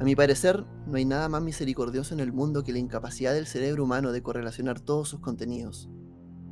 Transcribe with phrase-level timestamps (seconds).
[0.00, 3.46] A mi parecer, no hay nada más misericordioso en el mundo que la incapacidad del
[3.46, 5.90] cerebro humano de correlacionar todos sus contenidos.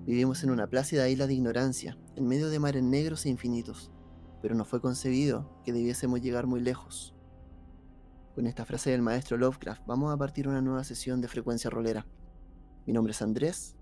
[0.05, 3.91] Vivimos en una plácida isla de ignorancia, en medio de mares negros e infinitos,
[4.43, 7.15] pero no fue concebido que debiésemos llegar muy lejos.
[8.35, 12.07] Con esta frase del maestro Lovecraft vamos a partir una nueva sesión de frecuencia rolera.
[12.87, 13.77] Mi nombre es Andrés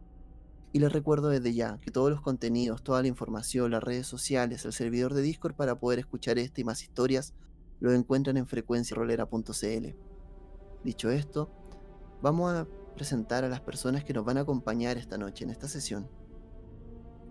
[0.72, 4.64] y les recuerdo desde ya que todos los contenidos, toda la información, las redes sociales,
[4.64, 7.34] el servidor de Discord para poder escuchar esta y más historias
[7.80, 9.94] lo encuentran en frecuenciarolera.cl.
[10.84, 11.50] Dicho esto,
[12.22, 15.68] vamos a presentar a las personas que nos van a acompañar esta noche en esta
[15.68, 16.08] sesión.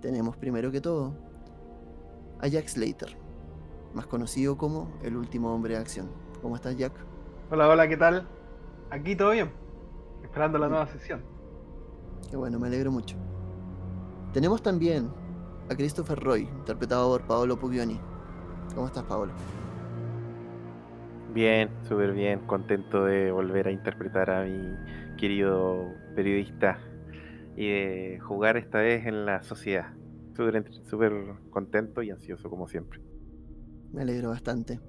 [0.01, 1.15] Tenemos primero que todo
[2.39, 3.17] a Jack Slater,
[3.93, 6.11] más conocido como el último hombre de acción.
[6.41, 6.93] ¿Cómo estás, Jack?
[7.49, 8.27] Hola, hola, ¿qué tal?
[8.91, 9.51] Aquí todo bien,
[10.23, 11.23] esperando la nueva sesión.
[12.29, 13.15] Qué bueno, me alegro mucho.
[14.33, 15.09] Tenemos también
[15.69, 17.99] a Christopher Roy, interpretado por Paolo Puglioni.
[18.75, 19.33] ¿Cómo estás, Paolo?
[21.35, 24.73] Bien, súper bien, contento de volver a interpretar a mi
[25.17, 26.79] querido periodista
[27.57, 29.87] y de jugar esta vez en la sociedad.
[30.33, 31.13] Súper
[31.49, 33.01] contento y ansioso como siempre.
[33.91, 34.79] Me alegro bastante.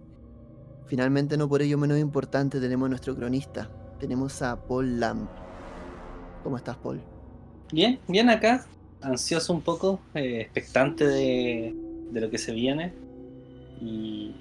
[0.87, 3.69] Finalmente, no por ello menos importante, tenemos a nuestro cronista.
[3.99, 5.27] Tenemos a Paul Lamb.
[6.45, 7.01] ¿Cómo estás, Paul?
[7.73, 8.65] Bien, bien acá.
[9.03, 11.75] Ansioso un poco, eh, expectante de,
[12.13, 12.93] de lo que se viene
[13.81, 14.33] y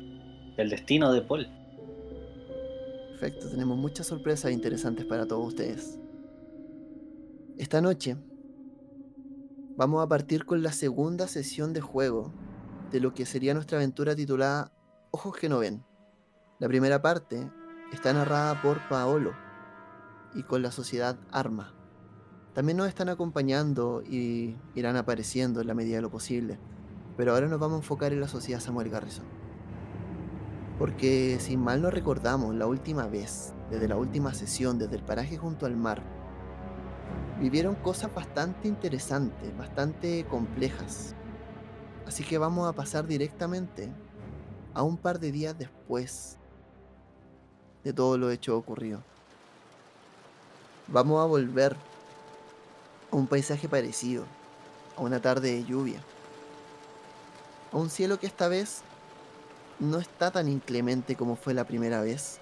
[0.55, 1.47] el destino de Paul.
[3.17, 5.97] Perfecto, tenemos muchas sorpresas interesantes para todos ustedes.
[7.57, 8.17] Esta noche
[9.77, 12.33] vamos a partir con la segunda sesión de juego
[12.91, 14.73] de lo que sería nuestra aventura titulada
[15.11, 15.81] Ojos que no ven.
[16.59, 17.49] La primera parte
[17.93, 19.31] está narrada por Paolo
[20.33, 21.73] y con la sociedad Arma.
[22.53, 26.59] También nos están acompañando y irán apareciendo en la medida de lo posible,
[27.15, 29.44] pero ahora nos vamos a enfocar en la sociedad Samuel Garrison.
[30.77, 35.37] Porque si mal no recordamos, la última vez, desde la última sesión, desde el paraje
[35.37, 36.01] junto al mar,
[37.39, 41.15] vivieron cosas bastante interesantes, bastante complejas.
[42.05, 43.89] Así que vamos a pasar directamente
[44.73, 46.37] a un par de días después
[47.83, 49.01] de todo lo hecho ocurrido.
[50.87, 51.75] Vamos a volver
[53.11, 54.25] a un paisaje parecido,
[54.97, 55.99] a una tarde de lluvia,
[57.71, 58.83] a un cielo que esta vez
[59.79, 62.39] no está tan inclemente como fue la primera vez.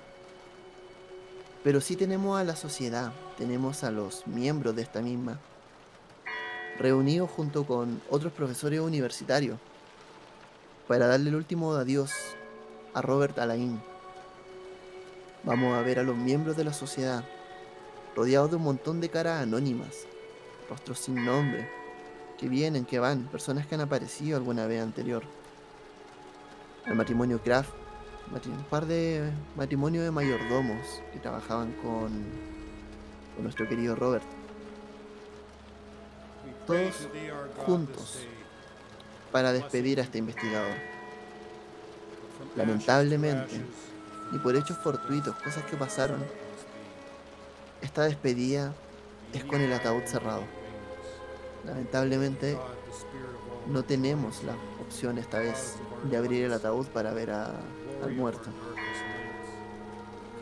[1.63, 5.39] Pero sí tenemos a la sociedad, tenemos a los miembros de esta misma,
[6.77, 9.57] reunidos junto con otros profesores universitarios,
[10.87, 12.11] para darle el último adiós
[12.93, 13.81] a Robert Alain.
[15.43, 17.23] Vamos a ver a los miembros de la sociedad,
[18.15, 20.05] rodeados de un montón de caras anónimas,
[20.69, 21.69] rostros sin nombre,
[22.37, 25.23] que vienen, que van, personas que han aparecido alguna vez anterior.
[26.85, 27.71] El matrimonio Kraft,
[28.45, 32.09] un par de matrimonios de mayordomos que trabajaban con,
[33.35, 34.23] con nuestro querido Robert.
[36.67, 37.07] Todos
[37.65, 38.19] juntos
[39.31, 40.75] para despedir a este investigador.
[42.55, 43.61] Lamentablemente,
[44.31, 46.23] y por hechos fortuitos, cosas que pasaron,
[47.81, 48.73] esta despedida
[49.33, 50.43] es con el ataúd cerrado.
[51.65, 52.57] Lamentablemente,
[53.67, 55.77] no tenemos la opción esta vez
[56.09, 58.49] de abrir el ataúd para ver al muerto.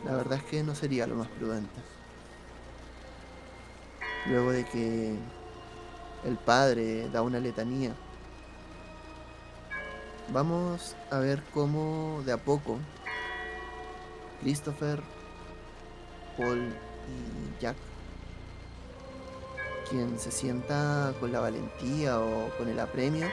[0.04, 1.80] La verdad es que no sería lo más prudente.
[4.26, 5.16] Luego de que
[6.24, 7.94] el padre da una letanía,
[10.32, 12.78] vamos a ver cómo de a poco
[14.40, 15.00] Christopher,
[16.36, 16.74] Paul
[17.08, 17.76] y Jack
[19.92, 23.26] quien se sienta con la valentía o con el apremio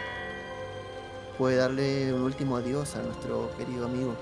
[1.37, 4.13] puede darle un último adiós a nuestro querido amigo.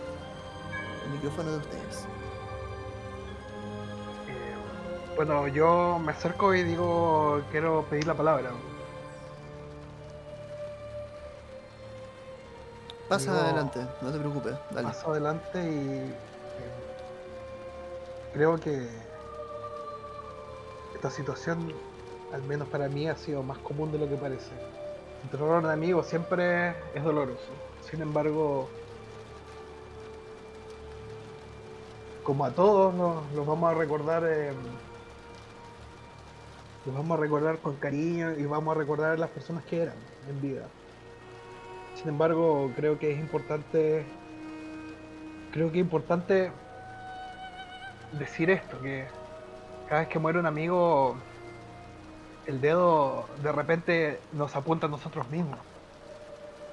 [1.03, 2.05] El micrófono de ustedes.
[4.27, 8.51] Eh, bueno, yo me acerco y digo, quiero pedir la palabra.
[13.09, 14.89] Pasa adelante, no te preocupes, dale.
[14.89, 16.13] Paso adelante y eh,
[18.33, 18.87] creo que
[20.93, 21.73] esta situación
[22.33, 24.51] al menos para mí, ha sido más común de lo que parece.
[25.23, 27.51] El terror de amigos siempre es doloroso.
[27.89, 28.69] Sin embargo,
[32.23, 32.93] como a todos
[33.33, 34.51] los, vamos a recordar, eh,
[36.85, 39.95] los vamos a recordar con cariño y vamos a recordar a las personas que eran
[40.29, 40.67] en vida.
[41.95, 44.05] Sin embargo, creo que es importante,
[45.51, 46.51] creo que es importante
[48.11, 49.07] decir esto, que
[49.87, 51.15] cada vez que muere un amigo
[52.47, 55.59] el dedo de repente nos apunta a nosotros mismos.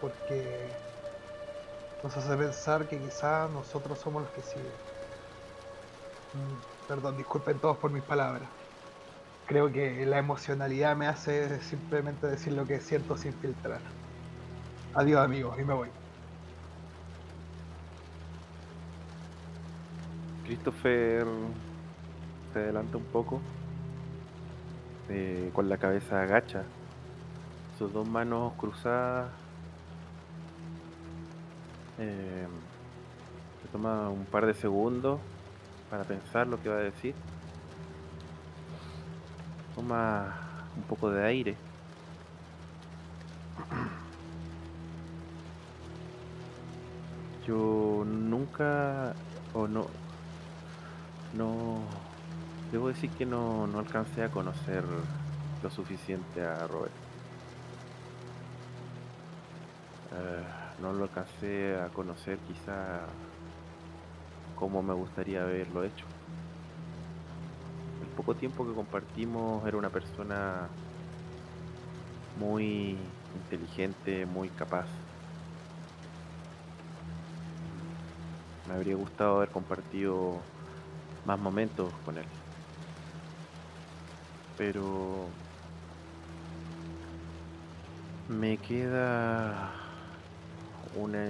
[0.00, 0.68] Porque
[2.02, 4.66] nos hace pensar que quizás nosotros somos los que siguen.
[6.32, 8.48] Mm, Perdón, disculpen todos por mis palabras.
[9.46, 13.80] Creo que la emocionalidad me hace simplemente decir lo que siento sin filtrar.
[14.94, 15.88] Adiós amigos, y me voy.
[20.44, 21.26] Christopher
[22.52, 23.40] se adelanta un poco,
[25.08, 26.64] eh, con la cabeza agacha,
[27.78, 29.30] sus dos manos cruzadas.
[31.98, 32.46] eh,
[33.62, 35.20] se toma un par de segundos
[35.90, 37.14] para pensar lo que va a decir.
[39.74, 40.34] Toma
[40.76, 41.56] un poco de aire.
[47.46, 49.14] Yo nunca
[49.52, 49.86] o no
[51.34, 51.78] no
[52.70, 54.84] debo decir que no, no alcancé a conocer
[55.60, 56.94] lo suficiente a Robert.
[60.10, 60.46] Eh,
[60.78, 63.18] no lo alcancé a conocer quizá
[64.54, 66.06] como me gustaría haberlo hecho.
[68.00, 70.72] El poco tiempo que compartimos era una persona
[72.34, 74.88] muy inteligente, muy capaz.
[78.64, 80.44] Me habría gustado haber compartido
[81.24, 82.28] más momentos con él.
[84.56, 85.28] Pero
[88.28, 89.72] me queda
[90.96, 91.26] una,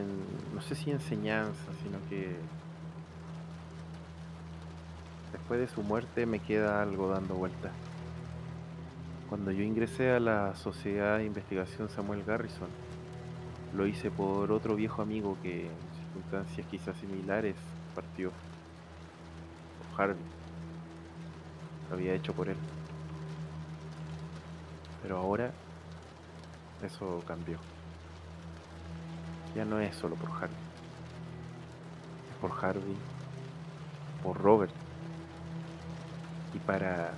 [0.54, 2.36] no sé si enseñanza, sino que
[5.32, 7.70] después de su muerte me queda algo dando vuelta.
[9.28, 12.68] Cuando yo ingresé a la Sociedad de Investigación Samuel Garrison,
[13.74, 17.56] lo hice por otro viejo amigo que en circunstancias quizás similares
[17.94, 18.30] partió.
[19.96, 20.16] Harvey.
[21.88, 22.56] Lo había hecho por él.
[25.04, 25.50] Pero ahora
[26.82, 27.58] eso cambió.
[29.54, 30.56] Ya no es solo por Harvey.
[32.30, 32.96] Es por Harvey,
[34.22, 34.72] por Robert.
[36.54, 37.12] Y para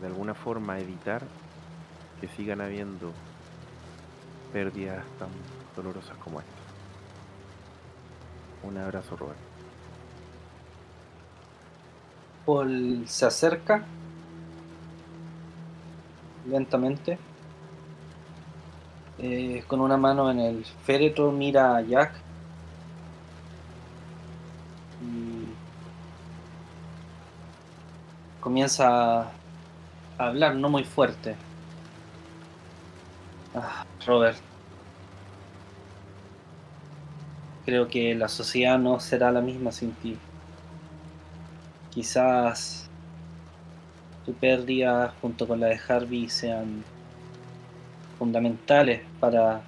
[0.00, 1.22] de alguna forma evitar
[2.18, 3.12] que sigan habiendo
[4.50, 5.28] pérdidas tan
[5.76, 6.52] dolorosas como esta.
[8.62, 9.38] Un abrazo, Robert.
[12.46, 13.84] Paul se acerca
[16.48, 17.18] lentamente.
[19.18, 22.12] Eh, con una mano en el féretro mira a Jack.
[25.02, 25.46] Y
[28.40, 29.32] comienza a
[30.18, 31.36] hablar, no muy fuerte.
[33.54, 34.38] Ah, Robert.
[37.64, 40.16] Creo que la sociedad no será la misma sin ti.
[41.90, 42.87] Quizás
[44.28, 46.84] tu pérdida junto con la de Harvey sean
[48.18, 49.62] fundamentales para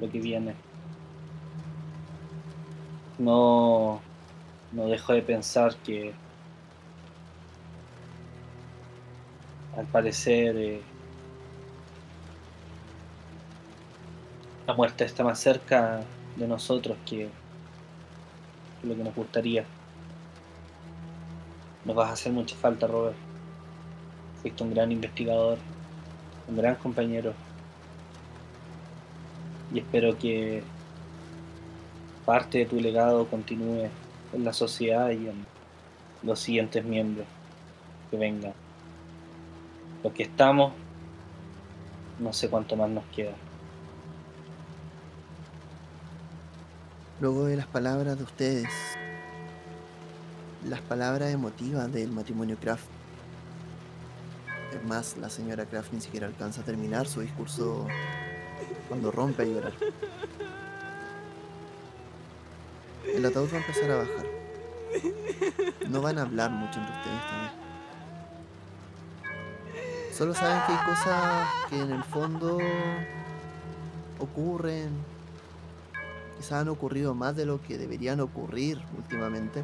[0.00, 0.54] lo que viene.
[3.18, 4.00] No,
[4.72, 6.14] no dejo de pensar que
[9.76, 10.80] al parecer eh,
[14.66, 16.00] la muerte está más cerca
[16.36, 17.28] de nosotros que,
[18.80, 19.66] que lo que nos gustaría.
[21.84, 23.27] Nos vas a hacer mucha falta, Robert.
[24.42, 25.58] Fuiste un gran investigador,
[26.48, 27.34] un gran compañero.
[29.72, 30.62] Y espero que
[32.24, 33.88] parte de tu legado continúe
[34.32, 35.46] en la sociedad y en
[36.22, 37.26] los siguientes miembros
[38.10, 38.52] que vengan.
[40.02, 40.72] Los que estamos,
[42.18, 43.32] no sé cuánto más nos queda.
[47.20, 48.68] Luego de las palabras de ustedes,
[50.64, 52.97] las palabras emotivas del matrimonio Kraft.
[54.72, 57.86] Es más, la señora Kraft ni siquiera alcanza a terminar su discurso
[58.88, 59.72] cuando rompe a llorar.
[63.14, 64.26] El ataúd va a empezar a bajar.
[65.88, 67.52] No van a hablar mucho entre ustedes también.
[70.12, 72.58] Solo saben que hay cosas que en el fondo
[74.18, 74.90] ocurren,
[76.36, 79.62] quizás han ocurrido más de lo que deberían ocurrir últimamente,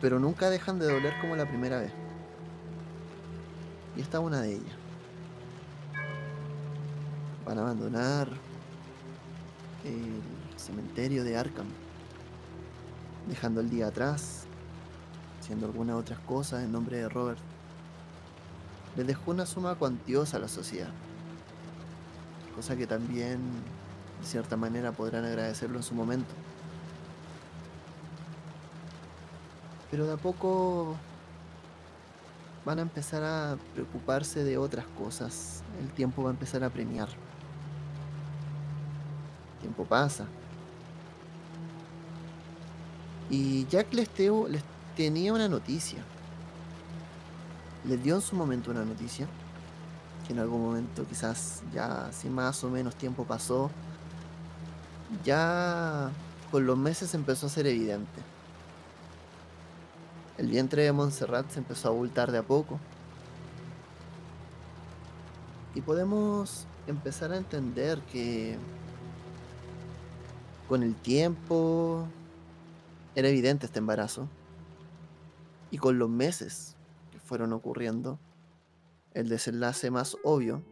[0.00, 1.92] pero nunca dejan de doler como la primera vez.
[3.96, 4.76] Y esta es una de ellas.
[7.44, 8.28] Van a abandonar
[9.84, 10.22] el
[10.56, 11.66] cementerio de Arkham,
[13.28, 14.44] dejando el día atrás,
[15.40, 17.40] haciendo algunas otras cosas en nombre de Robert.
[18.96, 20.90] Les dejó una suma cuantiosa a la sociedad,
[22.54, 23.40] cosa que también
[24.20, 26.32] de cierta manera podrán agradecerlo en su momento.
[29.90, 30.96] Pero de a poco
[32.64, 35.62] van a empezar a preocuparse de otras cosas.
[35.80, 37.08] El tiempo va a empezar a premiar.
[39.60, 40.26] Tiempo pasa.
[43.30, 44.62] Y Jack les, les
[44.96, 46.02] tenía una noticia.
[47.84, 49.26] Le dio en su momento una noticia,
[50.26, 53.70] que en algún momento quizás ya si más o menos tiempo pasó,
[55.24, 56.10] ya
[56.50, 58.31] con los meses empezó a ser evidente.
[60.42, 62.80] El vientre de Montserrat se empezó a abultar de a poco.
[65.76, 68.56] Y podemos empezar a entender que
[70.68, 72.08] con el tiempo
[73.14, 74.26] era evidente este embarazo.
[75.70, 76.74] Y con los meses
[77.12, 78.18] que fueron ocurriendo,
[79.12, 80.64] el desenlace más obvio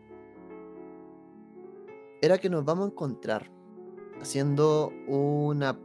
[2.22, 3.48] era que nos vamos a encontrar
[4.20, 5.78] haciendo una,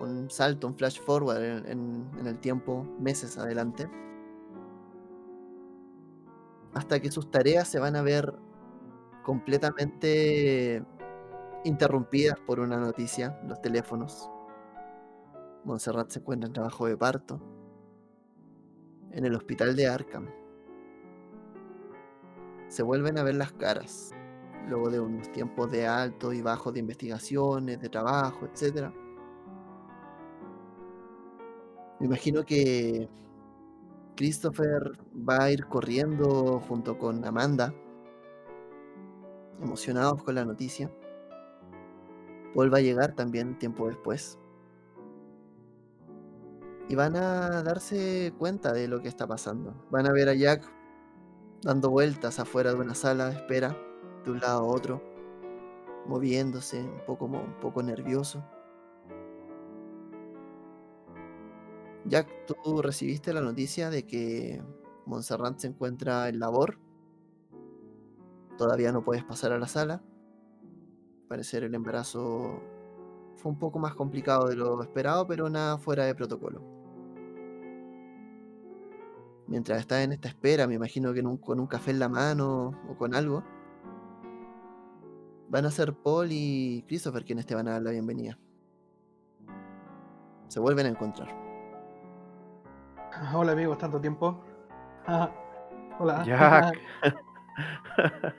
[0.00, 3.88] un salto, un flash forward en, el tiempo, meses adelante,
[6.74, 8.34] hasta que sus tareas se van a ver
[9.22, 10.84] completamente
[11.64, 14.30] interrumpidas por una noticia, los teléfonos.
[15.64, 17.40] Montserrat se encuentra en trabajo de parto
[19.12, 20.28] en el hospital de Arkham.
[22.68, 24.12] Se vuelven a ver las caras,
[24.68, 28.92] luego de unos tiempos de alto y bajo de investigaciones, de trabajo, etc.
[32.00, 33.08] Me imagino que
[34.16, 37.74] Christopher va a ir corriendo junto con Amanda,
[39.62, 40.90] emocionados con la noticia.
[42.54, 44.38] Paul va a llegar también tiempo después.
[46.88, 49.74] Y van a darse cuenta de lo que está pasando.
[49.90, 50.64] Van a ver a Jack
[51.62, 53.76] dando vueltas afuera de una sala de espera,
[54.24, 55.02] de un lado a otro,
[56.06, 58.42] moviéndose, un poco, un poco nervioso.
[62.06, 64.62] Jack, tú recibiste la noticia de que
[65.06, 66.78] Montserrat se encuentra en labor.
[68.56, 69.94] Todavía no puedes pasar a la sala.
[69.94, 72.62] Al parecer el embarazo
[73.36, 76.62] fue un poco más complicado de lo esperado, pero nada fuera de protocolo.
[79.46, 82.96] Mientras estás en esta espera, me imagino que con un café en la mano o
[82.96, 83.42] con algo,
[85.48, 88.38] van a ser Paul y Christopher quienes te van a dar la bienvenida.
[90.48, 91.49] Se vuelven a encontrar.
[93.34, 94.40] Hola amigos, tanto tiempo.
[95.06, 95.30] Ah,
[95.98, 96.22] Hola.
[96.24, 96.78] Jack.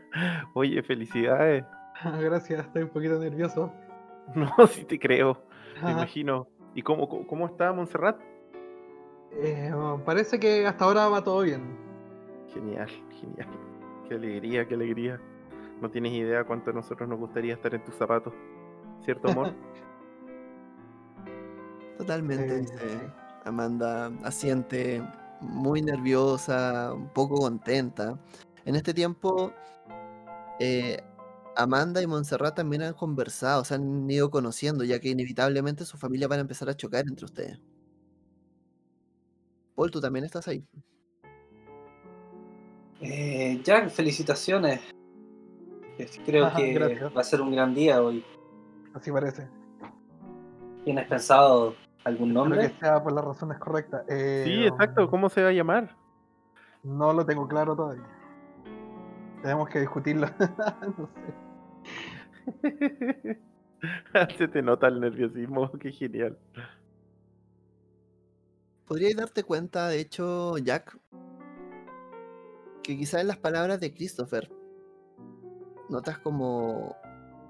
[0.53, 1.63] Oye, felicidades.
[2.19, 3.71] Gracias, estoy un poquito nervioso.
[4.35, 5.43] No, sí te creo,
[5.75, 5.91] me Ajá.
[5.91, 6.47] imagino.
[6.73, 8.17] ¿Y cómo, cómo, está Montserrat?
[9.33, 9.73] Eh,
[10.05, 11.75] parece que hasta ahora va todo bien.
[12.53, 12.88] Genial,
[13.19, 13.47] genial.
[14.07, 15.19] Qué alegría, qué alegría.
[15.81, 18.31] No tienes idea cuánto a nosotros nos gustaría estar en tus zapatos.
[19.03, 19.53] ¿Cierto, amor?
[21.97, 23.11] Totalmente, Eh,
[23.45, 25.01] Amanda, asiente,
[25.41, 28.19] muy nerviosa, un poco contenta.
[28.65, 29.51] En este tiempo,
[30.60, 31.01] eh,
[31.55, 36.29] Amanda y Montserrat también han conversado, se han ido conociendo, ya que inevitablemente sus familias
[36.29, 37.60] van a empezar a chocar entre ustedes.
[39.75, 40.63] Paul, tú también estás ahí.
[43.01, 44.81] Eh, Jack, felicitaciones.
[45.98, 47.15] Es- Creo Ajá, que gracias.
[47.15, 48.24] va a ser un gran día hoy.
[48.93, 49.48] Así parece.
[50.86, 52.72] ¿Tienes pensado algún nombre?
[52.72, 54.03] que sea por las razones correctas.
[54.08, 55.10] Eh, Sí, exacto.
[55.10, 55.96] ¿Cómo se va a llamar?
[56.84, 58.05] No lo tengo claro todavía.
[59.41, 60.27] Tenemos que discutirlo.
[60.98, 61.34] no sé.
[64.38, 66.38] se te nota el nerviosismo, qué genial.
[68.86, 70.98] Podríais darte cuenta, de hecho, Jack,
[72.84, 74.51] que quizás en las palabras de Christopher
[75.89, 76.96] notas como,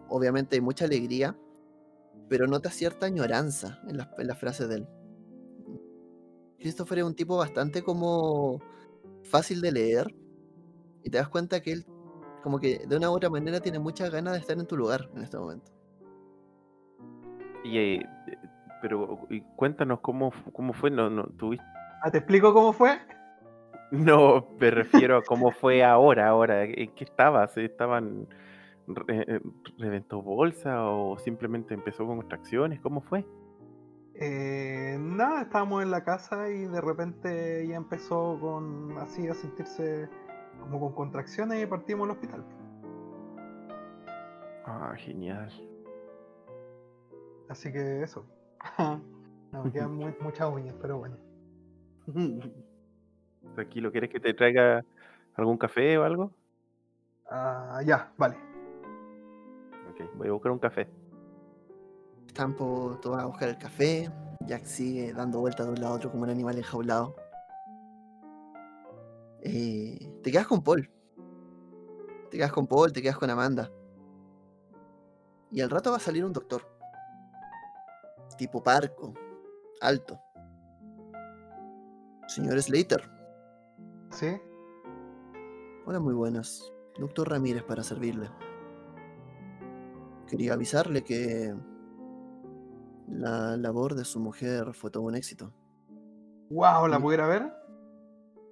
[0.10, 1.36] obviamente hay mucha alegría,
[2.32, 4.88] pero notas cierta añoranza en las, en las frases de él.
[6.60, 8.62] Christopher es un tipo bastante como
[9.24, 10.16] fácil de leer
[11.04, 11.86] y te das cuenta que él
[12.42, 15.10] como que de una u otra manera tiene muchas ganas de estar en tu lugar
[15.14, 15.74] en este momento.
[17.66, 18.10] Y, eh,
[18.82, 21.66] pero y cuéntanos cómo, cómo fue, no, no, tuviste...
[22.02, 22.98] Ah, ¿Te explico cómo fue?
[23.92, 27.58] No, me refiero a cómo fue ahora, ahora, ¿en qué estabas?
[27.58, 28.26] ¿Estaban,
[28.96, 29.42] re- eh,
[29.78, 32.80] reventó bolsa o simplemente empezó con contracciones?
[32.82, 33.26] ¿Cómo fue?
[34.16, 40.10] Eh, nada, estábamos en la casa y de repente ya empezó con así a sentirse
[40.60, 42.46] como con contracciones y partimos al hospital.
[44.66, 45.50] Ah, genial.
[47.50, 48.26] Así que eso.
[49.52, 51.18] no, me quedan mu- muchas uñas, pero bueno.
[53.56, 54.84] Tranquilo, ¿quieres que te traiga
[55.36, 56.32] algún café o algo?
[57.30, 58.36] Ah, ya, vale.
[60.16, 60.90] Voy a buscar un café.
[62.30, 64.10] Stampo, tú vas a buscar el café,
[64.46, 67.16] Jack sigue dando vueltas de un lado a otro como un animal enjaulado.
[69.42, 70.90] Eh, te quedas con Paul.
[72.30, 73.72] Te quedas con Paul, te quedas con Amanda.
[75.52, 76.62] Y al rato va a salir un doctor.
[78.38, 79.14] Tipo parco,
[79.82, 80.20] alto.
[82.28, 83.10] Señor Slater.
[84.12, 84.40] ¿Sí?
[85.86, 86.72] Hola, muy buenas.
[86.98, 88.30] Doctor Ramírez para servirle.
[90.32, 91.54] Quería avisarle que
[93.10, 95.52] la labor de su mujer fue todo un éxito.
[96.50, 96.88] ¡Wow!
[96.88, 97.52] ¿La pudiera ver?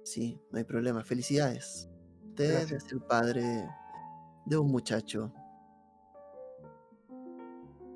[0.04, 1.02] Sí, no hay problema.
[1.02, 1.88] Felicidades.
[2.28, 2.84] Usted Gracias.
[2.84, 3.66] es el padre
[4.44, 5.32] de un muchacho.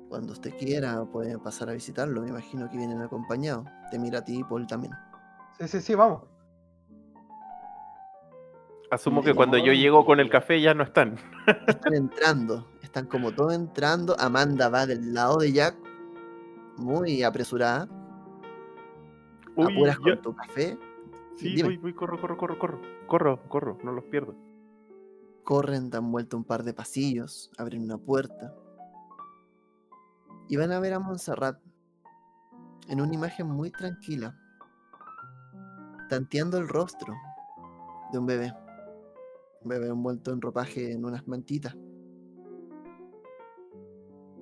[0.09, 2.23] Cuando usted quiera puede pasar a visitarlo.
[2.23, 3.67] Me imagino que vienen acompañados.
[3.91, 4.93] Te mira a ti y Paul también.
[5.59, 6.23] Sí, sí, sí, vamos.
[8.89, 11.19] Asumo que cuando yo llego con el café ya no están.
[11.67, 12.65] Están entrando.
[12.95, 14.15] Están como todos entrando.
[14.17, 15.75] Amanda va del lado de Jack.
[16.77, 17.89] Muy apresurada.
[19.57, 20.79] Uy, Apuras con tu café.
[21.35, 22.81] Sí, voy, voy, corro, corro, corro, corro.
[23.05, 24.33] Corro, corro, no los pierdo.
[25.43, 28.55] Corren, dan vuelta un par de pasillos, abren una puerta.
[30.47, 31.59] Y van a ver a Montserrat
[32.87, 34.39] en una imagen muy tranquila,
[36.07, 37.13] tanteando el rostro
[38.13, 38.53] de un bebé.
[39.63, 41.75] Un bebé envuelto en ropaje en unas mantitas.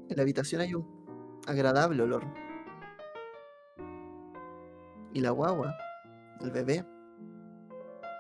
[0.10, 0.86] En la habitación hay un
[1.48, 2.24] agradable olor.
[5.13, 5.75] Y la guagua,
[6.41, 6.86] el bebé,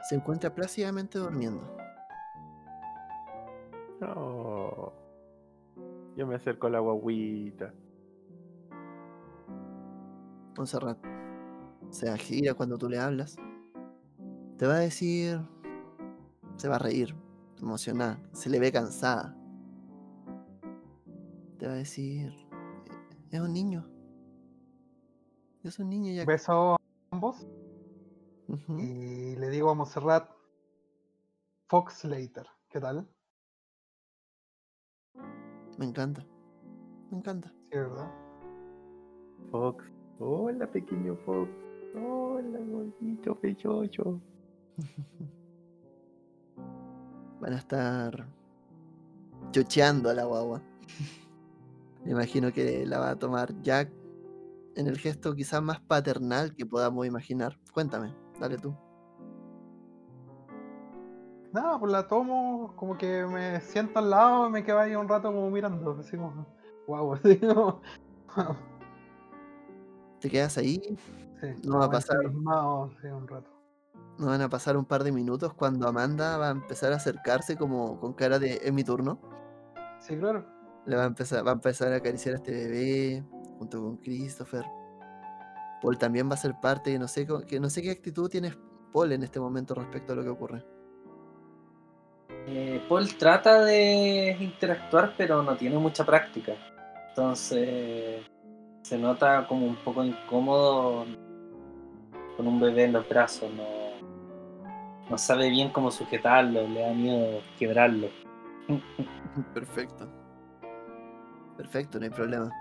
[0.09, 1.75] se encuentra plácidamente durmiendo.
[3.99, 4.93] No.
[6.15, 7.73] Yo me acerco a la guaguita.
[10.55, 10.97] Montserrat
[11.89, 13.37] se gira cuando tú le hablas.
[14.57, 15.39] Te va a decir.
[16.57, 17.15] Se va a reír,
[17.61, 18.19] emocionada.
[18.31, 19.35] Se le ve cansada.
[21.63, 22.35] Te va a decir.
[23.31, 23.87] Es un niño.
[25.63, 26.25] Es un niño ya.
[26.25, 26.77] Beso a
[27.11, 27.47] ambos
[28.67, 30.29] y le digo a Monserrat
[31.69, 32.47] Fox Slater.
[32.69, 33.07] ¿Qué tal?
[35.77, 36.25] Me encanta.
[37.09, 37.47] Me encanta.
[37.71, 38.11] Sí, ¿verdad?
[39.49, 39.85] Fox.
[40.19, 41.49] Hola, pequeño Fox.
[41.95, 44.19] Hola, gordito, pechocho.
[47.39, 48.27] Van a estar
[49.51, 50.61] chocheando a la guagua.
[52.05, 53.91] Me imagino que la va a tomar Jack
[54.75, 57.57] en el gesto quizás más paternal que podamos imaginar.
[57.73, 58.75] Cuéntame, dale tú.
[61.53, 65.07] Nada, pues la tomo, como que me siento al lado y me quedo ahí un
[65.07, 66.47] rato como mirando, así como,
[66.87, 67.81] wow, así como,
[68.35, 68.55] wow,
[70.19, 70.81] Te quedas ahí,
[71.39, 72.17] sí, No va a pasar.
[72.23, 73.51] ensimismado, sí, un rato.
[74.17, 77.55] no van a pasar un par de minutos cuando Amanda va a empezar a acercarse
[77.55, 79.19] como con cara de es mi turno.
[79.99, 80.43] Sí, claro.
[80.85, 83.23] Le va a empezar, va a empezar a acariciar a este bebé
[83.57, 84.65] junto con Christopher.
[85.81, 88.53] Paul también va a ser parte y no sé, que no sé qué actitud tiene
[88.91, 90.63] Paul en este momento respecto a lo que ocurre.
[92.47, 96.53] Eh, Paul trata de interactuar, pero no tiene mucha práctica.
[97.09, 98.25] Entonces
[98.81, 101.05] se nota como un poco incómodo
[102.35, 103.51] con un bebé en los brazos.
[103.53, 103.63] No,
[105.09, 108.09] no sabe bien cómo sujetarlo, le da miedo quebrarlo.
[109.53, 110.22] Perfecto.
[111.57, 112.51] Perfecto, no hay problema.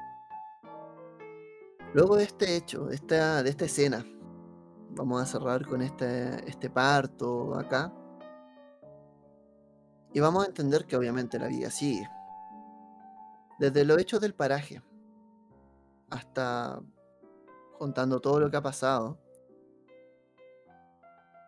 [1.94, 4.04] Luego de este hecho, de esta, de esta escena,
[4.90, 7.92] vamos a cerrar con este, este parto acá.
[10.14, 12.08] Y vamos a entender que obviamente la vida sigue.
[13.58, 14.82] Desde los hechos del paraje
[16.10, 16.80] hasta
[17.78, 19.18] contando todo lo que ha pasado,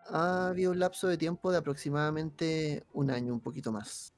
[0.07, 4.13] ha habido un lapso de tiempo de aproximadamente un año, un poquito más.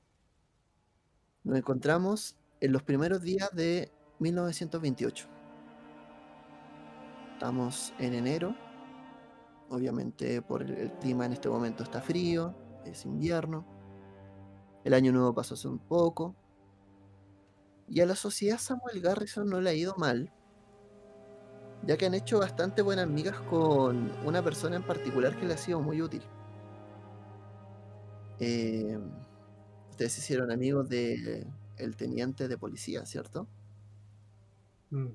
[1.44, 5.28] Nos encontramos en los primeros días de 1928.
[7.34, 8.56] Estamos en enero.
[9.70, 13.66] Obviamente por el, clima en este momento está frío, es invierno.
[14.84, 16.36] El año nuevo pasó hace un poco.
[17.88, 20.34] Y a la sociedad Samuel Garrison no le ha ido mal,
[21.84, 25.58] ya que han hecho bastante buenas migas con una persona en particular que le ha
[25.58, 26.24] sido muy útil.
[28.40, 29.00] Eh,
[29.90, 33.48] ustedes hicieron amigos de el teniente de policía, ¿cierto?
[34.90, 35.10] Mm.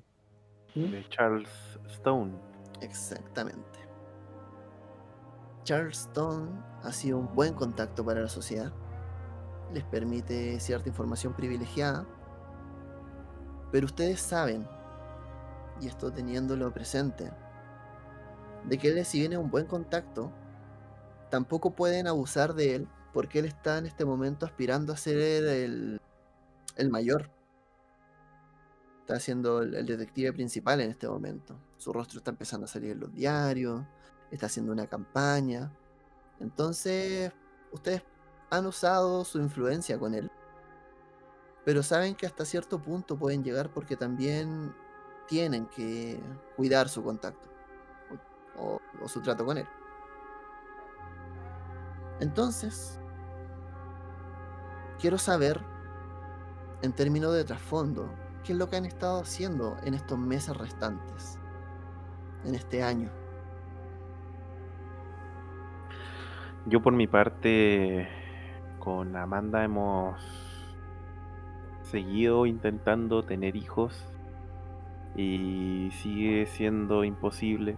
[0.75, 1.49] De Charles
[1.87, 2.33] Stone.
[2.81, 3.79] Exactamente.
[5.63, 8.73] Charleston ha sido un buen contacto para la sociedad.
[9.73, 12.05] Les permite cierta información privilegiada.
[13.71, 14.67] Pero ustedes saben,
[15.81, 17.31] y esto teniéndolo presente,
[18.65, 20.31] de que él si viene un buen contacto,
[21.29, 26.01] tampoco pueden abusar de él porque él está en este momento aspirando a ser el,
[26.75, 27.29] el mayor.
[29.01, 31.59] Está siendo el, detective principal en este momento.
[31.77, 33.83] Su rostro está empezando a salir en los diarios,
[34.31, 35.71] está haciendo una campaña.
[36.39, 37.31] Entonces,
[37.71, 38.03] ustedes
[38.49, 40.31] han usado su influencia con él.
[41.65, 44.73] Pero saben que hasta cierto punto pueden llegar porque también
[45.27, 46.19] tienen que
[46.55, 47.49] cuidar su contacto.
[48.57, 49.67] o su trato con él.
[52.19, 52.99] Entonces,
[54.99, 55.59] quiero saber,
[56.83, 58.09] en términos de trasfondo,
[58.43, 61.39] qué es lo que han estado haciendo en estos meses restantes,
[62.45, 63.09] en este año.
[66.65, 68.09] Yo por mi parte,
[68.79, 70.21] con Amanda hemos
[71.83, 74.05] seguido intentando tener hijos
[75.15, 77.77] y sigue siendo imposible.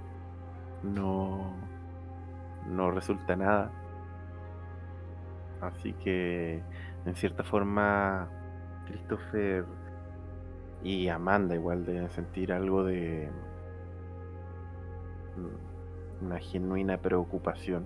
[0.82, 1.54] No,
[2.68, 3.72] no resulta nada.
[5.62, 6.64] Así que,
[7.06, 8.30] en cierta forma,
[8.86, 9.66] Christopher
[10.84, 13.30] y Amanda igual deben sentir algo de
[15.38, 17.86] mm, una genuina preocupación.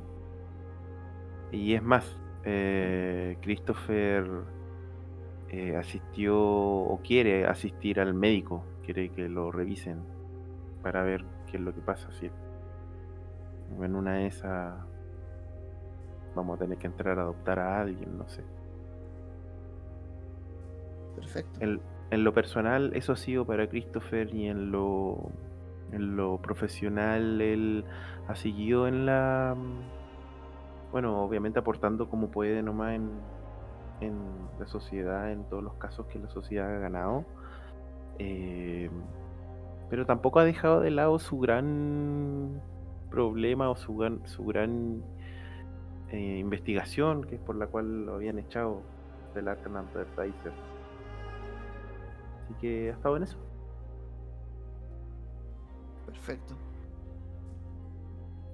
[1.52, 4.26] Y es más, eh, Christopher
[5.50, 10.04] eh, asistió o quiere asistir al médico, quiere que lo revisen
[10.84, 12.12] para ver qué es lo que pasa.
[12.12, 12.30] Si
[13.82, 14.76] en una de esas
[16.36, 18.44] vamos a tener que entrar a adoptar a alguien, no sé.
[21.60, 25.32] En, lo personal, eso ha sido para Christopher y en lo,
[25.92, 27.86] en lo profesional, él
[28.28, 29.56] ha seguido en la
[30.92, 33.12] bueno, obviamente aportando como puede nomás en,
[34.02, 34.18] en
[34.60, 37.26] la sociedad, en todos los casos que la sociedad ha ganado.
[38.18, 38.90] Eh,
[39.90, 42.62] pero tampoco ha dejado de lado su gran
[43.10, 45.02] problema o su gran, su gran
[46.12, 48.82] eh, investigación, que es por la cual lo habían echado
[49.34, 50.54] del Arkham Advertiser.
[52.50, 53.38] Así que ha estado en eso.
[56.08, 56.56] Perfecto.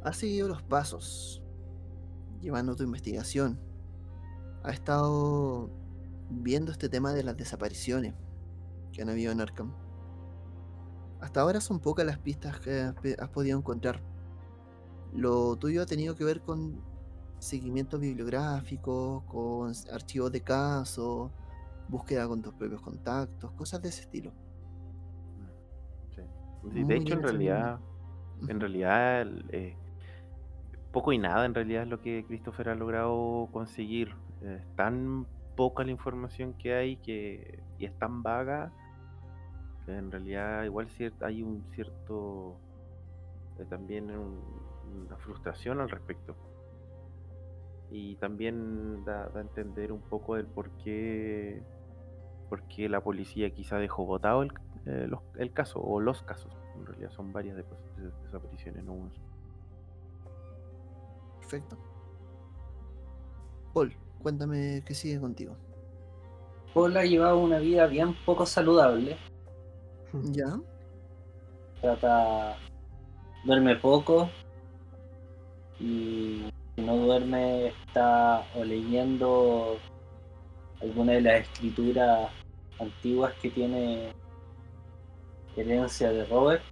[0.04, 1.42] Ha seguido los pasos
[2.42, 3.58] llevando tu investigación.
[4.64, 5.70] Ha estado
[6.30, 8.14] viendo este tema de las desapariciones
[8.92, 9.74] que han habido en Arkham.
[11.22, 14.02] Hasta ahora son pocas las pistas que has podido encontrar.
[15.14, 16.84] Lo tuyo ha tenido que ver con
[17.40, 21.32] seguimiento bibliográfico, con archivos de casos,
[21.88, 24.32] búsqueda con tus propios contactos, cosas de ese estilo.
[26.16, 26.84] Sí.
[26.84, 27.80] de hecho, en realidad,
[28.48, 29.76] en realidad, eh,
[30.92, 34.16] poco y nada en realidad es lo que Christopher ha logrado conseguir.
[34.42, 38.72] Es tan poca la información que hay que, y es tan vaga
[39.86, 40.88] que en realidad igual
[41.22, 42.58] hay un cierto
[43.60, 46.36] eh, también una frustración al respecto.
[47.92, 51.62] Y también da, a entender un poco del por qué,
[52.50, 54.52] por qué la policía quizá dejó votado el,
[54.86, 56.52] eh, el caso o los casos.
[56.78, 57.58] En realidad son varias
[58.24, 59.12] desapariciones, no uno.
[61.40, 61.78] Perfecto.
[63.74, 65.56] Paul, cuéntame qué sigue contigo.
[66.74, 69.18] Paul ha llevado una vida bien poco saludable.
[70.32, 70.60] ¿Ya?
[71.82, 72.58] Trata.
[73.46, 74.30] Duerme poco.
[75.80, 79.78] Y si no duerme, está o leyendo
[80.82, 82.30] alguna de las escrituras
[82.80, 84.12] antiguas que tiene
[85.56, 86.64] herencia de Robert.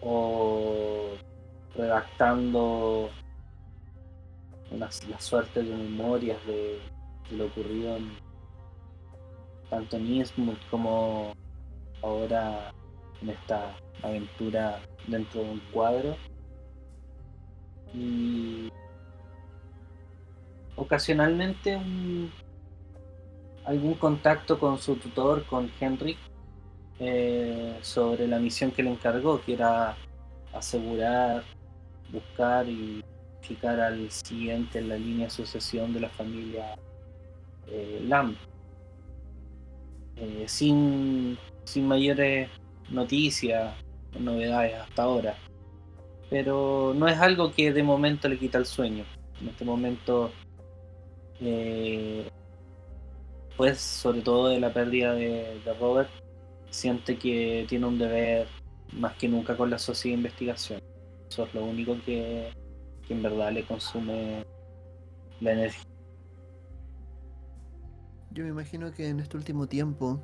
[0.00, 1.10] O
[1.74, 3.10] redactando
[4.70, 6.78] una, la suerte de memorias de,
[7.32, 8.10] lo ocurrido en,
[9.70, 11.32] tanto en como
[12.02, 12.72] ahora
[13.20, 16.16] en esta aventura dentro de un cuadro.
[17.92, 18.70] Y
[20.76, 21.80] ocasionalmente
[23.68, 26.16] algún contacto con su tutor, con Henry,
[26.98, 29.94] eh, sobre la misión que le encargó, que era
[30.54, 31.44] asegurar,
[32.10, 33.04] buscar y
[33.66, 36.74] al siguiente en la línea de sucesión de la familia
[37.66, 38.36] eh, Lam.
[40.16, 42.50] Eh, sin, sin mayores
[42.90, 43.74] noticias
[44.16, 45.34] o novedades hasta ahora.
[46.30, 49.04] Pero no es algo que de momento le quita el sueño.
[49.40, 50.30] En este momento,
[51.40, 52.28] eh,
[53.58, 56.08] pues sobre todo de la pérdida de, Robert,
[56.70, 58.46] siente que tiene un deber
[58.92, 60.80] más que nunca con la sociedad de investigación.
[61.28, 62.52] Eso es lo único que,
[63.06, 64.46] que en verdad le consume
[65.40, 65.82] la energía.
[68.30, 70.22] Yo me imagino que en este último tiempo,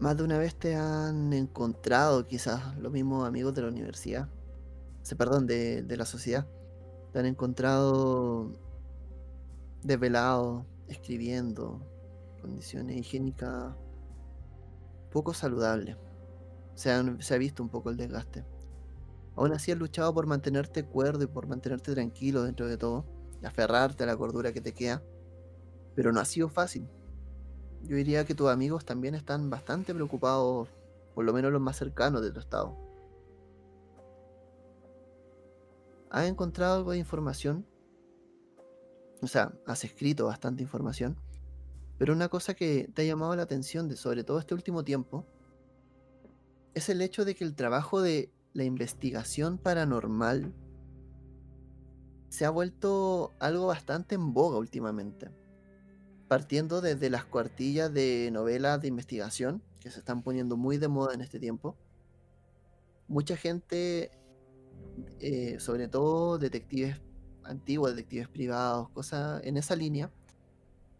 [0.00, 4.28] más de una vez te han encontrado quizás los mismos amigos de la universidad,
[5.16, 6.48] perdón, de, de la sociedad,
[7.12, 8.50] te han encontrado
[9.84, 11.80] desvelado, escribiendo,
[12.40, 13.74] condiciones higiénicas
[15.10, 15.96] poco saludables.
[16.74, 16.90] Se,
[17.22, 18.44] se ha visto un poco el desgaste.
[19.36, 23.04] Aún así has luchado por mantenerte cuerdo y por mantenerte tranquilo dentro de todo,
[23.42, 25.02] aferrarte a la cordura que te queda,
[25.94, 26.86] pero no ha sido fácil.
[27.82, 30.68] Yo diría que tus amigos también están bastante preocupados,
[31.14, 32.76] por lo menos los más cercanos de tu estado.
[36.10, 37.64] ¿Has encontrado algo de información?
[39.22, 41.16] O sea, has escrito bastante información.
[41.98, 45.26] Pero una cosa que te ha llamado la atención de sobre todo este último tiempo
[46.72, 50.54] es el hecho de que el trabajo de la investigación paranormal
[52.30, 55.30] se ha vuelto algo bastante en boga últimamente.
[56.28, 61.12] Partiendo desde las cuartillas de novelas de investigación, que se están poniendo muy de moda
[61.12, 61.76] en este tiempo,
[63.08, 64.10] mucha gente,
[65.18, 67.00] eh, sobre todo detectives
[67.44, 70.10] antiguos, detectives privados, cosas en esa línea,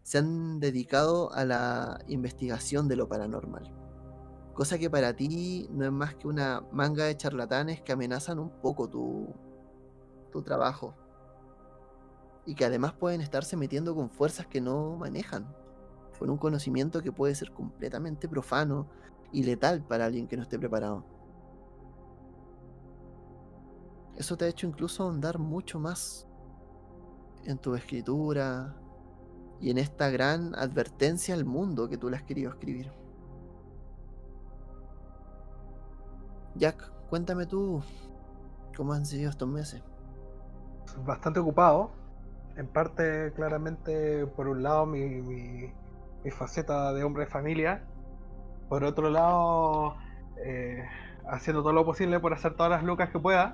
[0.03, 3.71] se han dedicado a la investigación de lo paranormal.
[4.53, 8.49] Cosa que para ti no es más que una manga de charlatanes que amenazan un
[8.49, 9.33] poco tu,
[10.31, 10.95] tu trabajo.
[12.45, 15.55] Y que además pueden estarse metiendo con fuerzas que no manejan.
[16.19, 18.87] Con un conocimiento que puede ser completamente profano
[19.31, 21.05] y letal para alguien que no esté preparado.
[24.15, 26.27] Eso te ha hecho incluso ahondar mucho más
[27.45, 28.75] en tu escritura
[29.59, 32.91] y en esta gran advertencia al mundo que tú le has querido escribir.
[36.55, 37.81] Jack, cuéntame tú
[38.75, 39.81] cómo han sido estos meses.
[41.05, 41.91] Bastante ocupado.
[42.57, 45.71] En parte, claramente, por un lado, mi, mi,
[46.23, 47.83] mi faceta de hombre de familia.
[48.67, 49.95] Por otro lado,
[50.43, 50.83] eh,
[51.27, 53.53] haciendo todo lo posible por hacer todas las lucas que pueda.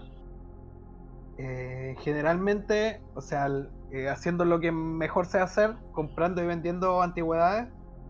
[1.38, 3.48] Eh, generalmente, o sea,
[3.92, 7.68] eh, haciendo lo que mejor sé hacer, comprando y vendiendo antigüedades.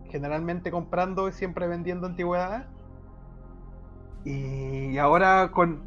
[0.10, 2.66] Generalmente comprando y siempre vendiendo antigüedades.
[4.24, 5.82] Y ahora con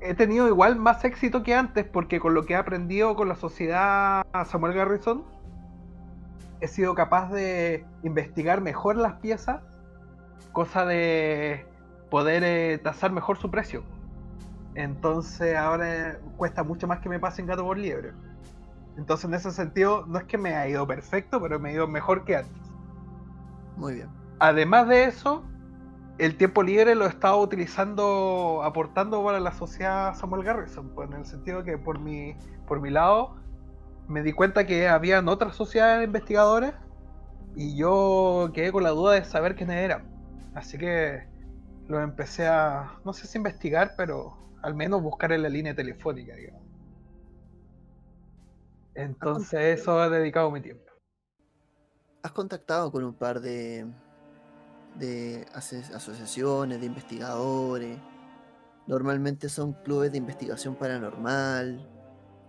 [0.00, 3.36] he tenido igual más éxito que antes porque con lo que he aprendido con la
[3.36, 5.24] sociedad Samuel Garrison
[6.60, 9.62] he sido capaz de investigar mejor las piezas,
[10.52, 11.66] cosa de
[12.10, 13.82] poder eh, tasar mejor su precio.
[14.74, 18.12] Entonces ahora cuesta mucho más que me pasen gato por liebre.
[18.96, 21.88] Entonces en ese sentido no es que me ha ido perfecto, pero me ha ido
[21.88, 22.62] mejor que antes.
[23.76, 24.08] Muy bien.
[24.38, 25.44] Además de eso,
[26.18, 31.16] el tiempo libre lo he estado utilizando, aportando para la sociedad Samuel Garrison, pues en
[31.16, 33.36] el sentido que por mi, por mi lado
[34.06, 36.74] me di cuenta que habían otras sociedades de investigadores
[37.56, 40.04] y yo quedé con la duda de saber quiénes eran.
[40.54, 41.24] Así que
[41.88, 46.34] lo empecé a, no sé si investigar, pero al menos buscar en la línea telefónica,
[46.34, 46.63] digamos.
[48.94, 50.84] Entonces eso ha dedicado mi tiempo.
[52.22, 53.86] ¿Has contactado con un par de,
[54.96, 57.98] de asociaciones, de investigadores?
[58.86, 61.90] Normalmente son clubes de investigación paranormal.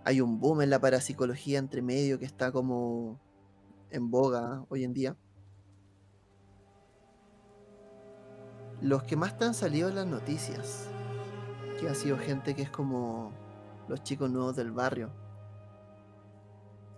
[0.04, 3.20] Hay un boom en la parapsicología entre medio que está como
[3.90, 5.16] en boga hoy en día.
[8.80, 10.88] Los que más te han salido en las noticias,
[11.80, 13.32] que ha sido gente que es como
[13.88, 15.10] los chicos nuevos del barrio,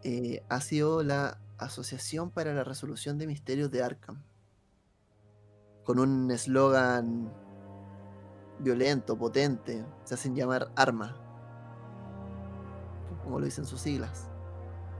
[0.02, 4.22] eh, ha sido la Asociación para la Resolución de Misterios de Arkham.
[5.84, 7.32] Con un eslogan
[8.60, 11.16] violento, potente, se hacen llamar Arma.
[13.24, 14.28] Como lo dicen sus siglas.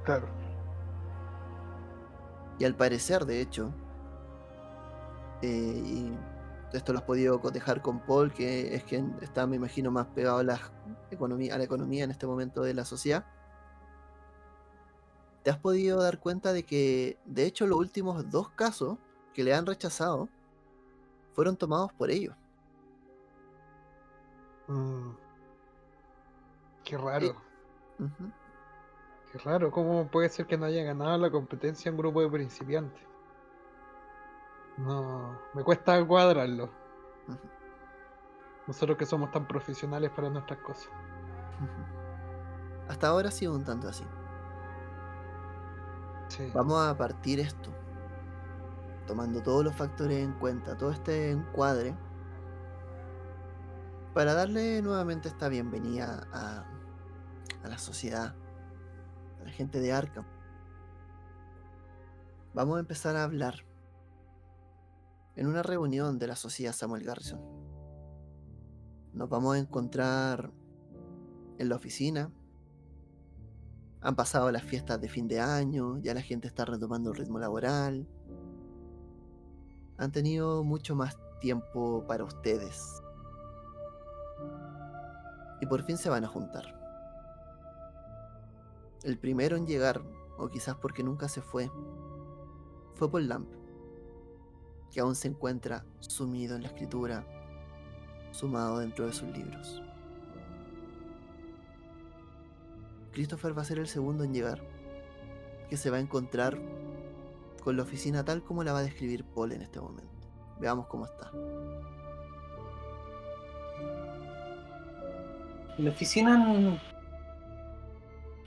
[0.04, 0.26] Claro.
[2.58, 3.72] Y al parecer, de hecho,
[5.42, 6.12] eh, y
[6.72, 10.38] esto lo has podido cotejar con Paul, que es quien está, me imagino, más pegado
[10.38, 10.58] a la
[11.12, 13.24] economía, a la economía en este momento de la sociedad
[15.48, 18.98] te has podido dar cuenta de que, de hecho, los últimos dos casos
[19.32, 20.28] que le han rechazado
[21.32, 22.36] fueron tomados por ellos.
[24.66, 25.08] Mm.
[26.84, 27.28] Qué raro.
[27.28, 27.34] Eh.
[29.32, 29.70] Qué raro.
[29.70, 33.02] ¿Cómo puede ser que no haya ganado la competencia un grupo de principiantes?
[34.76, 36.64] No, me cuesta cuadrarlo.
[37.26, 37.38] Ujú.
[38.66, 40.90] Nosotros que somos tan profesionales para nuestras cosas.
[42.86, 44.04] Hasta ahora ha sido un tanto así.
[46.54, 47.70] Vamos a partir esto,
[49.06, 51.96] tomando todos los factores en cuenta, todo este encuadre,
[54.14, 56.64] para darle nuevamente esta bienvenida a,
[57.64, 58.34] a la sociedad,
[59.40, 60.26] a la gente de Arkham.
[62.54, 63.64] Vamos a empezar a hablar
[65.36, 67.40] en una reunión de la sociedad Samuel Garrison.
[69.12, 70.52] Nos vamos a encontrar
[71.58, 72.30] en la oficina.
[74.00, 77.38] Han pasado las fiestas de fin de año, ya la gente está retomando el ritmo
[77.38, 78.06] laboral.
[79.96, 83.02] Han tenido mucho más tiempo para ustedes.
[85.60, 86.78] Y por fin se van a juntar.
[89.02, 90.00] El primero en llegar,
[90.38, 91.70] o quizás porque nunca se fue,
[92.94, 93.48] fue Paul Lamp,
[94.92, 97.26] que aún se encuentra sumido en la escritura,
[98.30, 99.82] sumado dentro de sus libros.
[103.12, 104.62] Christopher va a ser el segundo en llegar,
[105.68, 106.58] que se va a encontrar
[107.62, 110.26] con la oficina tal como la va a describir Paul en este momento.
[110.58, 111.30] Veamos cómo está.
[115.78, 116.36] La oficina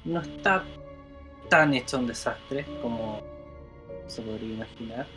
[0.03, 0.63] no, está
[1.49, 3.21] tan hecha un desastre como
[4.07, 5.07] se podría imaginar.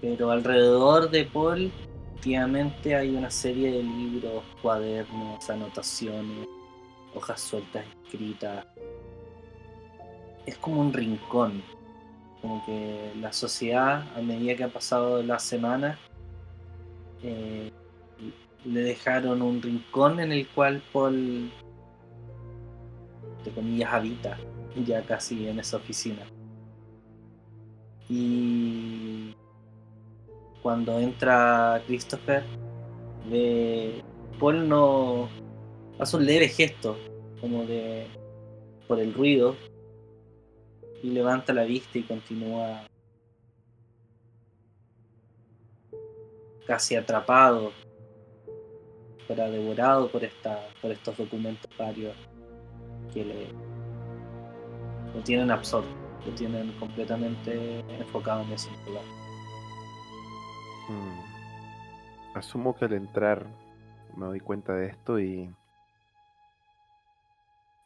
[0.00, 1.70] Pero alrededor de Paul,
[2.12, 6.48] efectivamente, hay una serie de libros, cuadernos, anotaciones,
[7.14, 8.66] hojas sueltas escritas.
[10.46, 11.62] Es como un rincón.
[12.40, 15.98] Como que la sociedad, a medida que ha pasado la semana,
[17.22, 17.70] eh,
[18.64, 21.50] le dejaron un rincón en el cual Paul,
[23.44, 24.38] de comillas, habita,
[24.86, 26.26] ya casi en esa oficina.
[28.08, 29.34] Y
[30.62, 32.44] cuando entra Christopher,
[33.30, 34.02] ve
[34.38, 35.28] Paul no
[36.00, 36.96] hace un leve gesto,
[37.40, 38.06] como de
[38.88, 39.54] por el ruido,
[41.02, 42.86] y levanta la vista y continúa
[46.66, 47.72] casi atrapado,
[49.26, 52.14] fuera devorado por esta, por estos documentos varios
[53.12, 53.48] que le
[55.14, 55.90] lo tienen absorto,
[56.24, 59.04] lo tienen completamente enfocado en ese lugar.
[60.88, 62.36] Mm.
[62.36, 63.46] Asumo que al entrar
[64.16, 65.52] me doy cuenta de esto y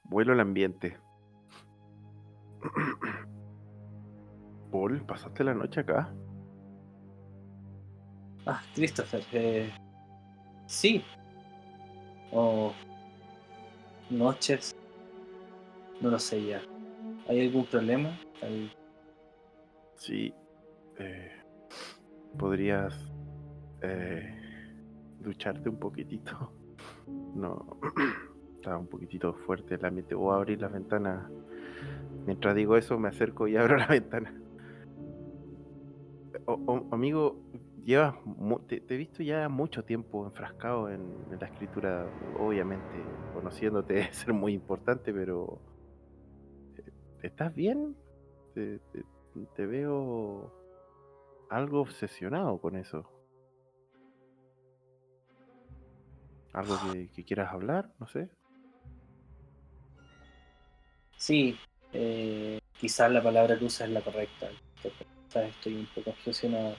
[0.05, 0.99] vuelo el ambiente.
[4.71, 6.13] Paul, ¿pasaste la noche acá?
[8.47, 9.71] Ah, Christopher, eh,
[10.67, 11.03] sí.
[12.33, 12.73] O
[14.11, 14.75] noches.
[16.01, 16.61] No lo sé ya.
[17.29, 18.11] ¿Hay algún problema?
[18.43, 18.71] ¿Hay-
[19.97, 20.35] Sí.
[20.99, 21.31] eh,
[22.39, 23.11] ¿Podrías
[23.83, 24.35] eh,
[25.21, 26.53] ducharte un poquitito?
[27.35, 27.79] No.
[28.65, 30.15] Está un poquitito fuerte el ambiente.
[30.15, 31.31] Voy a abrir las ventanas.
[32.25, 34.33] Mientras digo eso, me acerco y abro la ventana.
[36.47, 37.43] O- amigo,
[37.85, 38.15] llevas
[38.67, 41.03] te, te he visto ya mucho tiempo enfrascado en,
[41.39, 42.07] la escritura.
[42.39, 42.87] Obviamente,
[43.35, 45.61] conociéndote debe ser muy importante, pero
[46.79, 46.91] eh,
[47.23, 47.95] ¿estás bien?
[48.55, 50.51] Te, veo
[51.51, 53.11] algo obsesionado con eso.
[56.55, 57.93] ¿Algo que quieras hablar?
[58.01, 58.31] No sé.
[61.17, 61.57] Sí,
[61.93, 64.51] eh, quizás la palabra que usas es la correcta.
[65.35, 66.77] Estoy un poco obsesionado.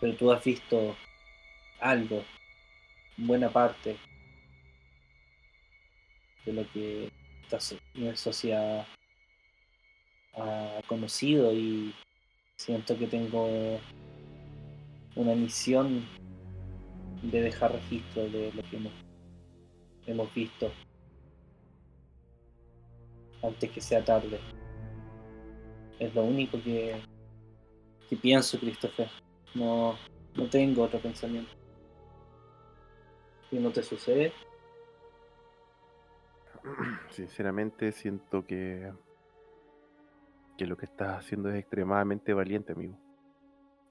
[0.00, 0.96] Pero tú has visto
[1.80, 2.24] algo,
[3.16, 3.96] buena parte
[6.44, 7.10] de lo que
[7.42, 7.60] esta
[8.16, 8.86] sociedad
[10.36, 11.94] ha conocido y
[12.56, 13.80] siento que tengo
[15.14, 16.06] una misión
[17.22, 18.92] de dejar registro de lo que hemos,
[20.06, 20.72] hemos visto
[23.44, 24.40] antes que sea tarde.
[25.98, 27.00] Es lo único que,
[28.08, 29.08] que pienso, Christopher.
[29.54, 29.96] No,
[30.34, 31.52] no tengo otro pensamiento.
[33.50, 34.32] ¿Y no te sucede?
[37.10, 38.90] Sinceramente siento que
[40.56, 42.96] que lo que estás haciendo es extremadamente valiente, amigo.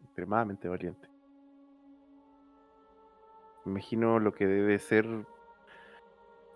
[0.04, 1.10] Extremadamente valiente.
[3.66, 5.06] Imagino lo que debe ser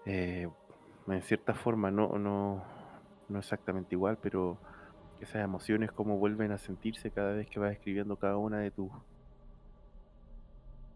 [0.06, 0.50] eh,
[1.08, 2.64] en cierta forma, no, no,
[3.30, 4.58] no exactamente igual, pero
[5.20, 8.92] esas emociones como vuelven a sentirse cada vez que vas escribiendo cada una de tus,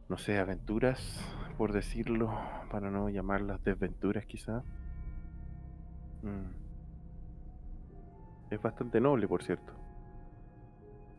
[0.09, 1.25] no sé, aventuras,
[1.57, 2.31] por decirlo,
[2.69, 4.63] para no llamarlas desventuras quizá.
[6.21, 6.61] Mm.
[8.51, 9.73] Es bastante noble, por cierto.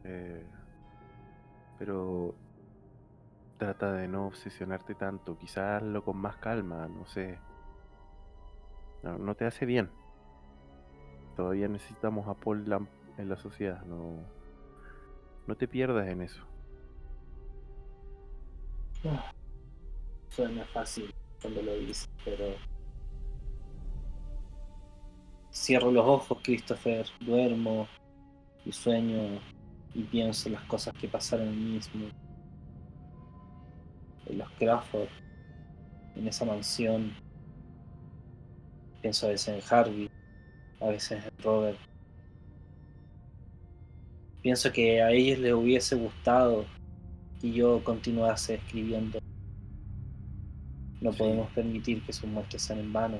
[0.04, 0.44] Eh,
[1.78, 2.34] pero
[3.58, 7.38] trata de no obsesionarte tanto, quizás hazlo con más calma, no sé.
[9.02, 9.90] No te hace bien.
[11.42, 12.88] Todavía necesitamos a Paul Lamp
[13.18, 14.14] en la sociedad, no,
[15.48, 16.40] no te pierdas en eso.
[20.28, 22.44] Suena fácil cuando lo dices, pero...
[25.52, 27.88] Cierro los ojos, Christopher, duermo
[28.64, 29.40] y sueño
[29.94, 32.06] y pienso las cosas que pasaron en mí mismo.
[34.26, 35.08] En los Crawford,
[36.14, 37.12] en esa mansión.
[39.00, 40.08] Pienso a veces en Harvey,
[40.82, 41.78] a veces Robert.
[44.42, 46.64] Pienso que a ellos les hubiese gustado
[47.40, 49.18] que yo continuase escribiendo.
[51.00, 51.18] No Sí.
[51.18, 53.18] podemos permitir que sus muertes sean en vano.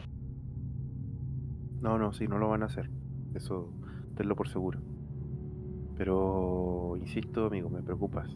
[1.81, 2.89] No, no, sí, no lo van a hacer.
[3.35, 3.73] Eso,
[4.17, 4.81] tenlo por seguro.
[5.97, 8.29] Pero, insisto, amigo, me preocupas.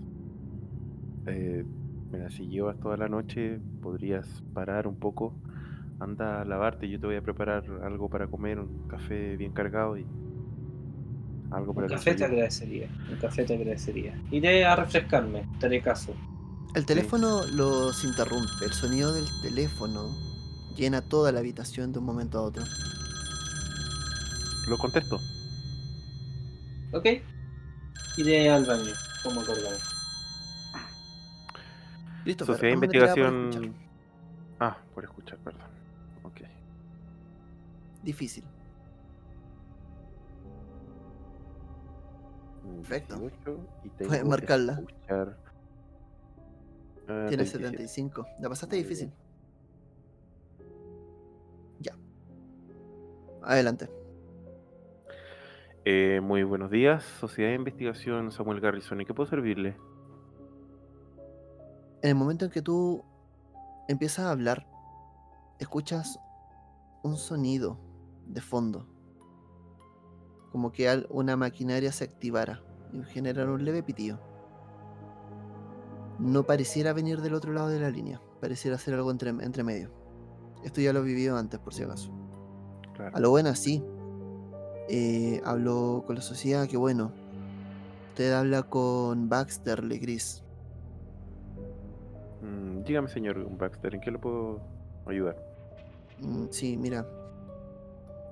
[1.27, 1.65] Eh,
[2.13, 5.33] mira, si llevas toda la noche, podrías parar un poco,
[6.01, 9.97] anda a lavarte, yo te voy a preparar algo para comer, un café bien cargado
[9.97, 10.07] y
[11.51, 12.89] algo para Un el café te agradecería.
[13.11, 14.21] Un café te agradecería.
[14.31, 16.15] Iré a refrescarme, te haré caso.
[16.75, 18.65] El teléfono los interrumpe.
[18.65, 20.11] El sonido del teléfono
[20.77, 22.65] llena toda la habitación de un momento a otro.
[24.69, 25.19] Lo contesto.
[26.93, 27.07] ¿Ok?
[28.19, 28.93] Iré al baño,
[29.23, 29.81] como acordamos.
[32.25, 33.51] Listo, Sociedad de investigación.
[33.51, 33.73] escuchar.
[34.59, 35.76] Ah, por escuchar, perdón.
[38.07, 38.45] Difícil.
[42.79, 43.19] Perfecto.
[43.19, 44.81] 18 y Puedes marcarla.
[45.09, 45.27] ah,
[47.29, 47.67] Tienes 27.
[47.89, 48.27] 75.
[48.41, 49.13] La pasaste Muy difícil.
[50.61, 50.69] bien.
[51.81, 51.97] Ya.
[53.43, 53.91] Adelante.
[55.85, 59.01] Eh, muy buenos días, Sociedad de Investigación Samuel Garrison.
[59.01, 59.77] ¿Y qué puedo servirle?
[62.03, 63.05] En el momento en que tú
[63.89, 64.65] empiezas a hablar,
[65.59, 66.21] escuchas
[67.03, 67.79] un sonido
[68.27, 68.87] de fondo.
[70.53, 72.63] Como que una maquinaria se activara
[72.93, 74.19] y generara un leve pitido.
[76.19, 79.91] No pareciera venir del otro lado de la línea, pareciera ser algo entre, entre medio.
[80.65, 82.11] Esto ya lo he vivido antes, por si acaso.
[82.95, 83.15] Claro.
[83.15, 83.85] A lo bueno, sí.
[84.89, 87.13] Eh, hablo con la sociedad, que bueno.
[88.11, 90.43] Usted habla con Baxter Legris.
[92.41, 94.61] Mm, dígame, señor Baxter, ¿en qué le puedo
[95.05, 95.37] ayudar?
[96.21, 97.07] Mm, Sí, mira.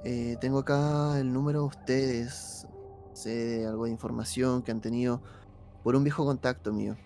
[0.04, 2.66] Eh, tengo acá el número de ustedes.
[3.12, 5.22] Sé de algo de información que han tenido
[5.82, 6.96] por un viejo contacto mío.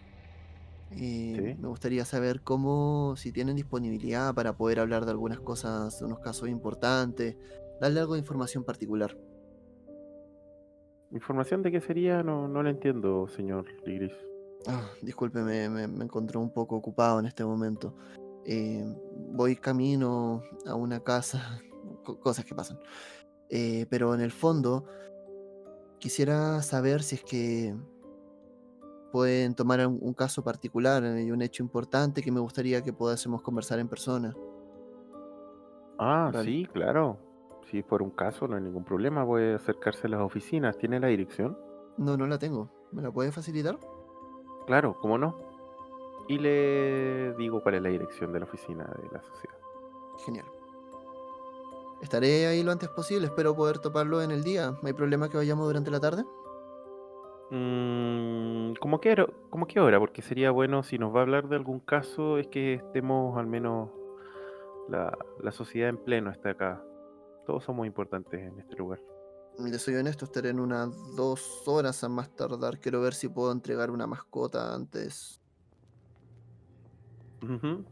[0.92, 1.60] Eh, Sí.
[1.60, 6.18] Me gustaría saber cómo, si tienen disponibilidad para poder hablar de algunas cosas, de unos
[6.20, 7.36] casos importantes,
[7.80, 9.16] darle algo de información particular.
[11.10, 12.22] ¿Información de qué sería?
[12.22, 14.12] No, no la entiendo, señor Ligris.
[14.66, 17.94] Ah, discúlpeme, me, me encontré un poco ocupado en este momento.
[18.44, 18.84] Eh,
[19.32, 21.60] voy camino a una casa,
[22.02, 22.78] cosas que pasan.
[23.50, 24.84] Eh, pero en el fondo,
[25.98, 27.74] quisiera saber si es que
[29.12, 32.92] pueden tomar un, un caso particular eh, y un hecho importante que me gustaría que
[32.92, 34.36] pudiésemos conversar en persona.
[35.98, 36.44] Ah, Vale.
[36.44, 37.18] sí, claro.
[37.70, 39.26] Si es por un caso, no hay ningún problema.
[39.26, 40.78] Puede acercarse a las oficinas.
[40.78, 41.58] ¿Tiene la dirección?
[41.98, 42.70] No, no la tengo.
[42.92, 43.78] ¿Me la puede facilitar?
[44.66, 45.36] Claro, ¿cómo no?
[46.28, 49.56] Y le digo cuál es la dirección de la oficina de la sociedad.
[50.24, 50.46] Genial.
[52.02, 54.70] Estaré ahí lo antes posible, espero poder toparlo en el día.
[54.70, 56.24] ¿No hay problema que vayamos durante la tarde?
[57.50, 59.26] Mm, ¿cómo qué hora?
[59.50, 59.98] ¿Cómo qué hora?
[59.98, 63.46] Porque sería bueno si nos va a hablar de algún caso, es que estemos al
[63.46, 63.90] menos
[64.88, 66.82] la, la sociedad en pleno está acá.
[67.46, 69.00] Todos somos importantes en este lugar.
[69.58, 72.78] Le soy honesto, estaré en unas dos horas a más tardar.
[72.78, 75.40] Quiero ver si puedo entregar una mascota antes.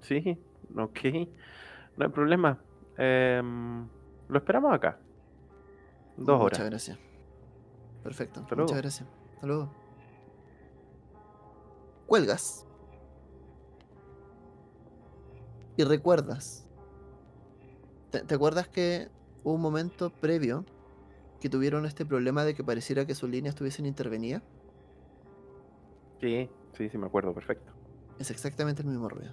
[0.02, 0.38] Sí,
[0.76, 1.00] ok.
[1.96, 2.60] No hay problema.
[2.98, 3.86] Em,
[4.28, 4.98] lo esperamos acá.
[6.16, 6.70] Dos Muchas horas.
[6.70, 6.98] gracias.
[8.02, 8.40] Perfecto.
[8.40, 8.82] Hasta Muchas luego.
[8.82, 9.08] gracias.
[9.34, 9.70] Hasta luego.
[12.06, 12.66] Cuelgas.
[15.76, 16.66] Y recuerdas.
[18.10, 19.08] ¿Te, te acuerdas que
[19.44, 20.64] hubo un momento previo
[21.40, 24.42] que tuvieron este problema de que pareciera que sus líneas estuviesen intervenidas?
[26.20, 27.72] Sí, sí, sí, me acuerdo, perfecto.
[28.18, 29.32] Es exactamente el mismo ruido.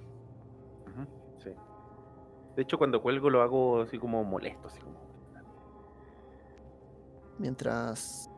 [2.56, 5.02] De hecho, cuando cuelgo lo hago así como molesto, así como.
[7.40, 8.30] Mientras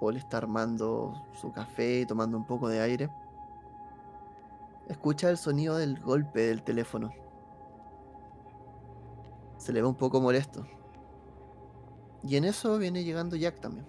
[0.00, 3.08] Paul está armando su café y tomando un poco de aire,
[4.88, 7.12] escucha el sonido del golpe del teléfono.
[9.56, 10.66] Se le ve un poco molesto.
[12.22, 13.86] Y en eso viene llegando Jack también.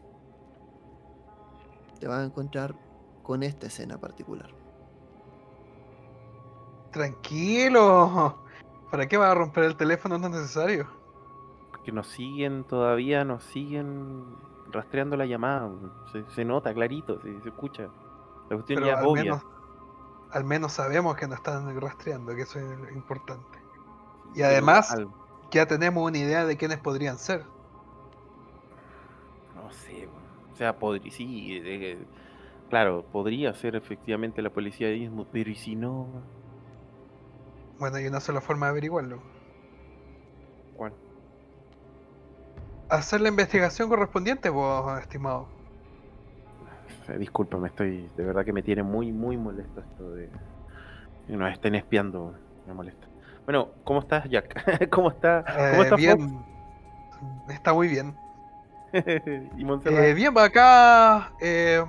[1.99, 2.75] Te vas a encontrar
[3.23, 4.49] con esta escena particular.
[6.91, 8.44] Tranquilo.
[8.89, 10.17] ¿Para qué va a romper el teléfono?
[10.17, 10.87] No es necesario.
[11.83, 14.25] Que nos siguen todavía, nos siguen
[14.71, 15.69] rastreando la llamada.
[16.11, 17.89] Se, se nota clarito, se, se escucha.
[18.49, 19.23] La cuestión Pero ya es al obvia.
[19.23, 19.45] menos,
[20.31, 23.59] al menos sabemos que nos están rastreando, que eso es importante.
[24.35, 25.01] Y además,
[25.51, 27.45] ya tenemos una idea de quiénes podrían ser.
[29.53, 30.07] no sé,
[30.53, 32.07] o sea, podría, sí, eh,
[32.69, 36.07] claro, podría ser efectivamente la policía mismo, pero ¿y si no?
[37.79, 39.21] Bueno, hay una sola forma de averiguarlo.
[40.75, 40.93] ¿Cuál?
[42.89, 45.47] Hacer la investigación correspondiente, vos, estimado.
[47.07, 50.29] Eh, Discúlpame, estoy, de verdad que me tiene muy, muy molesto esto de
[51.27, 53.07] que nos estén espiando, me molesta.
[53.45, 54.89] Bueno, ¿cómo estás, Jack?
[54.89, 55.43] ¿Cómo está?
[55.45, 56.45] ¿Cómo Eh, está bien.
[57.47, 58.15] Está muy bien.
[59.57, 60.03] Y Montserrat.
[60.03, 61.31] Eh, bien, va acá.
[61.39, 61.83] Eh,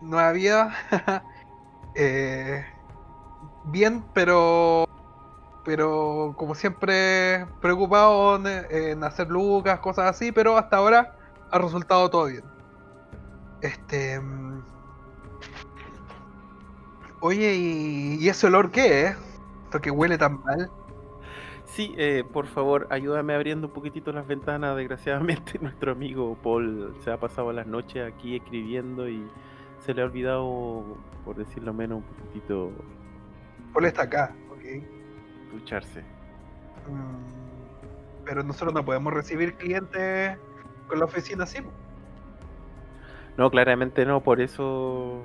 [0.00, 0.74] nueva vida.
[1.94, 2.64] Eh,
[3.64, 4.88] bien, pero
[5.64, 11.16] pero como siempre preocupado en, hacer lucas, cosas así, pero hasta ahora
[11.50, 12.44] ha resultado todo bien.
[13.60, 14.20] Este...
[14.20, 14.62] mm,
[17.20, 19.16] Oye, ¿y, y ese olor qué es?
[19.64, 20.68] Esto que huele tan mal.
[21.64, 24.76] Sí, eh, por favor, ayúdame abriendo un poquitito las ventanas.
[24.76, 29.26] Desgraciadamente, nuestro amigo Paul se ha pasado las noches aquí escribiendo y
[29.78, 30.84] se le ha olvidado,
[31.24, 32.72] por decirlo menos, un poquitito
[33.72, 34.82] Paul está acá, ok.
[35.52, 36.00] ducharse.
[36.00, 40.36] Mm, Pero nosotros no podemos recibir clientes
[40.88, 41.58] con la oficina así.
[43.36, 45.22] No, claramente no, por eso.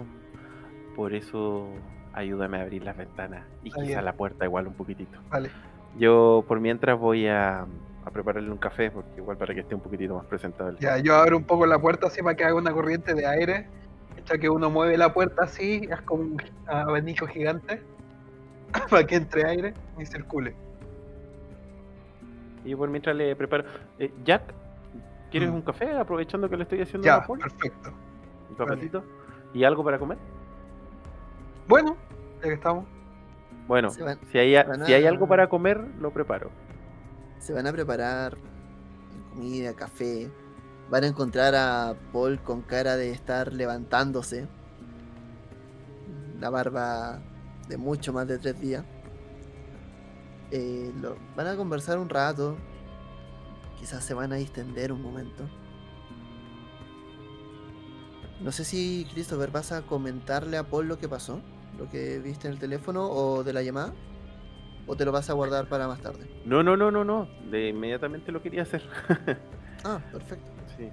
[0.96, 1.68] Por eso,
[2.14, 5.20] ayúdame a abrir las ventanas y Está quizá la puerta igual un poquitito.
[5.30, 5.52] Vale.
[6.00, 7.66] Yo, por mientras, voy a,
[8.06, 10.78] a prepararle un café, porque igual para que esté un poquitito más presentable.
[10.80, 13.68] Ya, yo abro un poco la puerta así para que haga una corriente de aire.
[14.26, 17.82] Ya que uno mueve la puerta así, es como un abanico gigante.
[18.90, 20.56] para que entre aire y circule.
[22.66, 23.64] Y por mientras le preparo.
[23.98, 24.54] Eh, Jack,
[25.32, 25.56] ¿quieres Mm.
[25.56, 25.92] un café?
[25.98, 27.92] Aprovechando que le estoy haciendo Ya, perfecto.
[28.50, 29.04] Un cafecito.
[29.54, 30.18] ¿Y algo para comer?
[31.68, 31.96] Bueno,
[32.42, 32.86] ya que estamos.
[33.68, 34.56] Bueno, van- si hay,
[34.86, 36.50] si hay algo para comer, lo preparo.
[37.40, 38.38] Se van a preparar
[39.34, 40.30] comida, café.
[40.90, 44.48] Van a encontrar a Paul con cara de estar levantándose.
[46.40, 47.20] La barba
[47.68, 48.84] de mucho más de tres días.
[50.52, 52.56] Eh, lo- van a conversar un rato.
[53.80, 55.44] Quizás se van a distender un momento.
[58.42, 61.42] No sé si, Christopher, vas a comentarle a Paul lo que pasó,
[61.78, 63.94] lo que viste en el teléfono o de la llamada,
[64.86, 66.28] o te lo vas a guardar para más tarde.
[66.46, 67.28] No, no, no, no, no.
[67.50, 68.84] De inmediatamente lo quería hacer.
[69.84, 70.52] Ah, perfecto.
[70.76, 70.90] Sí.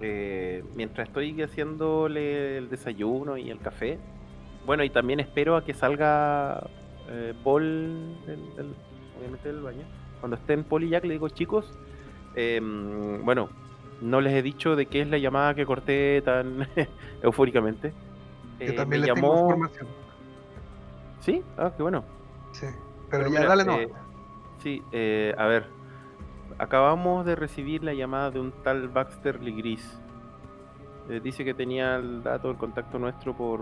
[0.00, 3.98] Eh, mientras estoy haciéndole el desayuno y el café.
[4.66, 6.66] Bueno, y también espero a que salga
[7.08, 8.74] eh, Paul, del-
[9.18, 9.82] obviamente del baño.
[10.20, 11.76] Cuando estén Paul y Jack, le digo, chicos,
[12.36, 13.48] em, bueno,
[14.00, 16.66] no les he dicho de qué es la llamada que corté tan
[17.22, 17.92] eufóricamente.
[18.60, 19.86] Yo Eh, también tengo llamó- información.
[21.20, 21.42] ¿Sí?
[21.56, 22.04] Ah, qué bueno.
[22.52, 22.66] Sí.
[23.10, 23.78] Pero, Pero ya mira, dale no.
[23.78, 23.88] eh,
[24.58, 25.66] Sí, eh, a ver.
[26.58, 29.98] Acabamos de recibir la llamada de un tal Baxter Ligris.
[31.08, 33.60] Eh, dice que tenía el dato, el contacto nuestro por,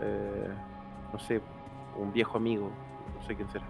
[0.00, 0.48] eh,
[1.12, 1.40] no sé,
[1.96, 2.70] un viejo amigo,
[3.18, 3.64] no sé quién será.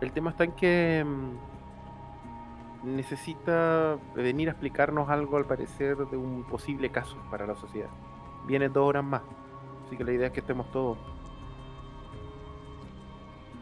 [0.00, 6.44] El tema está en que mm, necesita venir a explicarnos algo, al parecer, de un
[6.44, 7.90] posible caso para la sociedad.
[8.46, 9.22] Viene dos horas más,
[9.86, 10.98] así que la idea es que estemos todos.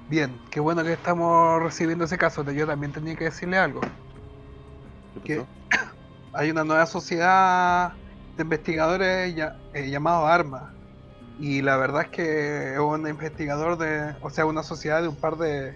[0.09, 2.43] Bien, qué bueno que estamos recibiendo ese caso.
[2.51, 3.81] Yo también tenía que decirle algo.
[5.15, 5.37] ¿Qué ¿Qué?
[5.37, 5.49] pasó?
[6.35, 7.93] Hay una nueva sociedad
[8.37, 10.75] de investigadores ya, eh, llamado ARMA.
[11.39, 15.17] Y la verdad es que es un investigador de, o sea, una sociedad de un
[15.17, 15.75] par de,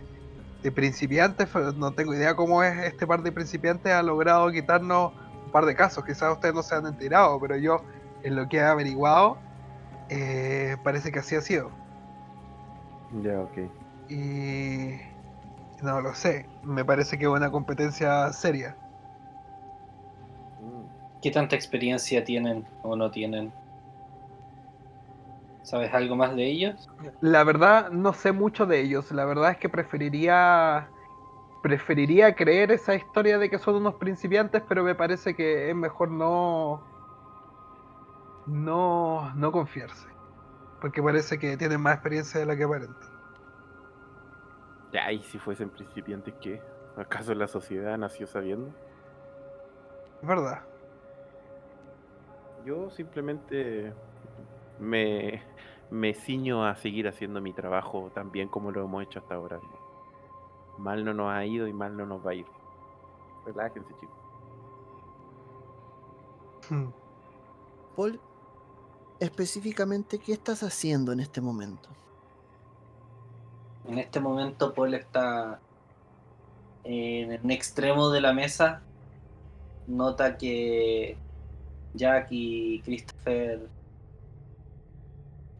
[0.62, 1.48] de principiantes.
[1.52, 5.12] pero No tengo idea cómo es este par de principiantes ha logrado quitarnos
[5.46, 6.04] un par de casos.
[6.04, 7.80] Quizás ustedes no se han enterado, pero yo
[8.22, 9.38] en lo que he averiguado
[10.08, 11.70] eh, parece que así ha sido.
[13.22, 13.58] Ya, ok.
[14.08, 15.00] Y
[15.82, 18.76] no lo sé, me parece que es una competencia seria.
[21.22, 23.52] ¿Qué tanta experiencia tienen o no tienen?
[25.66, 26.88] ¿Sabes algo más de ellos?
[27.20, 30.88] La verdad no sé mucho de ellos, la verdad es que preferiría
[31.60, 36.08] preferiría creer esa historia de que son unos principiantes, pero me parece que es mejor
[36.08, 36.80] no
[38.46, 40.06] no no confiarse,
[40.80, 43.10] porque parece que tienen más experiencia de la que aparentan.
[44.92, 46.62] Ya, y si fuesen principiantes, ¿qué?
[46.96, 48.68] ¿Acaso la sociedad nació sabiendo?
[50.22, 50.60] Es verdad.
[52.64, 53.92] Yo simplemente
[54.78, 55.42] me,
[55.90, 59.60] me ciño a seguir haciendo mi trabajo tan bien como lo hemos hecho hasta ahora.
[60.78, 62.46] Mal no nos ha ido y mal no nos va a ir.
[63.44, 64.16] Relájense, chicos.
[66.68, 66.88] Hmm.
[67.94, 68.20] Paul,
[69.20, 71.88] específicamente, ¿qué estás haciendo en este momento?
[73.86, 75.60] En este momento Paul está
[76.82, 78.82] en un extremo de la mesa.
[79.86, 81.16] Nota que
[81.94, 83.68] Jack y Christopher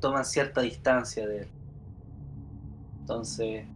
[0.01, 1.49] toman cierta distancia de él.
[3.01, 3.66] Entonces,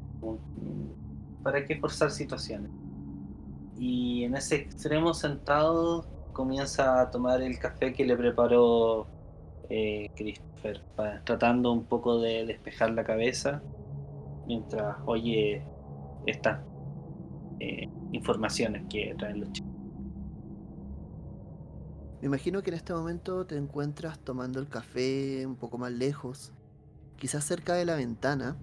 [1.42, 2.70] ¿para qué forzar situaciones?
[3.78, 9.06] Y en ese extremo sentado comienza a tomar el café que le preparó
[9.68, 10.82] eh, Christopher,
[11.24, 13.62] tratando un poco de despejar la cabeza
[14.46, 15.62] mientras oye
[16.26, 16.60] estas
[17.60, 19.59] eh, informaciones que traen los chicos.
[22.20, 26.52] Me imagino que en este momento te encuentras tomando el café un poco más lejos,
[27.16, 28.56] quizás cerca de la ventana,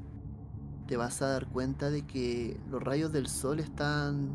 [0.87, 4.29] te vas a dar cuenta de que los rayos del sol están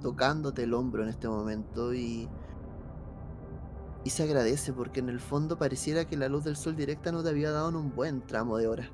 [0.00, 2.28] tocándote el hombro en este momento y
[4.04, 7.22] y se agradece porque en el fondo pareciera que la luz del sol directa no
[7.22, 8.90] te había dado en un buen tramo de hora.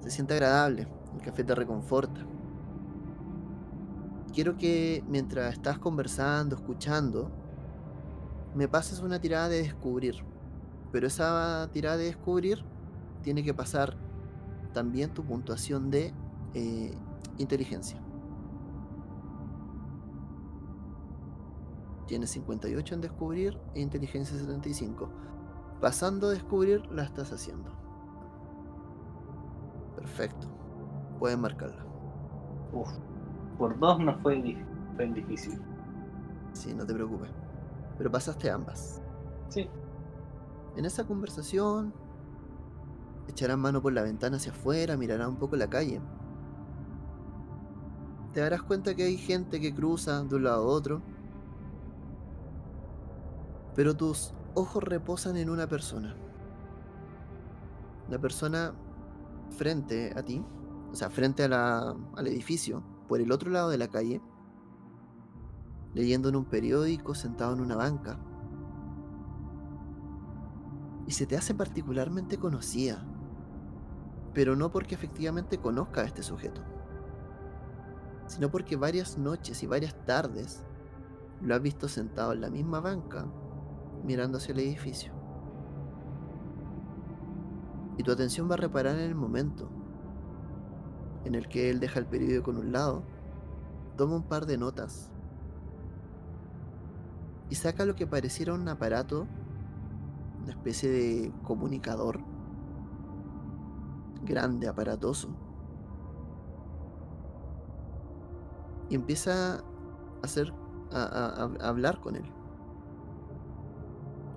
[0.00, 2.26] Se siente agradable, el café te reconforta.
[4.34, 7.30] Quiero que mientras estás conversando, escuchando,
[8.56, 10.24] me pases una tirada de descubrir.
[10.90, 12.64] Pero esa tirada de descubrir
[13.22, 13.96] tiene que pasar
[14.72, 16.12] también tu puntuación de
[16.52, 16.98] eh,
[17.38, 18.00] inteligencia.
[22.08, 25.10] Tienes 58 en descubrir e inteligencia 75.
[25.80, 27.70] Pasando a descubrir, la estás haciendo.
[29.94, 30.48] Perfecto.
[31.20, 31.86] Puedes marcarla.
[32.72, 32.90] Uf,
[33.58, 34.56] por dos no fue
[34.96, 35.58] tan difícil.
[36.52, 37.30] Sí, no te preocupes.
[37.98, 39.00] Pero pasaste ambas.
[39.48, 39.68] Sí.
[40.76, 41.92] En esa conversación,
[43.28, 46.00] echarán mano por la ventana hacia afuera, mirarán un poco la calle.
[48.32, 51.02] Te darás cuenta que hay gente que cruza de un lado a otro.
[53.76, 56.16] Pero tus ojos reposan en una persona.
[58.08, 58.72] La persona
[59.50, 60.44] frente a ti,
[60.92, 64.20] o sea, frente a la- al edificio, por el otro lado de la calle,
[65.94, 68.18] leyendo en un periódico, sentado en una banca.
[71.06, 73.04] Y se te hace particularmente conocida,
[74.32, 76.62] pero no porque efectivamente conozca a este sujeto,
[78.26, 80.64] sino porque varias noches y varias tardes
[81.40, 83.26] lo has visto sentado en la misma banca,
[84.02, 85.12] mirando hacia el edificio.
[87.96, 89.70] Y tu atención va a reparar en el momento
[91.24, 93.02] en el que él deja el periódico en un lado,
[93.96, 95.12] toma un par de notas
[97.50, 99.26] y saca lo que pareciera un aparato,
[100.42, 102.20] una especie de comunicador
[104.24, 105.28] grande, aparatoso.
[108.88, 109.64] Y empieza a
[110.22, 110.52] hacer
[110.92, 112.24] a, a- hablar con él.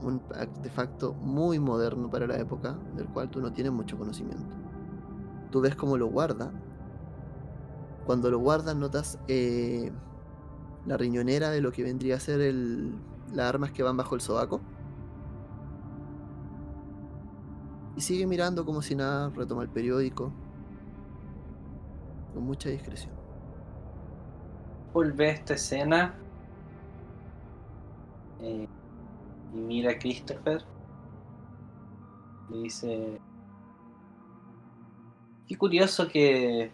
[0.02, 4.56] Un artefacto muy moderno para la época, del cual tú no tienes mucho conocimiento.
[5.52, 6.52] Tú ves cómo lo guarda.
[8.08, 9.92] Cuando lo guardas notas eh,
[10.86, 12.96] la riñonera de lo que vendría a ser el,
[13.34, 14.62] las armas que van bajo el sobaco.
[17.98, 20.32] Y sigue mirando como si nada, retoma el periódico.
[22.34, 23.14] Con mucha discreción.
[24.94, 26.16] Paul ve esta escena
[28.40, 28.70] eh,
[29.54, 30.64] y mira a Christopher.
[32.52, 33.20] Le dice:
[35.46, 36.72] Qué curioso que,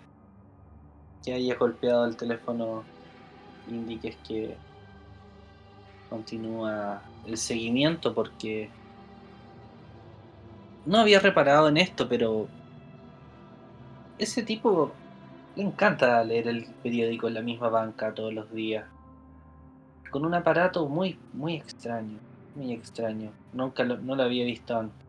[1.24, 2.84] que hayas golpeado el teléfono.
[3.70, 4.58] Indiques que
[6.10, 8.70] continúa el seguimiento porque
[10.86, 12.48] no había reparado en esto, pero
[14.18, 14.92] ese tipo
[15.56, 18.86] le encanta leer el periódico en la misma banca todos los días.
[20.12, 22.20] Con un aparato muy, muy extraño.
[22.56, 23.32] Muy extraño.
[23.52, 25.08] Nunca lo, no lo había visto antes.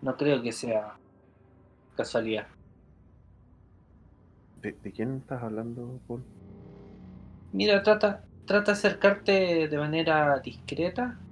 [0.00, 0.94] No creo que sea
[1.96, 2.46] casualidad.
[4.62, 6.24] ¿De, de quién estás hablando, Paul?
[7.50, 11.22] Mira, trata, trata de acercarte de manera discreta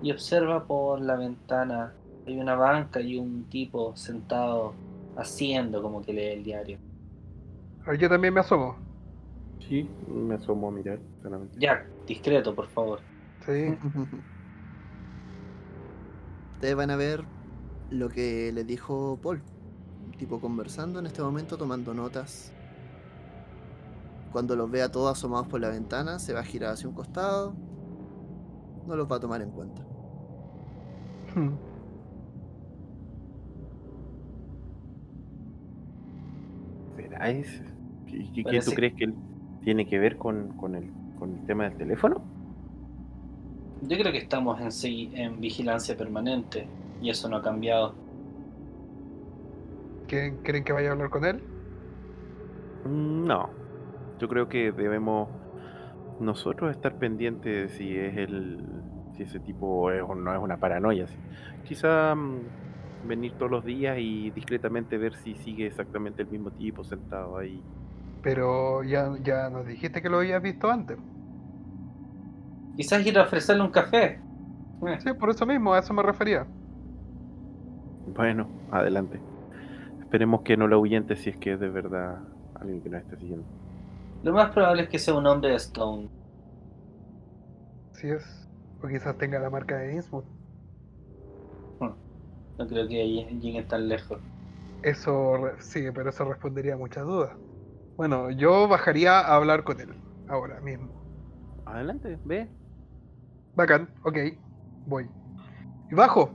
[0.00, 1.98] y observa por la ventana.
[2.26, 4.80] Hay una banca y un tipo sentado
[5.14, 6.80] haciendo como que lee el diario.
[7.86, 8.82] Ah, Yo también me asomo.
[9.58, 11.58] Sí, me asomo a mirar, solamente.
[11.58, 13.04] Jack, discreto, por favor.
[13.44, 13.78] Sí.
[16.54, 17.28] Ustedes van a ver
[17.90, 19.44] lo que les dijo Paul.
[20.18, 22.52] Tipo conversando en este momento, tomando notas.
[24.32, 27.54] Cuando los vea todos asomados por la ventana, se va a girar hacia un costado.
[28.86, 29.86] No los va a tomar en cuenta.
[36.96, 37.62] ¿Será ese?
[38.06, 39.12] ¿Qué, qué- tú crees que
[39.62, 42.22] tiene que ver con, con el, con el tema del teléfono?
[43.80, 46.66] Yo creo que estamos en, en vigilancia permanente
[47.00, 47.94] y eso no ha cambiado.
[50.06, 51.46] ¿Quieren, ¿Quieren que vaya a hablar con él?
[52.84, 53.56] Mm, No,
[54.18, 55.30] yo creo que debemos
[56.18, 60.58] nosotros estar pendientes de si es el, si ese tipo es o no es una
[60.58, 61.06] paranoia.
[61.64, 62.50] Quizá mm,
[63.02, 67.66] venir todos los días y discretamente ver si sigue exactamente el mismo tipo sentado ahí.
[68.20, 70.98] Pero ya, ya nos dijiste que lo habías visto antes.
[72.76, 74.24] Quizás ir a ofrecerle un café.
[74.98, 76.50] Sí, por eso mismo, a eso me refería.
[78.06, 79.24] Bueno, adelante.
[80.14, 82.20] Esperemos que no lo ahuyente si es que es de verdad
[82.54, 83.44] alguien que nos esté siguiendo.
[84.22, 86.08] Lo más probable es que sea un hombre de Stone.
[87.94, 88.48] Sí es.
[88.80, 90.24] O quizás tenga la marca de Innsmouth.
[91.80, 94.20] No creo que ahí lleguen tan lejos.
[94.84, 97.32] Eso, sí, pero eso respondería a muchas dudas.
[97.96, 99.96] Bueno, yo bajaría a hablar con él
[100.28, 100.92] ahora mismo.
[101.66, 102.48] Adelante, ve.
[103.56, 104.16] Bacán, ok,
[104.86, 105.10] voy.
[105.90, 106.30] Y bajo.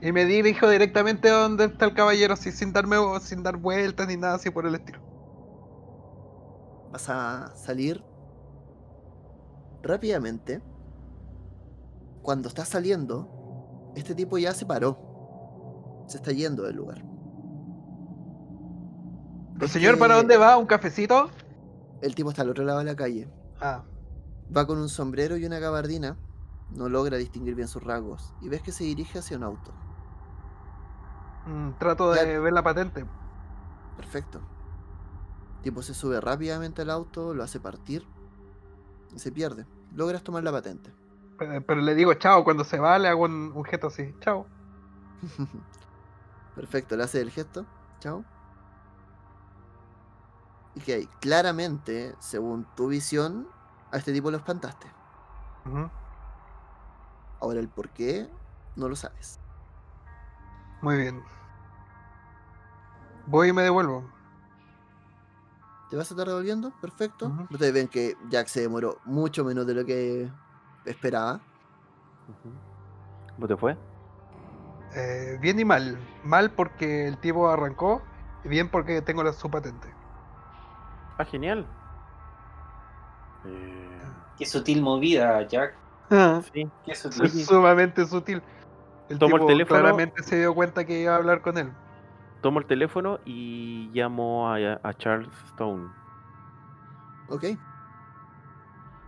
[0.00, 4.06] Y me dirijo directamente a donde está el caballero, así, sin darme sin dar vueltas
[4.06, 5.00] ni nada así por el estilo.
[6.92, 8.04] Vas a salir
[9.82, 10.62] rápidamente.
[12.22, 16.04] Cuando estás saliendo, este tipo ya se paró.
[16.06, 17.04] Se está yendo del lugar.
[19.54, 20.56] Ves Señor, ¿para que dónde va?
[20.56, 21.30] ¿Un cafecito?
[22.00, 23.28] El tipo está al otro lado de la calle.
[23.60, 23.82] Ah,
[24.54, 26.16] Va con un sombrero y una gabardina.
[26.70, 28.34] No logra distinguir bien sus rasgos.
[28.40, 29.74] Y ves que se dirige hacia un auto.
[31.48, 33.04] Mm, trato Ya- de ver la patente.
[33.96, 34.40] Perfecto.
[35.56, 38.06] El tipo se sube rápidamente al auto, lo hace partir
[39.14, 39.66] y se pierde.
[39.94, 40.92] Logras tomar la patente.
[41.38, 44.14] Pero, pero le digo chao, cuando se va le hago un, un gesto así.
[44.20, 44.46] Chao.
[46.54, 47.64] Perfecto, le hace el gesto.
[48.00, 48.24] Chao.
[50.74, 53.48] Y que hay, claramente, según tu visión,
[53.90, 54.86] a este tipo lo espantaste.
[57.40, 58.30] Ahora el por qué,
[58.76, 59.38] no lo sabes.
[60.82, 61.22] Muy bien.
[63.28, 64.04] Voy y me devuelvo.
[65.90, 66.72] ¿Te vas a estar devolviendo?
[66.80, 67.26] Perfecto.
[67.26, 67.46] Ujú.
[67.50, 70.30] Ustedes ven que Jack se demoró mucho menos de lo que
[70.84, 71.40] esperaba.
[73.34, 73.76] ¿Cómo te fue?
[74.94, 75.98] Eh, bien y mal.
[76.24, 78.02] Mal porque el tipo arrancó
[78.44, 79.88] y bien porque tengo la, su patente.
[81.18, 81.66] Ah, genial.
[83.46, 84.00] Eh,
[84.36, 85.74] Qué sutil movida, Jack.
[86.52, 86.68] sí.
[86.84, 87.30] Qué Es sutil.
[87.46, 88.42] sumamente sutil.
[89.08, 89.80] El Tomo el tipo teléfono.
[89.80, 91.72] claramente se dio cuenta que iba a hablar con él.
[92.40, 95.88] Tomo el teléfono y llamo a, a Charles Stone.
[97.28, 97.44] Ok.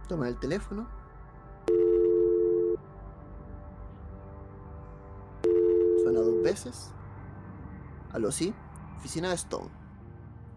[0.09, 0.87] Toma el teléfono.
[6.03, 6.93] Suena dos veces.
[8.12, 8.53] Aló, sí.
[8.97, 9.70] Oficina de Stone.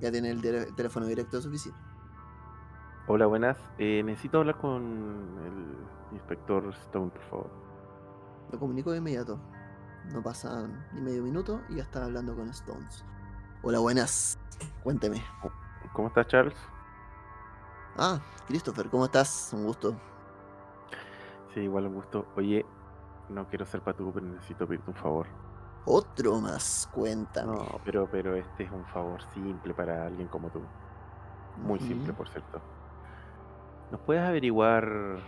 [0.01, 0.41] Ya tiene el
[0.76, 1.76] teléfono directo de su oficina.
[3.07, 3.57] Hola, buenas.
[3.78, 4.82] Eh, necesito hablar con
[5.45, 7.49] el inspector Stone, por favor.
[8.51, 9.39] Lo comunico de inmediato.
[10.12, 13.04] No pasa ni medio minuto y ya está hablando con Stones.
[13.62, 14.38] Hola, buenas.
[14.84, 15.24] Cuénteme.
[15.93, 16.56] ¿Cómo estás, Charles?
[17.97, 19.51] Ah, Christopher, ¿cómo estás?
[19.54, 19.95] Un gusto.
[21.54, 22.28] Sí, igual un gusto.
[22.36, 22.66] Oye,
[23.30, 25.28] no quiero ser patú, pero necesito pedirte un favor.
[25.86, 27.51] Otro más, cuéntame.
[27.56, 30.62] No, pero, pero este es un favor simple para alguien como tú.
[31.58, 32.62] Muy simple, por cierto.
[33.91, 35.20] ¿Nos puedes averiguar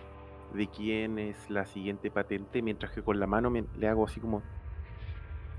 [0.53, 2.61] de quién es la siguiente patente?
[2.61, 4.41] Mientras que con la mano me- le hago así como.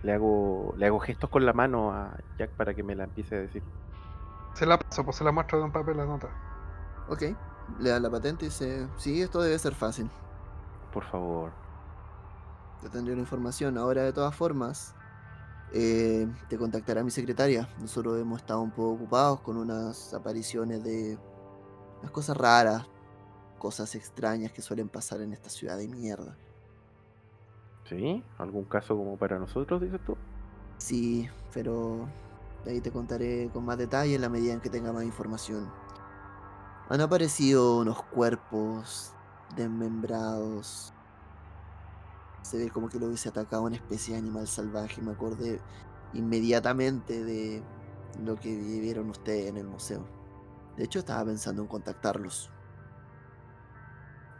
[0.06, 3.34] Le hago, le hago gestos con la mano a Jack para que me la empiece
[3.34, 3.60] a decir.
[4.54, 6.28] Se la paso, pues se la muestro de un papel la nota.
[7.08, 7.22] Ok.
[7.80, 10.08] Le da la patente y dice, sí, esto debe ser fácil.
[10.92, 11.50] Por favor.
[12.84, 13.76] Yo tendré la información.
[13.78, 14.94] Ahora, de todas formas,
[15.72, 17.68] eh, te contactará mi secretaria.
[17.80, 21.18] Nosotros hemos estado un poco ocupados con unas apariciones de
[21.98, 22.86] unas cosas raras,
[23.58, 26.36] cosas extrañas que suelen pasar en esta ciudad de mierda.
[27.88, 28.22] ¿Sí?
[28.38, 30.16] ¿Algún caso como para nosotros, dices tú?
[30.78, 32.08] Sí, pero
[32.64, 35.70] de ahí te contaré con más detalle en la medida en que tenga más información.
[36.88, 39.12] Han aparecido unos cuerpos
[39.56, 40.92] desmembrados.
[42.42, 45.00] Se ve como que lo hubiese atacado una especie de animal salvaje.
[45.00, 45.60] Me acordé
[46.12, 47.62] inmediatamente de
[48.24, 50.06] lo que vivieron ustedes en el museo.
[50.76, 52.50] De hecho, estaba pensando en contactarlos.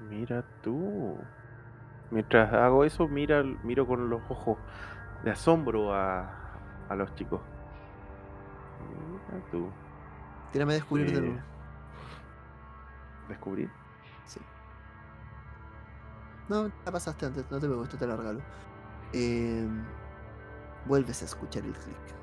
[0.08, 1.16] Mira tú.
[2.10, 4.58] Mientras hago eso, mira, miro con los ojos
[5.24, 6.30] de asombro a,
[6.88, 7.40] a los chicos.
[8.78, 9.72] Mira tú.
[10.52, 11.42] Tírame a descubrir de Eh, nuevo.
[13.28, 13.70] ¿Descubrir?
[14.24, 14.40] Sí.
[16.48, 18.40] No, la pasaste antes, no te preocupes, esto te regalo.
[19.12, 19.66] Eh,
[20.84, 22.16] vuelves a escuchar el clic.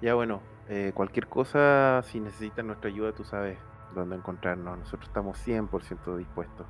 [0.00, 3.58] Ya bueno, eh, cualquier cosa, si necesitan nuestra ayuda, tú sabes
[3.94, 4.78] dónde encontrarnos.
[4.78, 6.66] Nosotros estamos 100% dispuestos.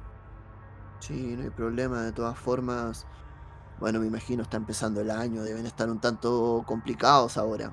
[1.01, 3.07] Sí, no hay problema, de todas formas.
[3.79, 7.73] Bueno, me imagino está empezando el año, deben estar un tanto complicados ahora.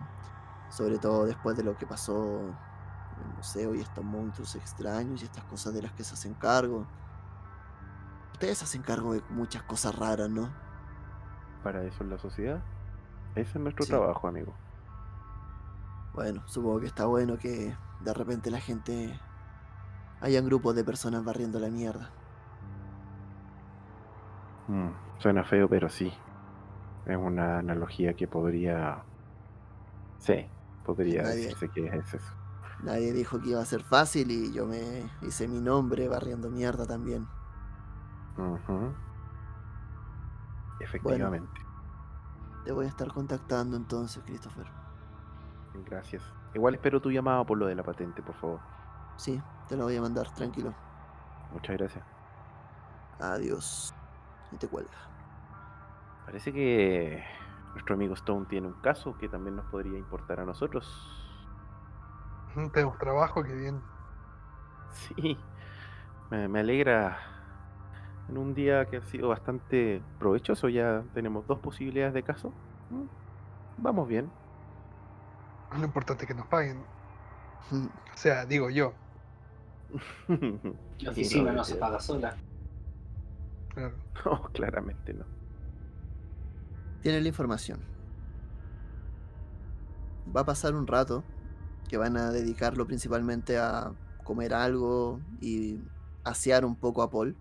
[0.70, 5.26] Sobre todo después de lo que pasó en el museo y estos monstruos extraños y
[5.26, 6.88] estas cosas de las que se hacen cargo.
[8.34, 10.50] Ustedes se hacen cargo de muchas cosas raras, ¿no?
[11.64, 12.64] Para eso es la sociedad.
[13.36, 13.90] Ese es nuestro Sí.
[13.90, 14.54] trabajo, amigo.
[16.14, 19.20] Bueno, supongo que está bueno que de repente la gente
[20.22, 22.10] hayan grupos de personas barriendo la mierda.
[24.68, 24.90] Mm,
[25.20, 26.14] suena feo, pero sí.
[27.06, 29.04] Es una analogía que podría...
[30.20, 30.46] Sí,
[30.86, 32.34] podría Nadie- decirse que es eso.
[32.84, 36.86] Nadie dijo que iba a ser fácil y yo me hice mi nombre barriendo mierda
[36.86, 37.28] también.
[40.80, 41.62] Efectivamente.
[42.66, 44.68] Te voy a estar contactando entonces, Christopher.
[45.86, 46.22] Gracias.
[46.54, 48.60] Igual espero tu llamada por lo de la patente, por favor.
[49.16, 50.74] Sí, te lo voy a mandar, tranquilo.
[51.52, 52.06] Muchas gracias.
[53.20, 53.94] Adiós.
[54.52, 54.92] Y te cuelga.
[56.26, 57.24] Parece que
[57.74, 60.88] nuestro amigo Stone tiene un caso que también nos podría importar a nosotros.
[62.56, 63.82] Mm, Tenemos trabajo, qué bien.
[64.92, 65.38] Sí,
[66.32, 67.20] me, me alegra.
[68.30, 72.50] En un día que ha sido bastante provechoso, ya tenemos dos posibilidades de caso.
[72.90, 73.04] Mm,
[73.78, 74.32] Vamos bien.
[75.78, 76.84] Lo importante es que nos paguen.
[77.72, 78.94] O sea, digo yo.
[81.00, 82.36] La oficina no se paga sola.
[83.78, 83.96] Claro.
[84.26, 85.26] No, claramente no.
[87.02, 87.80] Tienen la información.
[90.36, 91.24] Va a pasar un rato
[91.88, 95.80] que van a dedicarlo principalmente a comer algo y
[96.24, 97.38] asear un poco a Paul.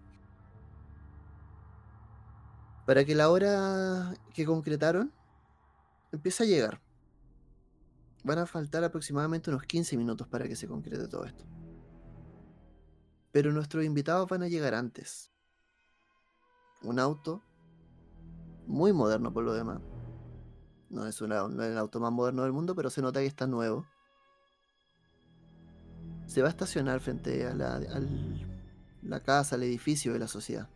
[2.84, 5.12] Para que la hora que concretaron
[6.12, 6.80] empiece a llegar.
[8.22, 11.44] Van a faltar aproximadamente unos 15 minutos para que se concrete todo esto.
[13.32, 15.32] Pero nuestros invitados van a llegar antes.
[16.82, 17.42] Un auto
[18.66, 19.80] muy moderno por lo demás.
[20.90, 23.46] No es, una- no el auto más moderno del mundo, pero se nota que está
[23.46, 23.84] nuevo.
[26.26, 27.80] Se va a estacionar frente a la,
[29.02, 30.68] la casa, al edificio de la sociedad.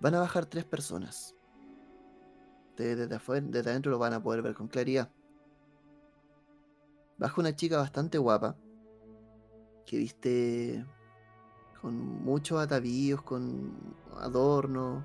[0.00, 1.34] Van a bajar tres personas.
[2.76, 5.10] De- Desde, afuera, desde adentro lo van a poder ver con claridad.
[7.18, 8.56] Baja una chica bastante guapa.
[9.86, 10.86] Que viste
[11.80, 13.72] con muchos atavíos, con
[14.18, 15.04] adornos.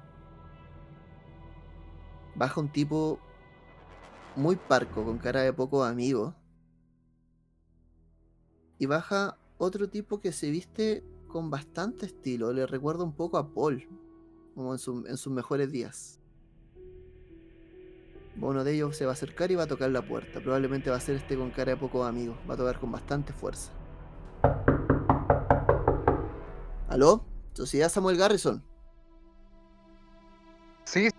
[2.36, 3.20] Baja un tipo
[4.36, 6.34] muy parco, con cara de poco amigo.
[8.80, 12.52] Y baja otro tipo que se viste con bastante estilo.
[12.54, 13.88] Le recuerda un poco a Paul,
[14.56, 16.20] como en, su- en sus mejores días.
[18.42, 20.42] Uno de ellos se va a acercar y va a tocar la puerta.
[20.42, 22.36] Probablemente va a ser este con cara de poco amigo.
[22.50, 23.72] Va a tocar con bastante fuerza.
[26.94, 27.26] ¿Aló?
[27.54, 28.64] Sociedad Samuel Garrison.
[30.84, 31.10] Sí,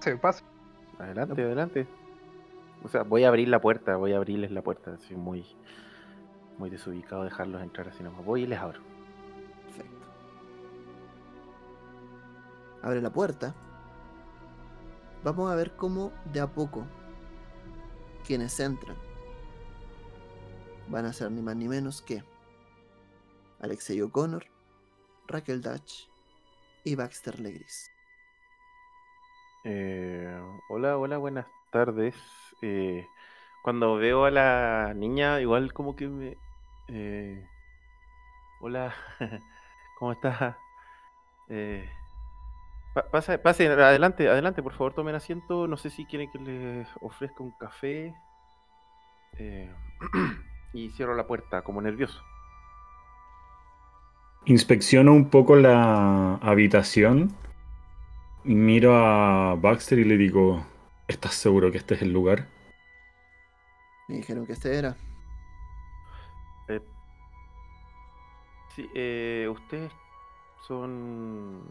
[0.00, 0.42] se pasa.
[0.98, 1.86] Adelante, adelante.
[2.82, 4.98] O sea, voy a abrir la puerta, voy a abrirles la puerta.
[5.06, 5.46] Soy muy,
[6.58, 8.24] muy desubicado dejarlos entrar así nomás.
[8.24, 8.80] Voy y les abro.
[9.66, 10.06] Perfecto.
[12.82, 13.54] Abre la puerta.
[15.22, 16.86] Vamos a ver cómo de a poco
[18.26, 18.96] quienes entran
[20.88, 22.24] van a ser ni más ni menos que
[23.60, 24.44] Alexei O'Connor,
[25.26, 26.08] Raquel Dutch
[26.84, 27.90] y Baxter Legris.
[29.64, 32.14] Eh, hola, hola, buenas tardes.
[32.62, 33.06] Eh,
[33.62, 36.36] cuando veo a la niña, igual como que me...
[36.88, 37.44] eh,
[38.60, 38.94] hola,
[39.98, 40.56] ¿cómo estás?
[41.48, 41.88] Eh,
[42.94, 45.66] pa- pasa, pase, adelante, adelante, por favor, tomen asiento.
[45.68, 48.14] No sé si quieren que les ofrezca un café.
[49.38, 49.70] Eh,
[50.72, 52.20] y cierro la puerta, como nervioso.
[54.46, 57.36] Inspecciono un poco la habitación.
[58.44, 60.64] y Miro a Baxter y le digo,
[61.08, 62.46] ¿estás seguro que este es el lugar?
[64.08, 64.96] Me dijeron que este era.
[66.68, 66.80] Eh,
[68.68, 69.92] sí, eh, ustedes
[70.66, 71.68] son...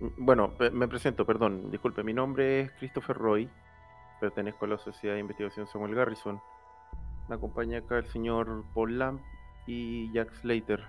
[0.00, 3.50] Mm, Bueno, me presento, perdón, disculpe, mi nombre es Christopher Roy,
[4.20, 6.42] pertenezco a la Sociedad de Investigación Samuel Garrison.
[7.28, 9.20] Me acompaña acá el señor Paul Lamb
[9.66, 10.84] y Jack Slater.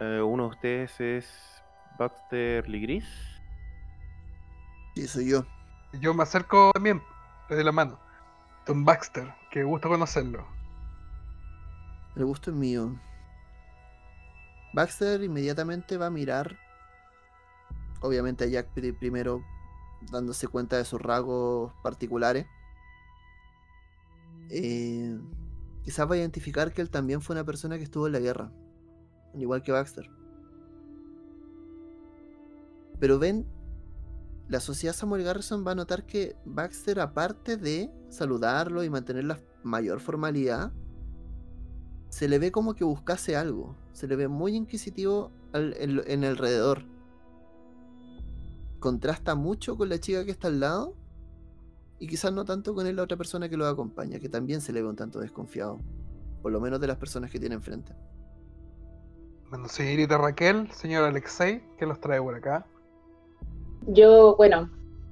[0.00, 1.62] Eh, uno de ustedes es
[1.98, 3.06] Baxter Ligris.
[4.94, 5.44] Sí, soy yo.
[6.00, 7.02] Yo me acerco también,
[7.48, 7.98] le doy la mano.
[8.66, 10.46] Don Baxter, que gusto conocerlo.
[12.16, 12.94] El gusto es mío.
[14.74, 16.58] Baxter inmediatamente va a mirar.
[18.00, 19.42] Obviamente a Jack pri- primero
[20.12, 22.46] dándose cuenta de sus rasgos particulares.
[24.50, 25.18] Eh,
[25.84, 28.50] quizás va a identificar que él también fue una persona que estuvo en la guerra.
[29.34, 30.10] Al igual que Baxter.
[32.98, 33.46] Pero ven,
[34.48, 39.38] la sociedad Samuel Garrison va a notar que Baxter, aparte de saludarlo y mantener la
[39.62, 40.72] mayor formalidad,
[42.08, 43.76] se le ve como que buscase algo.
[43.92, 46.84] Se le ve muy inquisitivo en, en alrededor.
[48.80, 50.96] Contrasta mucho con la chica que está al lado.
[52.00, 54.82] Y quizás no tanto con la otra persona que lo acompaña, que también se le
[54.82, 55.78] ve un tanto desconfiado.
[56.42, 57.94] Por lo menos de las personas que tiene enfrente.
[59.50, 62.66] Bueno, señorita Raquel, señor Alexei, ¿qué los trae por acá?
[63.88, 64.70] Yo, bueno,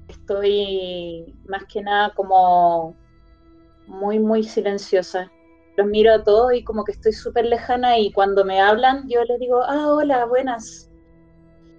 [0.08, 2.94] estoy más que nada como
[3.86, 5.32] muy, muy silenciosa.
[5.76, 9.24] Los miro a todos y como que estoy súper lejana y cuando me hablan yo
[9.24, 10.90] les digo, ah, hola, buenas.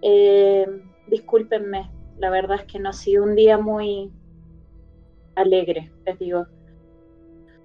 [0.01, 0.67] Eh,
[1.07, 4.11] discúlpenme, la verdad es que no ha sido un día muy
[5.35, 6.45] alegre, les digo.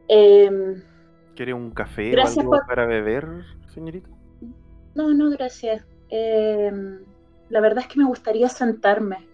[0.08, 0.82] Em,
[1.34, 3.24] ¿Quiere un café o algo por- para beber,
[3.74, 4.08] señorita?
[4.94, 5.84] No, no, gracias.
[6.10, 7.00] Em,
[7.48, 9.26] la verdad es que me gustaría sentarme.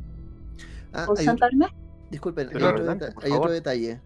[0.92, 1.66] Ah, ¿Puedo hay otro- sentarme?
[2.11, 2.62] disculpen, hay,
[3.32, 4.00] otro, hay detalle.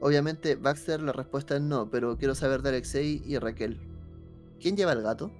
[0.00, 3.78] Obviamente, Baxter, la respuesta es no, pero quiero saber de Alexei y Raquel.
[4.60, 5.30] ¿Quién lleva el gato?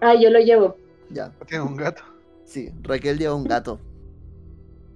[0.00, 0.76] Ah, yo lo llevo.
[1.10, 2.02] Ya, Tiene un gato.
[2.44, 3.78] sí, Raquel lleva un gato.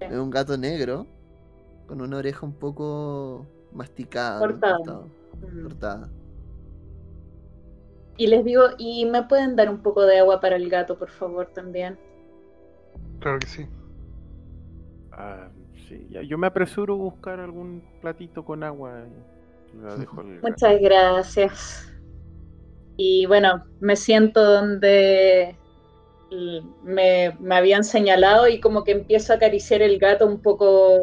[0.00, 1.06] Es un gato negro
[1.86, 4.40] con una oreja un poco masticada.
[4.40, 4.46] ¿no?
[4.46, 4.76] Cortada.
[4.78, 5.08] Cortado-
[5.40, 5.62] Mm.
[5.62, 6.10] cortada.
[8.16, 11.10] Y les digo, ¿y me pueden dar un poco de agua para el gato, por
[11.10, 11.98] favor, también?
[13.20, 13.66] Claro que sí.
[15.12, 15.50] Ah,
[15.88, 19.06] sí, yo me apresuro a buscar algún platito con agua.
[19.72, 20.40] y la dejo gato.
[20.42, 21.92] Muchas gracias.
[22.96, 25.56] Y bueno, me siento donde
[26.82, 31.00] me, me habían señalado y como que empiezo a acariciar el gato un poco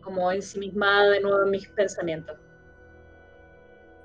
[0.00, 2.43] como ensimismada de nuevo en mis pensamientos.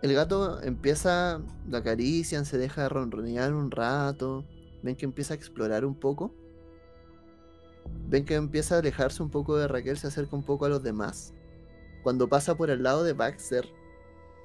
[0.01, 4.45] El gato empieza, lo acarician, se deja ronronear un rato.
[4.81, 6.33] Ven que empieza a explorar un poco.
[8.07, 10.83] Ven que empieza a alejarse un poco de Raquel, se acerca un poco a los
[10.83, 11.33] demás.
[12.03, 13.67] Cuando pasa por el lado de Baxter,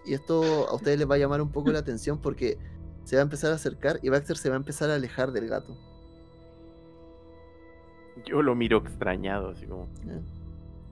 [0.05, 2.59] y esto a ustedes les va a llamar un poco la atención porque
[3.05, 5.49] se va a empezar a acercar y Baxter se va a empezar a alejar del
[5.49, 5.77] gato.
[8.25, 9.89] Yo lo miro extrañado, así como.
[10.05, 10.15] ¿ya?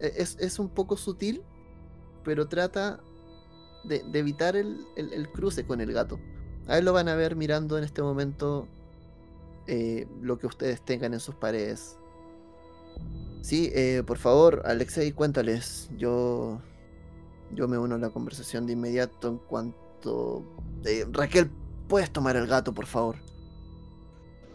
[0.06, 1.42] E- Es, es un poco sutil,
[2.24, 3.00] pero trata
[3.84, 6.18] de, de evitar el, el- el cruce con el gato.
[6.68, 8.68] A él lo van a ver mirando en este momento
[9.66, 11.96] eh, lo que ustedes tengan en sus paredes.
[13.40, 15.90] Sí, eh, por favor, Alexei, cuéntales.
[15.96, 16.60] Yo,
[17.52, 20.44] yo me uno a la conversación de inmediato en cuanto...
[20.84, 21.50] eh, Raquel,
[21.88, 23.16] ¿puedes tomar el gato, por favor?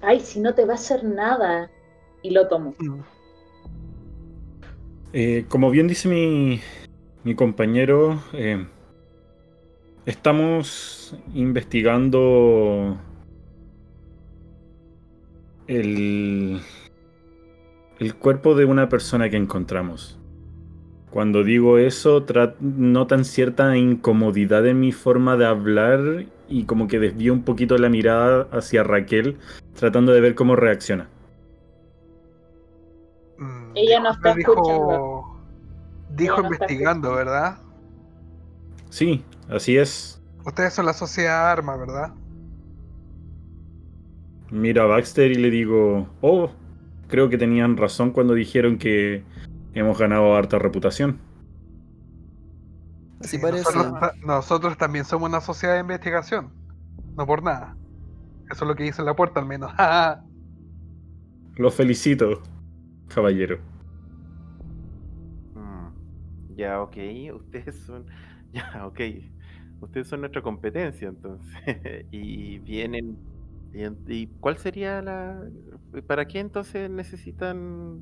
[0.02, 1.70] Ay, si no te va a hacer nada.
[2.22, 2.74] Y lo tomo.
[5.14, 6.62] Eh, como bien dice mi,
[7.24, 8.68] mi compañero, eh,
[10.08, 12.98] estamos investigando
[15.68, 16.62] el,
[18.00, 20.18] el cuerpo de una persona que encontramos.
[21.12, 22.26] Cuando digo eso,
[22.62, 27.90] notan cierta incomodidad en mi forma de hablar y como que desvío un poquito la
[27.90, 29.38] mirada hacia Raquel,
[29.78, 31.10] tratando de ver cómo reacciona.
[33.38, 35.24] Mm, Ella no está dijo, escuchando.
[36.12, 37.58] Dijo no investigando, ¿verdad?
[38.90, 40.22] Sí, así es.
[40.46, 42.14] Ustedes son la sociedad Arma, ¿verdad?
[44.50, 46.50] Miro a Baxter y le digo, oh,
[47.10, 49.24] creo que tenían razón cuando dijeron que
[49.74, 51.20] hemos ganado harta reputación.
[53.20, 53.64] Así Sí, parece.
[53.76, 56.52] Nosotros, ta- nosotros también somos una sociedad de investigación.
[57.16, 57.76] No por nada.
[58.50, 59.72] Eso es lo que dice en la puerta, al menos.
[61.58, 62.42] Los felicito,
[63.14, 63.58] caballero.
[65.56, 66.96] Mm, Ya, ok,
[67.36, 68.06] ustedes son.
[68.54, 69.00] Ya, ok.
[69.82, 71.48] Ustedes son nuestra competencia, entonces.
[72.12, 73.18] y vienen.
[74.08, 75.44] Y, cuál sería la.
[76.08, 78.02] ¿Para qué entonces necesitan.?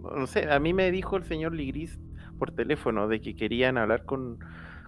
[0.00, 1.98] No sé, a mí me dijo el señor Ligris
[2.38, 4.38] por teléfono de que querían hablar con,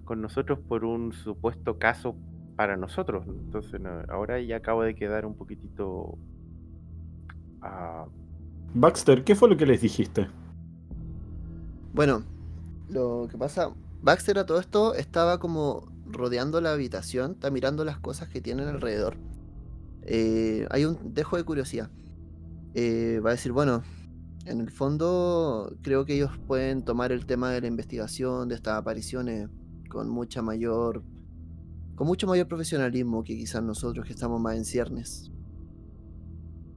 [0.04, 2.16] con nosotros por un supuesto caso
[2.56, 3.26] para nosotros.
[3.26, 6.16] Entonces, no, ahora ya acabo de quedar un poquitito.
[7.60, 8.06] ah,
[8.72, 10.28] Baxter, ¿qué fue lo que les dijiste?
[11.92, 12.22] Bueno,
[12.88, 17.98] lo que pasa, Baxter a todo esto estaba como rodeando la habitación, está mirando las
[17.98, 19.16] cosas que tienen alrededor.
[20.02, 21.90] Eh, hay un dejo de curiosidad.
[22.74, 23.82] Eh, va a decir, bueno,
[24.46, 28.78] en el fondo creo que ellos pueden tomar el tema de la investigación de estas
[28.78, 29.50] apariciones
[29.90, 31.02] con mucha mayor,
[31.94, 35.30] con mucho mayor profesionalismo que quizás nosotros que estamos más en ciernes.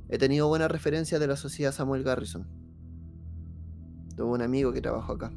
[0.09, 2.47] He tenido buenas referencias de la sociedad Samuel Garrison.
[4.17, 5.31] Tuve un amigo que trabajó acá.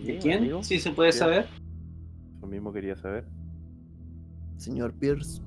[0.00, 0.38] ¿Sí, ¿De quién?
[0.38, 0.62] amigo?
[0.62, 1.46] Si se puede saber.
[2.40, 3.26] Lo mismo quería saber.
[4.56, 5.40] Señor Pierce,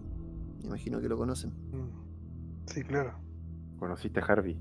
[0.61, 1.51] me imagino que lo conocen.
[1.71, 2.03] Mm,
[2.67, 3.13] Sí, claro.
[3.77, 4.57] ¿Conociste a Harvey?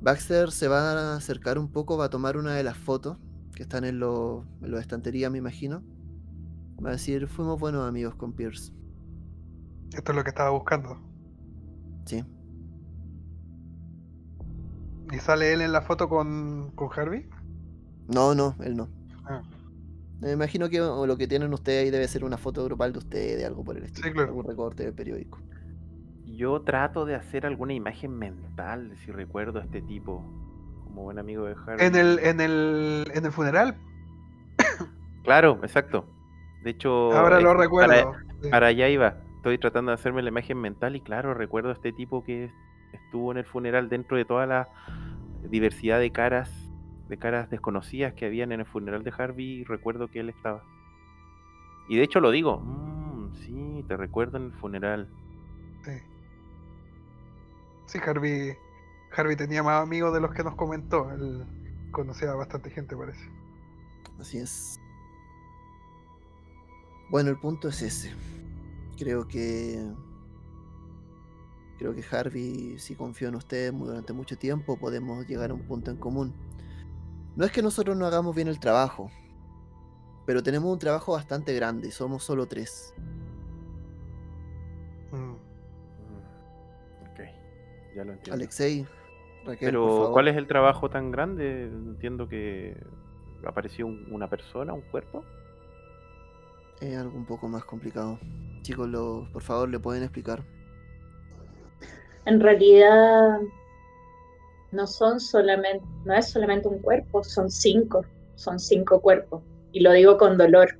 [0.00, 3.16] Baxter se va a acercar un poco, va a tomar una de las fotos
[3.54, 5.82] que están en, lo- en estanterías, me imagino.
[6.84, 8.72] Va a decir, fuimos buenos amigos con Pierce.
[9.94, 10.98] Esto es lo que estaba buscando.
[12.04, 12.22] Sí.
[15.14, 17.28] ¿Y sale él en la foto con, con Harvey?
[18.08, 18.88] No, no, él no.
[19.24, 19.42] Ah.
[20.20, 23.44] Me imagino que lo que tienen ustedes ahí debe ser una foto grupal de ustedes,
[23.44, 24.12] algo por el estilo.
[24.12, 24.28] claro.
[24.28, 25.38] Algún recorte del periódico.
[26.24, 30.24] Yo trato de hacer alguna imagen mental de si recuerdo a este tipo
[30.84, 31.86] como buen amigo de Harvey.
[31.86, 33.76] En el, en el, en el funeral.
[35.22, 36.06] Claro, exacto.
[36.64, 38.14] De hecho, Ahora lo para, recuerdo.
[38.42, 38.48] Sí.
[38.50, 39.16] para allá iba.
[39.36, 42.50] estoy tratando de hacerme la imagen mental y claro, recuerdo a este tipo que
[42.94, 44.68] estuvo en el funeral dentro de toda la
[45.48, 46.50] diversidad de caras,
[47.08, 50.62] de caras desconocidas que habían en el funeral de Harvey y recuerdo que él estaba.
[51.88, 55.08] Y de hecho lo digo, "Mm, sí, te recuerdo en el funeral.
[55.84, 55.92] Sí.
[57.86, 58.56] Sí, Harvey,
[59.16, 61.10] Harvey tenía más amigos de los que nos comentó.
[61.12, 61.44] Él
[61.90, 63.28] conocía a bastante gente, parece.
[64.18, 64.80] Así es.
[67.10, 68.12] Bueno, el punto es ese.
[68.98, 69.84] Creo que.
[71.78, 75.90] Creo que Harvey, si confío en usted durante mucho tiempo, podemos llegar a un punto
[75.90, 76.32] en común.
[77.36, 79.10] No es que nosotros no hagamos bien el trabajo,
[80.24, 82.94] pero tenemos un trabajo bastante grande y somos solo tres.
[85.10, 85.16] Mm.
[85.16, 85.36] Mm,
[87.10, 87.20] Ok,
[87.96, 88.34] ya lo entiendo.
[88.34, 88.86] Alexei,
[89.44, 90.12] Raquel, Pero, por favor.
[90.12, 91.64] ¿cuál es el trabajo tan grande?
[91.64, 92.76] Entiendo que
[93.44, 95.24] apareció un- una persona, un cuerpo.
[96.80, 98.18] Es algo un poco más complicado.
[98.62, 100.44] Chicos, lo- por favor, ¿le pueden explicar?
[102.26, 103.40] En realidad
[104.72, 108.04] no son solamente, no es solamente un cuerpo, son cinco,
[108.34, 109.42] son cinco cuerpos.
[109.72, 110.78] Y lo digo con dolor.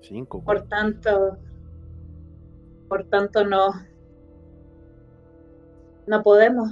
[0.00, 0.42] Cinco.
[0.42, 1.36] Por tanto,
[2.88, 3.72] por tanto no,
[6.06, 6.70] no podemos.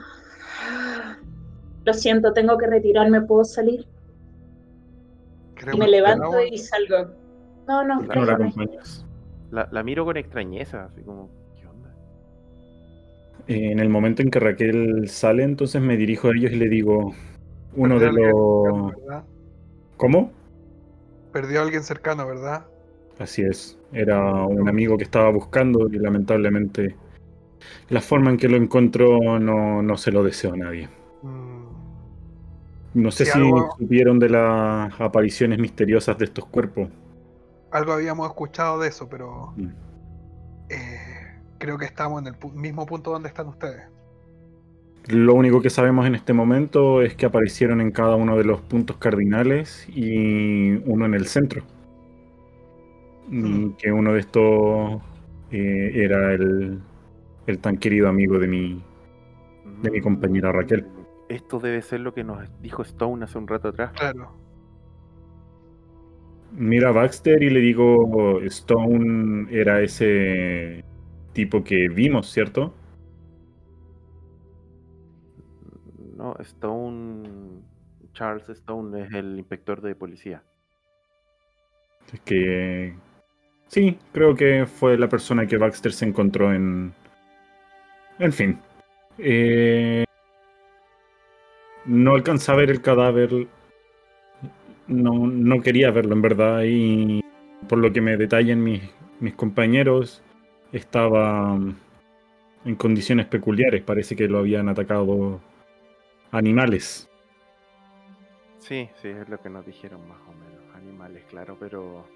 [1.85, 3.87] Lo siento, tengo que retirarme, ¿puedo salir?
[5.73, 7.13] Y me levanto y salgo.
[7.67, 8.67] No, no, ¿Por ¿Por qué
[9.51, 11.29] no la miro con extrañeza, así como,
[13.53, 17.13] En el momento en que Raquel sale, entonces me dirijo a ellos y le digo,
[17.75, 19.25] uno de Perdió cercano, los...
[19.97, 20.31] ¿Cómo?
[21.33, 22.65] Perdió a alguien cercano, ¿verdad?
[23.19, 26.95] Así es, era un amigo que estaba buscando y lamentablemente
[27.89, 30.89] la forma en que lo encontró no, no se lo deseo a nadie.
[31.23, 31.61] Mm,
[32.95, 36.89] No sé si algo- supieron de las apariciones misteriosas de estos cuerpos.
[37.73, 39.69] algo habíamos escuchado de eso, pero Mm.
[40.71, 41.10] eh,
[41.61, 43.85] creo que estamos en el pu- mismo punto donde están ustedes.
[45.09, 48.61] Lo único que sabemos en este momento es que aparecieron en cada uno de los
[48.63, 51.65] puntos cardinales y uno en el centro.
[53.31, 55.03] Y que uno de estos
[55.51, 56.81] eh, era el,
[57.47, 58.85] el tan querido amigo de mi,
[59.83, 60.85] de mi compañera Raquel.
[60.85, 63.93] Mm, Esto debe ser lo que nos dijo Stone hace un rato atrás.
[63.93, 64.37] Claro.
[66.53, 70.85] Mira a Baxter y le digo, Stone era ese
[71.41, 72.75] tipo que vimos, ¿cierto?
[76.19, 77.63] No, Stone.
[78.13, 80.43] Charles Stone es el inspector de policía.
[82.13, 82.95] Es que
[83.69, 86.93] sí, creo que fue la persona que Baxter se encontró en...
[88.19, 88.59] En fin.
[89.17, 90.05] Eh,
[91.87, 93.47] No alcanza a ver el cadáver.
[94.89, 97.23] No, no quería verlo en verdad y
[97.67, 98.83] por lo que me detallan mis,
[99.21, 100.23] mis compañeros,
[100.73, 101.57] estaba
[102.65, 103.83] en condiciones peculiares.
[103.83, 105.41] Parece que lo habían atacado
[106.33, 107.09] animales.
[108.59, 110.75] Sí, sí, es lo que nos dijeron más o menos.
[110.75, 112.07] Animales, claro, pero.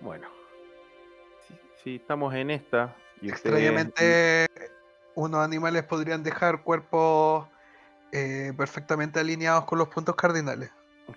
[0.00, 0.26] Bueno.
[1.46, 2.96] Si, si estamos en esta.
[3.20, 4.46] Y ustedes- Extrañamente,
[5.14, 7.46] unos animales podrían dejar cuerpos
[8.12, 10.70] eh, perfectamente alineados con los puntos cardinales.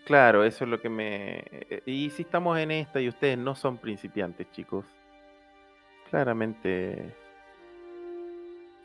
[0.05, 1.37] Claro, eso es lo que me.
[1.51, 4.85] eh, Y si estamos en esta y ustedes no son principiantes, chicos.
[6.09, 7.13] Claramente.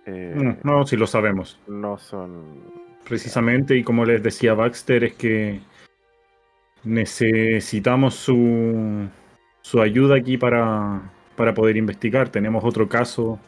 [0.06, 1.58] eh, Mm, No, sí lo sabemos.
[1.68, 2.60] no son.
[3.08, 5.60] Precisamente, y como les decía Baxter, es que
[6.84, 9.08] necesitamos su,
[9.60, 11.02] su ayuda aquí para,
[11.36, 12.28] para poder investigar.
[12.28, 13.38] Tenemos otro caso,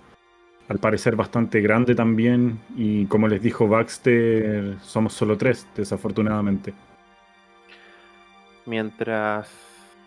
[0.68, 6.72] al parecer bastante grande también, y como les dijo Baxter, somos solo tres, desafortunadamente.
[8.66, 9.48] Mientras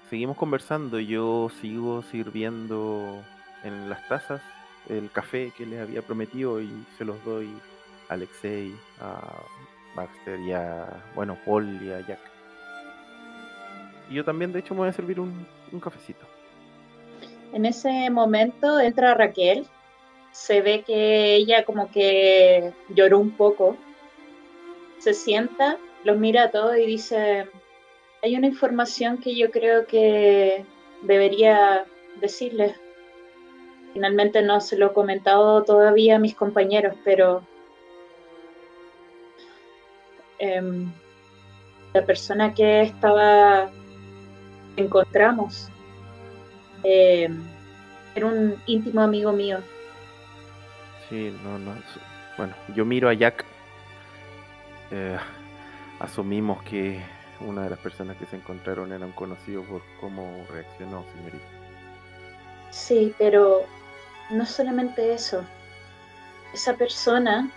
[0.10, 3.22] seguimos conversando, yo sigo sirviendo
[3.64, 4.42] en las tazas
[4.90, 7.50] el café que les había prometido y se los doy
[8.10, 9.44] a Alexei, a
[9.96, 12.20] Baxter y a, bueno, Paul y a Jack.
[14.10, 16.26] Y yo también, de hecho, me voy a servir un, un cafecito.
[17.54, 19.68] En ese momento entra Raquel,
[20.32, 23.76] se ve que ella como que lloró un poco,
[25.00, 27.50] se sienta, los mira a todos y dice,
[28.22, 30.66] hay una información que yo creo que
[31.02, 31.86] debería
[32.22, 32.76] decirles.
[33.94, 37.42] Finalmente no se lo he comentado todavía a mis compañeros, pero
[40.40, 40.92] em,
[41.94, 43.72] la persona que estaba
[44.76, 45.70] encontramos
[46.84, 47.42] em,
[48.16, 49.60] era un íntimo amigo mío.
[51.10, 51.74] Sí, no, no.
[52.38, 53.46] Bueno, yo miro a Jack.
[54.92, 55.18] Eh,
[56.00, 57.02] asumimos que
[57.42, 61.46] una de las personas que se encontraron era un conocido por cómo reaccionó, señorita.
[62.70, 63.64] Sí, pero
[64.30, 65.44] no solamente eso.
[66.54, 67.50] Esa persona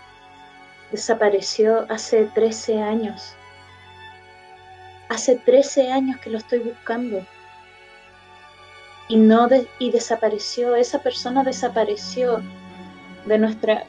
[0.91, 3.33] desapareció hace 13 años.
[5.09, 7.25] Hace 13 años que lo estoy buscando.
[9.07, 9.49] Y no
[9.79, 12.41] y desapareció, esa persona desapareció
[13.25, 13.85] de nuestra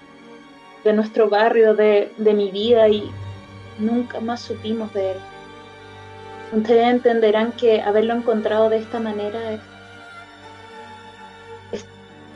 [0.84, 3.10] de nuestro barrio, de, de mi vida y
[3.78, 5.18] nunca más supimos de él.
[6.52, 9.60] Ustedes entenderán que haberlo encontrado de esta manera es,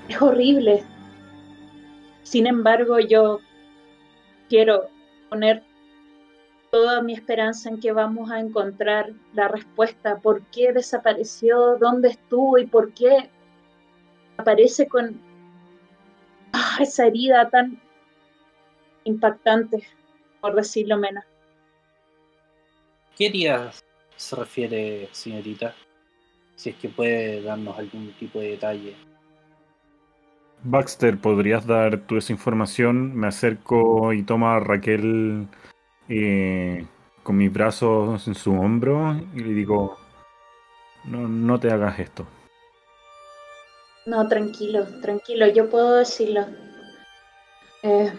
[0.09, 0.85] es, horrible.
[2.23, 3.41] Sin embargo, yo
[4.49, 4.89] quiero
[5.29, 5.63] poner
[6.71, 12.59] toda mi esperanza en que vamos a encontrar la respuesta, por qué desapareció, dónde estuvo
[12.59, 13.31] y por qué
[14.37, 15.21] aparece con
[16.53, 17.81] ah, esa herida tan
[19.05, 19.87] impactante,
[20.41, 21.25] por decirlo menos.
[23.17, 23.71] ¿Qué día
[24.17, 25.75] se refiere, señorita?
[26.57, 28.95] Si es que puede darnos algún tipo de detalle.
[30.63, 33.15] Baxter, ¿podrías dar tú esa información?
[33.15, 35.47] Me acerco y tomo a Raquel
[36.09, 36.87] eh,
[37.23, 39.97] con mis brazos en su hombro y le digo,
[41.05, 42.27] no, no te hagas esto.
[44.07, 46.47] No, tranquilo, tranquilo, yo puedo decirlo.
[47.83, 48.13] Eh,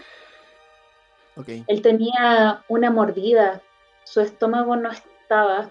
[1.66, 3.62] él tenía una mordida,
[4.04, 5.70] su estómago no estaba.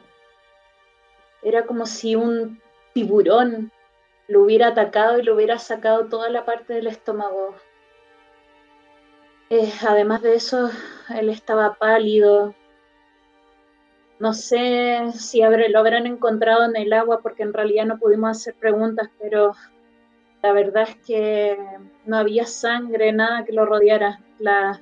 [1.44, 2.62] Era como si un
[2.94, 3.72] tiburón
[4.28, 7.56] lo hubiera atacado y lo hubiera sacado toda la parte del estómago.
[9.50, 10.70] Eh, además de eso,
[11.16, 12.54] él estaba pálido.
[14.20, 18.56] No sé si lo habrán encontrado en el agua porque en realidad no pudimos hacer
[18.56, 19.54] preguntas, pero
[20.42, 21.58] la verdad es que
[22.06, 24.20] no había sangre, nada que lo rodeara.
[24.40, 24.82] La,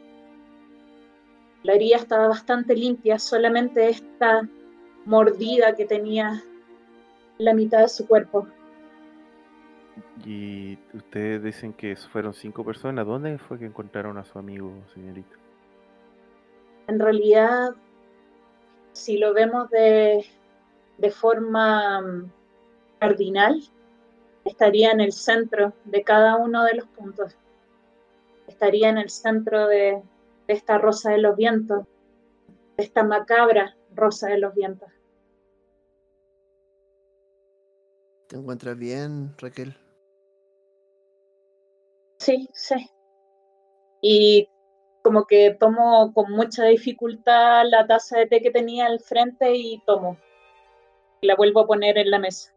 [1.64, 4.48] la herida estaba bastante limpia, solamente esta
[5.06, 6.44] mordida que tenía
[7.38, 8.48] la mitad de su cuerpo.
[10.26, 13.06] Y ustedes dicen que fueron cinco personas.
[13.06, 15.36] ¿Dónde fue que encontraron a su amigo, señorita?
[16.88, 17.76] En realidad,
[18.94, 20.26] si lo vemos de,
[20.98, 22.32] de forma mm,
[23.00, 23.62] cardinal,
[24.44, 27.36] estaría en el centro de cada uno de los puntos.
[28.48, 30.02] Estaría en el centro de,
[30.48, 31.86] de esta rosa de los vientos,
[32.78, 34.90] de esta macabra rosa de los vientos.
[38.28, 39.76] ¿Te encuentras bien, Raquel?
[42.26, 42.90] Sí, sí.
[44.02, 44.50] Y
[45.04, 49.80] como que tomo con mucha dificultad la taza de té que tenía al frente y
[49.86, 50.18] tomo.
[51.22, 52.52] Y la vuelvo a poner en la mesa.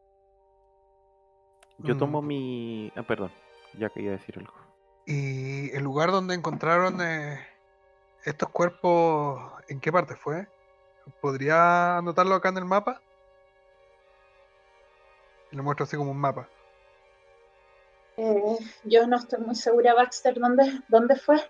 [1.78, 2.26] Yo tomo mm.
[2.26, 2.92] mi...
[2.96, 3.30] Ah, perdón,
[3.78, 4.54] ya quería decir algo.
[5.04, 7.38] ¿Y el lugar donde encontraron eh,
[8.24, 10.48] ¿Estos cuerpos en qué parte fue?
[11.20, 13.02] ¿Podría anotarlo acá en el mapa?
[15.50, 16.48] Lo muestro así como un mapa.
[18.18, 21.40] Eh, yo no estoy muy segura, Baxter, ¿dónde, ¿dónde fue?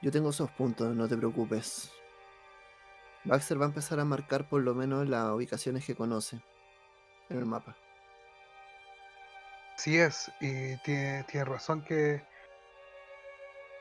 [0.00, 1.92] Yo tengo esos puntos, no te preocupes.
[3.24, 6.40] Baxter va a empezar a marcar por lo menos las ubicaciones que conoce
[7.28, 7.76] en el mapa.
[9.76, 12.24] Sí es, y tiene, tiene razón que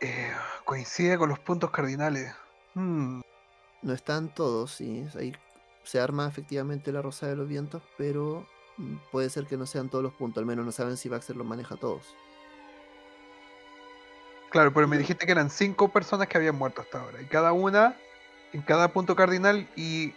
[0.02, 0.34] eh,
[0.66, 2.36] coincide con los puntos cardinales.
[2.74, 3.22] Hmm.
[3.82, 5.08] No están todos, sí.
[5.18, 5.34] Ahí
[5.84, 8.46] se arma efectivamente la Rosa de los Vientos, pero
[9.11, 10.41] puede ser que no sean todos los puntos.
[10.41, 12.15] Al menos no saben si Baxter los maneja todos.
[14.49, 17.22] Claro, pero me dijiste que eran cinco personas que habían muerto hasta ahora.
[17.22, 17.97] Y cada una
[18.53, 20.14] en cada punto cardinal y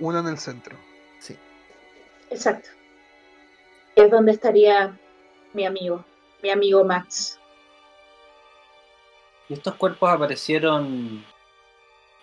[0.00, 0.76] una en el centro.
[1.18, 1.36] Sí.
[2.30, 2.70] Exacto.
[3.94, 4.98] Es donde estaría
[5.52, 6.04] mi amigo,
[6.42, 7.38] mi amigo Max.
[9.48, 11.22] ¿Y estos cuerpos aparecieron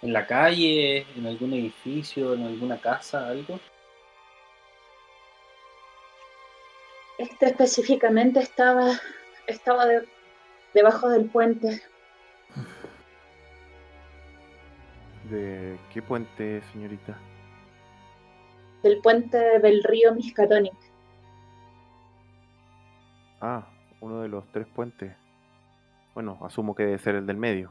[0.01, 3.59] en la calle, en algún edificio, en alguna casa, algo?
[7.19, 8.93] Este específicamente estaba,
[9.45, 9.83] estaba
[10.73, 11.81] debajo del puente.
[15.29, 17.19] ¿De qué puente, señorita?
[18.83, 20.73] Del puente del río Miskatonic.
[23.41, 23.67] Ah,
[23.99, 25.13] uno de los tres puentes.
[26.13, 27.69] Bueno, asumo que debe ser el del medio.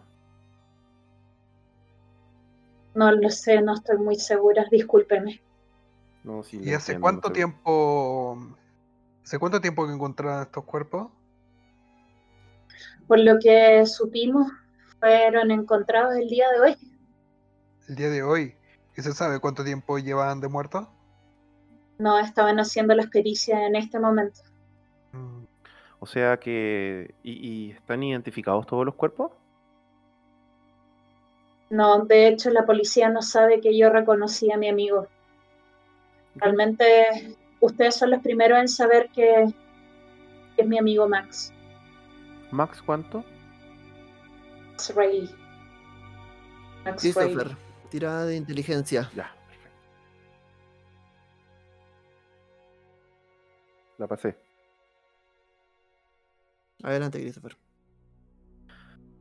[2.94, 5.40] No lo sé, no estoy muy segura, discúlpeme.
[6.52, 8.36] ¿Y hace cuánto tiempo
[9.28, 11.10] hace cuánto tiempo que encontraron estos cuerpos?
[13.06, 14.50] Por lo que supimos,
[15.00, 16.76] fueron encontrados el día de hoy.
[17.90, 18.55] El día de hoy.
[18.96, 20.88] ¿Y se sabe cuánto tiempo llevaban de muertos?
[21.98, 24.40] No, estaban haciendo las pericias en este momento.
[26.00, 27.14] O sea que...
[27.22, 29.32] ¿Y, están identificados todos los cuerpos?
[31.68, 35.06] No, de hecho la policía no sabe que yo reconocí a mi amigo.
[36.36, 39.52] Realmente ustedes son los primeros en saber que,
[40.56, 41.52] Es mi amigo Max.
[42.51, 43.24] ¿Max cuánto?
[44.70, 45.30] Max Ray.
[46.85, 47.12] Max Ray.
[47.12, 47.56] Christopher,
[47.90, 49.10] tirada de inteligencia.
[49.14, 49.78] Ya, perfecto.
[53.98, 54.36] La pasé.
[56.82, 57.56] Adelante, Christopher.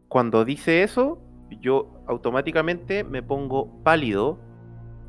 [0.08, 1.22] Cuando dice eso,
[1.62, 4.40] yo automáticamente me pongo pálido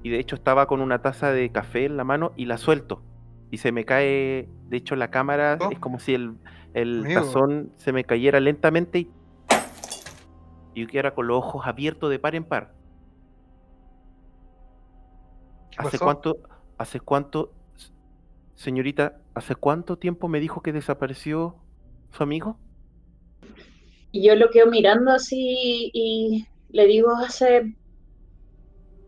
[0.03, 3.03] y de hecho estaba con una taza de café en la mano y la suelto.
[3.51, 5.71] Y se me cae, de hecho la cámara Oh.
[5.71, 6.39] es como si el,
[6.75, 9.15] el tazón se me cayera lentamente y,
[10.75, 12.75] y yo quedara con los ojos abiertos de par en par.
[15.71, 16.05] ¿Qué ¿Hace pasó?
[16.05, 16.39] cuánto,
[16.77, 17.55] hace cuánto,
[18.55, 21.57] señorita, hace cuánto tiempo me dijo que desapareció
[22.11, 22.61] su amigo?
[24.13, 27.75] Y yo lo quedo mirando así y le digo hace,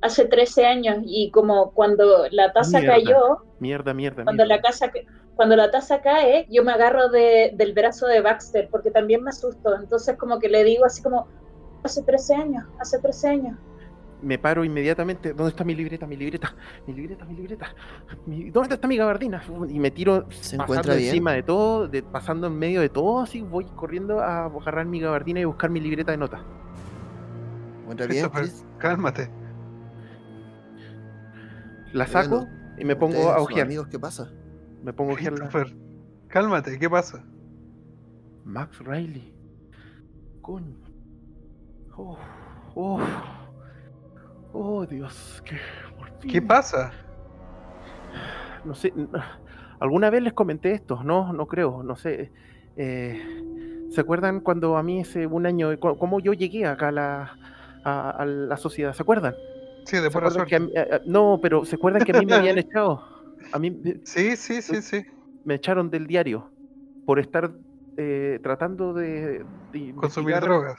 [0.01, 2.95] hace 13 años y como cuando la taza Mierda.
[2.97, 5.01] cayó, Mierda, mierda, cuando la, casa, ca-
[5.35, 9.31] cuando la taza cae, yo me agarro de- del brazo de Baxter porque también me
[9.31, 9.75] asusto.
[9.77, 11.27] Entonces como que le digo así como,
[11.83, 13.59] hace 13 años, hace 13 años.
[14.23, 15.33] me paro inmediatamente.
[15.33, 16.07] ¿Dónde está mi libreta?
[16.07, 16.55] Mi libreta,
[16.87, 17.75] mi libreta, mi libreta.
[18.27, 19.43] Mi- ¿Dónde está mi gabardina?
[19.71, 21.05] Y me tiro ¿Se pasando bien?
[21.07, 25.01] encima de todo, de, pasando en medio de todo, así voy corriendo a agarrar mi
[25.01, 26.43] gabardina y buscar mi libreta de notas.
[27.83, 28.63] ¿Encuentra bien, Chris?
[28.79, 29.31] cálmate.
[31.93, 33.67] La saco Bueno, y me pongo a ojear.
[33.67, 34.31] amigos, ¿qué pasa?
[34.83, 35.37] Me pongo a.
[35.37, 35.77] Christopher,
[36.29, 37.25] cálmate, ¿qué pasa?
[38.45, 39.35] Max Riley.
[40.41, 40.77] Coño.
[41.97, 42.19] Oh,
[42.75, 43.01] oh.
[44.53, 45.43] Oh, Dios.
[45.45, 46.47] ¿Qué fin.
[46.47, 46.93] pasa?
[48.65, 48.93] no sé,
[49.81, 52.31] alguna vez les comenté esto, no, no creo, no sé.
[52.77, 53.21] eh,
[53.91, 57.39] ¿Se acuerdan cuando a mí hace un año, cómo yo llegué acá a la,
[57.85, 58.93] a, a la sociedad?
[58.93, 59.35] ¿Se acuerdan?
[59.85, 60.73] Sí, de ¿Se pura acuerdan que a suerte.
[60.73, 63.03] mí- a- a- no, pero ¿se acuerdan que a mí me habían echado?
[63.53, 65.03] A mí Sí, sí, sí, sí.
[65.45, 66.51] me echaron del diario
[67.05, 67.53] por estar
[67.97, 70.77] eh, tratando de, de Consumir drogas.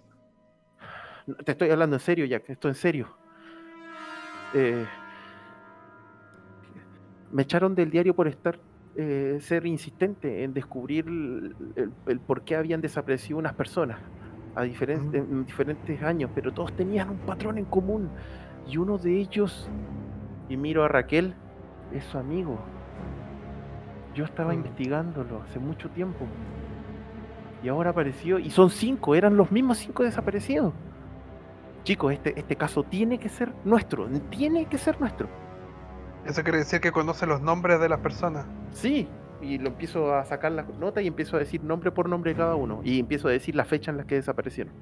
[1.45, 3.15] Te estoy hablando en serio, Jack, esto en serio.
[4.53, 4.85] Eh,
[7.31, 8.59] me echaron del diario por estar
[8.95, 13.99] eh, ser insistente en descubrir el, el- el por qué habían desaparecido unas personas
[14.55, 18.09] a en diferentes años, pero todos tenían un patrón en común.
[18.67, 19.69] Y uno de ellos,
[20.49, 21.33] y miro a Raquel,
[21.93, 22.57] es su amigo.
[24.15, 24.55] Yo estaba Mm.
[24.57, 26.25] investigándolo hace mucho tiempo.
[27.63, 30.73] Y ahora apareció, y son cinco, eran los mismos cinco desaparecidos.
[31.83, 35.27] Chicos, este, este caso tiene que ser nuestro, tiene que ser nuestro.
[36.25, 38.45] Eso quiere decir que conoce los nombres de las personas.
[38.71, 39.07] Sí,
[39.41, 42.37] y lo empiezo a sacar las notas y empiezo a decir nombre por nombre de
[42.37, 42.81] cada uno.
[42.83, 44.73] Y empiezo a decir la fecha en la que desaparecieron.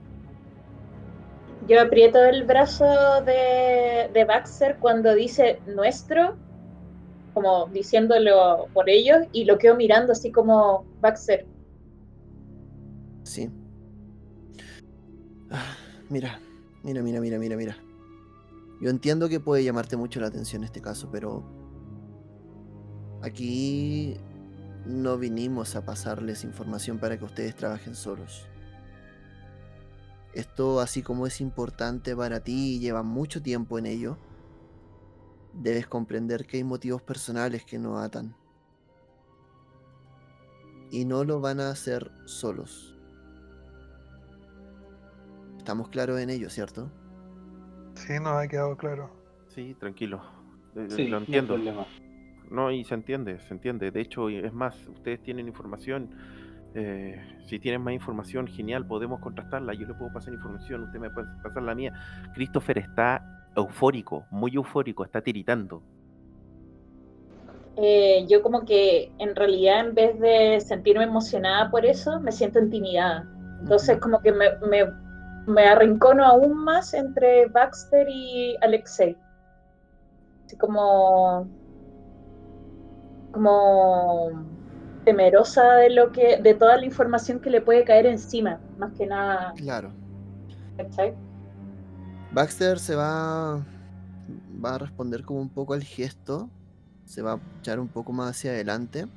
[1.68, 2.86] Yo aprieto el brazo
[3.26, 6.36] de, Baxter cuando dice nuestro,
[7.34, 11.45] como diciéndolo por ellos, y lo quedo mirando así como Baxter.
[13.23, 13.49] Sí.
[15.52, 15.76] Ah,
[16.10, 16.40] Mira,
[16.84, 17.77] mira, mira, mira, mira, mira.
[18.81, 21.44] Yo entiendo que puede llamarte mucho la atención este caso, pero
[23.22, 24.18] aquí
[24.86, 28.48] no vinimos a pasarles información para que ustedes trabajen solos.
[30.34, 34.18] Esto, así como es importante para ti y lleva mucho tiempo en ello,
[35.53, 38.35] debes comprender que hay motivos personales que nos atan.
[40.91, 42.95] Y no lo van a hacer solos.
[45.57, 46.91] Estamos claros en ello, ¿cierto?
[47.95, 49.11] Sí, nos ha quedado claro.
[49.49, 50.22] Sí, tranquilo.
[50.76, 51.53] Eh, Sí, lo no hay entiendo.
[51.56, 51.85] problema.
[52.49, 53.91] No, y se entiende, se entiende.
[53.91, 56.10] De hecho, es más, ustedes tienen información.
[56.75, 59.73] Eh, si tienen más información, genial, podemos contrastarla.
[59.73, 61.93] Yo le puedo pasar información, usted me puede pasar la mía.
[62.33, 65.81] Christopher está eufórico, muy eufórico, está tiritando.
[67.77, 72.59] Eh, yo como que en realidad en vez de sentirme emocionada por eso, me siento
[72.59, 73.27] intimidada.
[73.61, 74.85] Entonces como que me, me,
[75.47, 79.17] me arrincono aún más entre Baxter y Alexei.
[80.45, 81.47] Así como,
[83.31, 84.59] como
[85.10, 89.07] temerosa de lo que, de toda la información que le puede caer encima, más que
[89.07, 89.91] nada, Claro.
[90.77, 91.15] ¿cachai?
[92.31, 93.65] Baxter se va,
[94.64, 96.48] va a responder como un poco al gesto,
[97.06, 99.07] se va a echar un poco más hacia adelante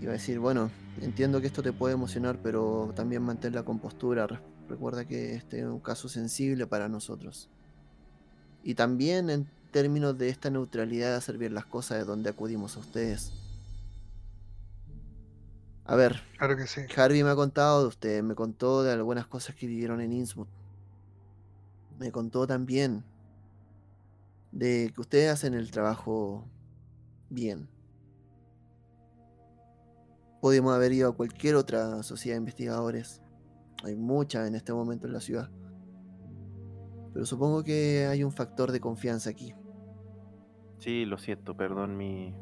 [0.00, 3.62] y va a decir, bueno, entiendo que esto te puede emocionar, pero también mantén la
[3.62, 4.26] compostura.
[4.26, 4.38] Re-
[4.68, 7.48] Recuerda que este es un caso sensible para nosotros.
[8.64, 12.76] Y también en términos de esta neutralidad de hacer bien las cosas de donde acudimos
[12.76, 13.32] a ustedes.
[15.88, 16.82] A ver, Claro que sí.
[16.96, 20.48] Harvey me ha contado de usted, me contó de algunas cosas que vivieron en Innsmouth.
[21.98, 23.04] Me contó también
[24.50, 26.44] de que ustedes hacen el trabajo
[27.30, 27.68] bien.
[30.40, 33.22] Podríamos haber ido a cualquier otra sociedad de investigadores.
[33.84, 35.50] Hay muchas en este momento en la ciudad.
[37.12, 39.54] Pero supongo que hay un factor de confianza aquí.
[40.78, 42.34] Sí, lo siento, perdón mi,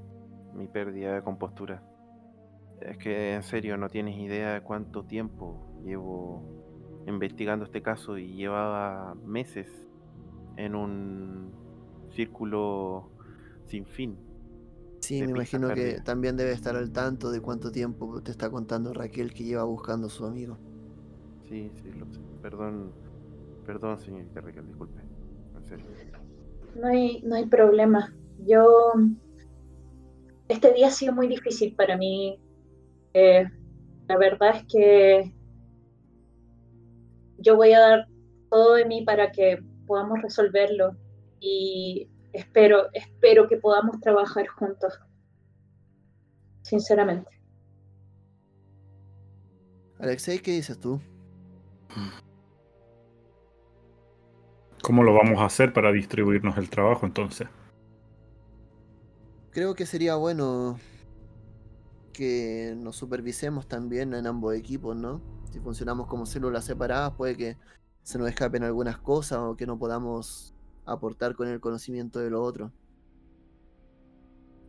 [0.55, 1.83] mi pérdida de compostura.
[2.85, 6.43] Es que en serio no tienes idea de cuánto tiempo llevo
[7.07, 9.69] investigando este caso y llevaba meses
[10.57, 11.53] en un
[12.11, 13.11] círculo
[13.67, 14.19] sin fin.
[15.01, 18.93] Sí, me imagino que también debe estar al tanto de cuánto tiempo te está contando
[18.93, 20.59] Raquel que lleva buscando a su amigo.
[21.49, 22.21] Sí, sí, lo sé.
[22.41, 22.93] Perdón,
[23.67, 25.01] perdón, señorita Raquel, disculpe.
[25.57, 25.87] En serio.
[26.77, 28.15] No hay, no hay problema.
[28.47, 28.93] Yo.
[30.49, 32.39] Este día ha sido muy difícil para mí.
[33.15, 33.49] Eh,
[34.09, 35.33] la verdad es que
[37.39, 38.09] yo voy a dar
[38.51, 40.97] todo de mí para que podamos resolverlo
[41.41, 44.99] y espero, espero que podamos trabajar juntos.
[46.63, 47.31] Sinceramente.
[49.99, 51.01] Alexei, ¿qué dices tú?
[54.83, 57.49] ¿Cómo lo vamos a hacer para distribuirnos el trabajo entonces?
[59.51, 60.79] Creo que sería bueno
[62.15, 65.21] que nos supervisemos también en ambos equipos, ¿no?
[65.53, 67.59] Si funcionamos como células separadas, puede que
[68.03, 70.55] se nos escapen algunas cosas o que no podamos
[70.87, 72.73] aportar con el conocimiento de lo otro.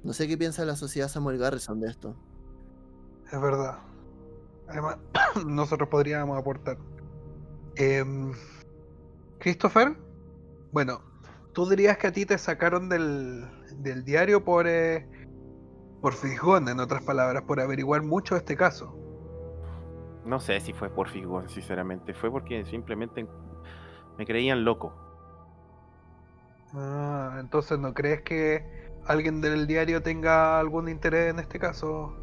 [0.03, 2.15] No sé qué piensa la sociedad Samuel Garrison de esto.
[3.31, 3.79] Es verdad.
[4.67, 4.97] Además,
[5.45, 6.77] nosotros podríamos aportar.
[7.75, 8.33] Em,
[9.39, 9.97] Christopher,
[10.71, 11.01] bueno,
[11.53, 13.45] tú dirías que a ti te sacaron del,
[13.77, 15.07] del diario por, eh,
[16.05, 18.95] por fisgón, en otras palabras, por averiguar mucho este caso.
[20.23, 22.13] No sé si fue por Figón, sinceramente.
[22.13, 23.25] Fue porque simplemente
[24.15, 24.93] me creían loco.
[26.75, 28.63] Ah, entonces, ¿no crees que
[29.07, 32.13] alguien del diario tenga algún interés en este caso?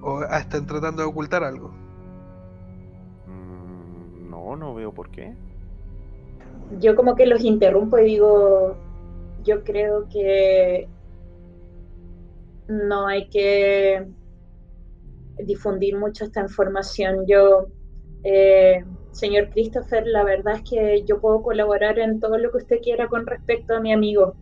[0.00, 1.74] ¿O estén tratando de ocultar algo?
[3.26, 5.36] Mm, no, no veo por qué.
[6.80, 8.78] Yo como que los interrumpo y digo,
[9.42, 10.88] yo creo que
[12.68, 14.06] no hay que
[15.38, 17.26] difundir mucho esta información.
[17.26, 17.66] Yo,
[18.22, 22.80] eh, señor Christopher, la verdad es que yo puedo colaborar en todo lo que usted
[22.80, 24.34] quiera con respecto a mi amigo.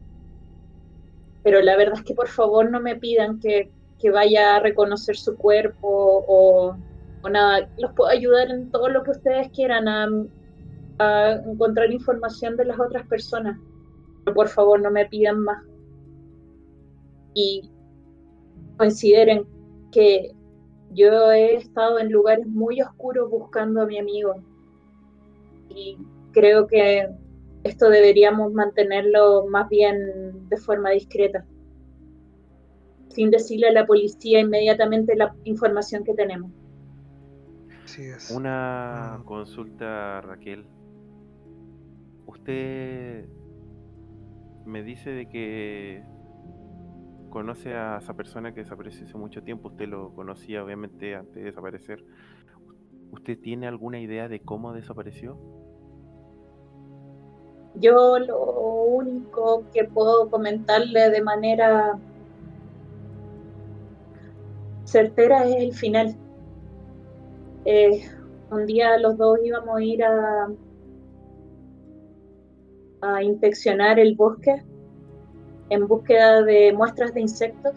[1.43, 3.71] Pero la verdad es que por favor no me pidan que,
[4.01, 6.77] que vaya a reconocer su cuerpo o,
[7.23, 7.69] o nada.
[7.79, 10.09] Los puedo ayudar en todo lo que ustedes quieran a,
[10.99, 13.59] a encontrar información de las otras personas.
[14.25, 15.65] Pero por favor no me pidan más.
[17.35, 17.71] Y
[18.83, 19.47] consideren
[19.93, 20.33] que
[20.91, 24.43] yo he estado en lugares muy oscuros buscando a mi amigo.
[25.69, 25.97] Y
[26.33, 27.09] creo que
[27.63, 31.45] esto deberíamos mantenerlo más bien de forma discreta.
[33.11, 36.51] Sin decirle a la policía inmediatamente la información que tenemos.
[37.85, 38.33] Así es.
[38.33, 39.23] Una Ah.
[39.25, 40.65] consulta, Raquel.
[42.27, 43.27] Usted
[44.67, 46.03] me dice de que
[47.33, 49.69] conoce a esa persona que desapareció hace mucho tiempo.
[49.69, 52.05] Usted lo conocía, obviamente, antes de desaparecer.
[53.11, 55.39] ¿Usted tiene alguna idea de cómo desapareció?
[57.75, 58.39] Yo lo
[58.85, 61.99] único que puedo comentarle de manera
[64.85, 66.15] certera es el final.
[67.65, 68.03] Eh,
[68.51, 70.51] un día los dos íbamos a ir a,
[73.01, 74.63] a inspeccionar el bosque
[75.73, 77.75] en búsqueda de muestras de insectos.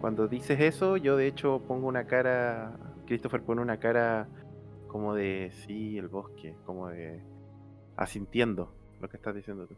[0.00, 4.28] Cuando dices eso, yo de hecho pongo una cara, Christopher pone una cara
[4.88, 7.20] como de, sí, el bosque, como de
[7.96, 9.74] asintiendo lo que estás diciendo tú.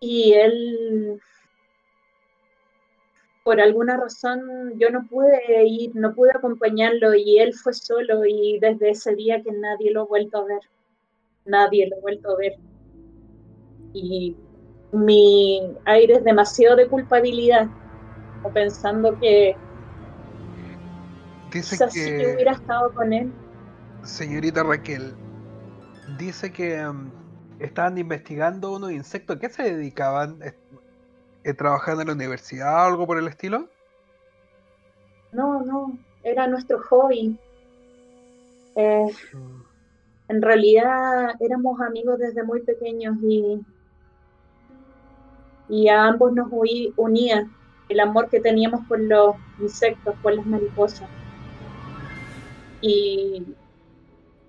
[0.00, 1.20] Y él,
[3.42, 8.58] por alguna razón, yo no pude ir, no pude acompañarlo y él fue solo y
[8.60, 10.60] desde ese día que nadie lo ha vuelto a ver.
[11.46, 12.54] Nadie lo ha vuelto a ver.
[13.92, 14.36] Y
[14.94, 17.66] mi aire es demasiado de culpabilidad,
[18.42, 19.56] como pensando que
[21.52, 23.32] Dice quizás que, hubiera estado con él,
[24.02, 25.14] señorita Raquel,
[26.18, 27.10] dice que em,
[27.60, 29.36] estaban investigando unos insectos.
[29.36, 30.40] ¿A qué se dedicaban?
[31.44, 33.68] Eh, ¿Trabajando en la universidad o algo por el estilo?
[35.32, 37.38] no, no, era nuestro hobby.
[38.76, 39.74] Eh, Mm.
[40.28, 43.60] En realidad éramos amigos desde muy pequeños y,
[45.68, 46.48] y a ambos nos
[46.96, 47.48] unía
[47.88, 51.08] el amor que teníamos por los insectos, por las mariposas.
[52.80, 53.44] Y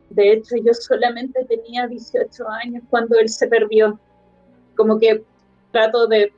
[0.09, 3.99] de hecho yo solamente tenía 18 años cuando él se perdió.
[4.75, 5.23] Como que
[5.71, 6.33] trato de,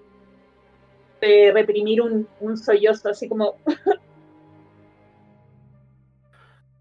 [1.21, 3.55] de reprimir un, un sollozo, así como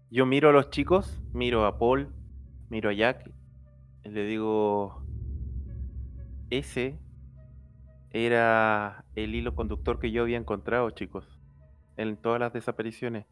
[0.09, 2.07] Yo miro a los chicos, miro a Paul,
[2.69, 3.29] miro a Jack,
[4.05, 5.03] y le digo,
[6.49, 6.97] ese
[8.11, 11.27] era el hilo conductor que yo había encontrado, chicos,
[11.97, 13.25] en todas las desapariciones.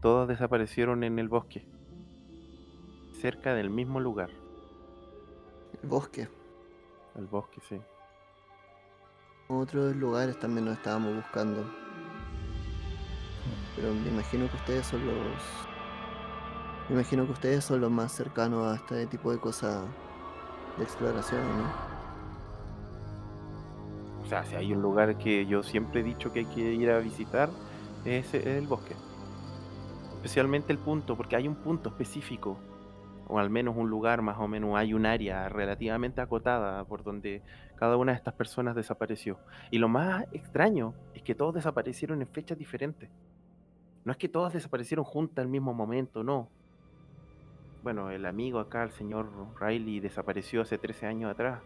[0.00, 1.66] Todas desaparecieron en el bosque,
[3.20, 4.30] cerca del mismo lugar,
[5.82, 6.28] El bosque.
[7.16, 7.80] el bosque, sí.
[9.48, 11.64] Otros lugares también nos estábamos buscando.
[13.76, 15.16] Pero me imagino que ustedes son los.
[16.88, 19.86] Me imagino que ustedes son los más cercanos a este tipo de cosas
[20.78, 21.93] de exploración, ¿no?
[24.34, 26.98] Sea, si hay un lugar que yo siempre he dicho que hay que ir a
[26.98, 27.50] visitar,
[28.04, 28.96] es el bosque.
[30.16, 32.58] Especialmente el punto, porque hay un punto específico,
[33.28, 37.42] o al menos un lugar más o menos, hay un área relativamente acotada por donde
[37.76, 39.38] cada una de estas personas desapareció.
[39.70, 43.10] Y lo más extraño es que todos desaparecieron en fechas diferentes.
[44.04, 46.48] No es que todas desaparecieron juntas al mismo momento, no.
[47.84, 49.30] Bueno, el amigo acá, el señor
[49.60, 51.60] Riley, desapareció hace 13 años atrás.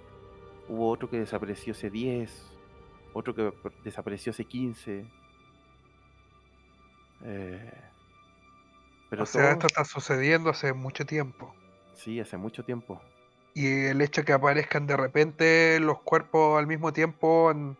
[0.69, 2.57] Hubo otro que desapareció hace 10,
[3.13, 3.53] otro que
[3.85, 5.05] desapareció hace 15.
[7.25, 7.73] Eh,
[9.11, 11.55] pero o sea, esto está sucediendo hace mucho tiempo.
[11.95, 13.01] sí, hace mucho tiempo.
[13.55, 17.77] Y el hecho que aparezcan de repente los cuerpos al mismo tiempo en-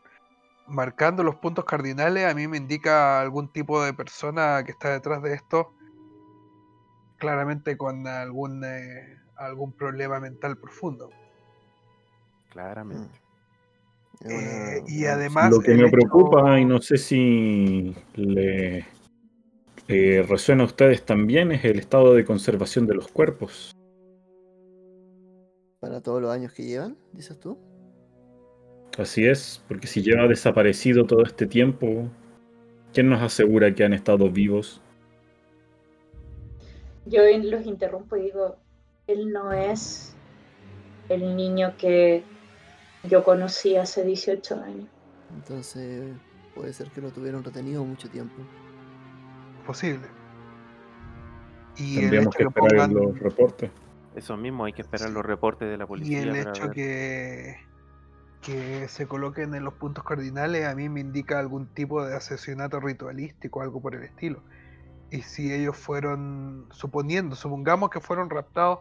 [0.67, 5.23] marcando los puntos cardinales, a mí me indica algún tipo de persona que está detrás
[5.23, 5.73] de esto,
[7.19, 11.11] claramente con algún, eh, algún problema mental profundo.
[12.51, 13.03] Claramente.
[13.09, 13.28] Una-
[14.25, 15.51] Eh, y además...
[15.51, 18.85] Lo que me hecho- preocupa, y no sé si le
[19.89, 23.73] eh, resuena a ustedes también, es el estado de conservación de los cuerpos.
[25.81, 27.57] Para todos los años que llevan, dices tú.
[28.99, 32.11] Así es, porque si lleva desaparecido todo este tiempo,
[32.93, 34.83] ¿quién nos asegura que han estado vivos?
[37.07, 38.57] Yo los interrumpo y digo,
[39.07, 40.17] él no es
[41.09, 42.25] el niño que
[43.05, 44.87] yo conocí hace 18 años.
[45.35, 46.17] Entonces
[46.55, 48.35] puede ser que lo tuvieron retenido mucho tiempo.
[49.67, 50.07] posible.
[51.77, 53.71] Y el Tendríamos hecho que que esperar pongan- los reportes.
[54.17, 56.23] Eso mismo, hay que esperar los reportes de la Y policía.
[56.23, 56.73] el para hecho ver.
[56.73, 57.57] que,
[58.41, 62.81] que se coloquen en los puntos cardinales a mí me indica algún tipo de asesinato
[62.81, 64.43] ritualístico, algo por el estilo.
[65.11, 68.81] Y si ellos fueron, suponiendo, supongamos que fueron raptados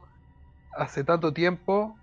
[0.76, 1.96] hace tanto tiempo,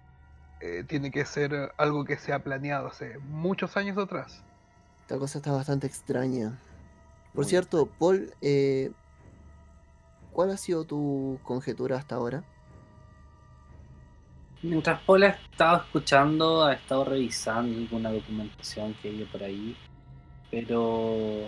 [0.67, 4.43] eh, tiene que ser algo que se ha planeado hace muchos años atrás.
[5.03, 6.59] Esta cosa está bastante extraña.
[7.35, 8.91] Por Muy cierto, Paul, eh,
[10.33, 12.45] ¿cuál ha sido tu conjetura hasta ahora?
[14.63, 19.77] Mientras Paul ha estado escuchando, ha estado revisando alguna documentación que hay por ahí,
[20.51, 21.47] pero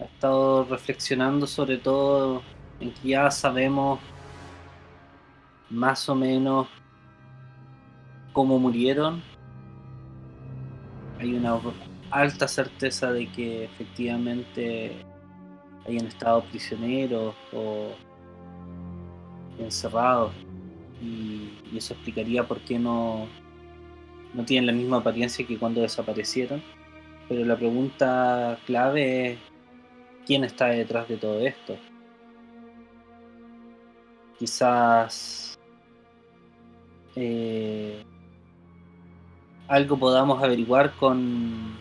[0.00, 2.42] ha estado reflexionando sobre todo
[2.80, 4.00] en que ya sabemos
[5.68, 6.68] más o menos
[8.36, 9.22] cómo murieron.
[11.18, 11.58] Hay una
[12.10, 14.92] alta certeza de que efectivamente
[15.88, 17.92] hayan estado prisioneros o
[19.58, 20.34] encerrados
[21.00, 23.26] y, eso explicaría por qué no,
[24.34, 26.62] no tienen la misma apariencia que cuando desaparecieron.
[27.30, 29.38] Pero la pregunta clave es
[30.26, 31.78] quién está detrás de todo esto.
[34.38, 35.58] Quizás
[37.14, 38.04] eh,
[39.68, 41.76] algo podamos averiguar con,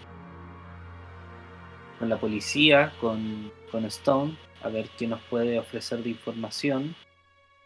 [1.99, 6.95] con la policía, con, con Stone, a ver qué nos puede ofrecer de información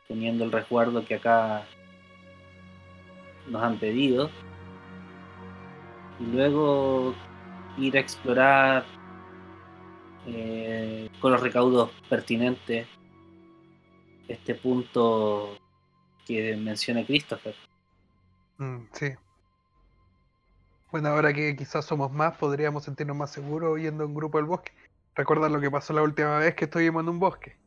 [0.08, 1.66] teniendo el resguardo que acá
[3.48, 4.30] nos han pedido.
[6.20, 7.14] Y luego
[7.78, 8.86] ir a explorar
[10.28, 12.88] eh, con los recaudos pertinentes
[14.28, 15.58] este punto
[16.26, 17.56] que menciona Christopher.
[18.58, 19.08] Mm, sí.
[20.92, 24.72] Bueno, ahora que quizás somos más, podríamos sentirnos más seguros yendo en grupo al bosque.
[25.14, 27.58] Recuerda lo que pasó la última vez que estuvimos en un bosque.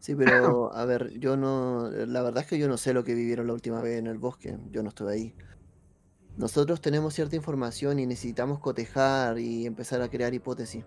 [0.00, 3.14] Sí, pero a ver, yo no, la verdad es que yo no sé lo que
[3.14, 5.34] vivieron la última vez en el bosque, yo no estuve ahí.
[6.36, 10.84] Nosotros tenemos cierta información y necesitamos cotejar y empezar a crear hipótesis.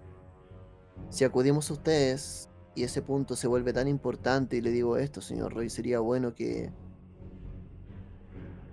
[1.10, 5.20] Si acudimos a ustedes y ese punto se vuelve tan importante y le digo esto,
[5.20, 6.72] señor Roy, sería bueno que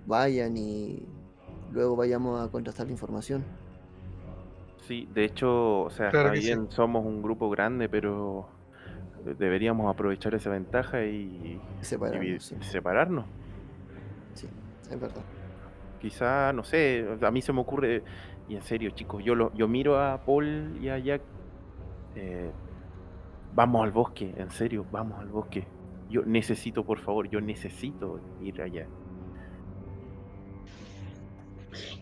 [0.05, 1.05] vayan y
[1.71, 3.45] luego vayamos a contrastar la información.
[4.77, 6.41] Sí, de hecho, o sea, Claro sí.
[6.41, 8.49] bien, somos un grupo grande, pero
[9.37, 13.25] deberíamos aprovechar esa ventaja y, y separarnos, sí, separarnos.
[14.33, 14.47] sí,
[14.89, 15.25] es verdad.
[15.97, 18.03] Quizá, no sé, a mí se me ocurre,
[18.47, 21.27] y en serio, chicos, yo, lo, yo miro a Paul y a Jack,
[22.15, 22.55] eh,
[23.51, 25.73] Vamos al bosque, en serio, vamos al bosque.
[26.07, 28.91] Yo necesito, por favor, yo necesito ir allá.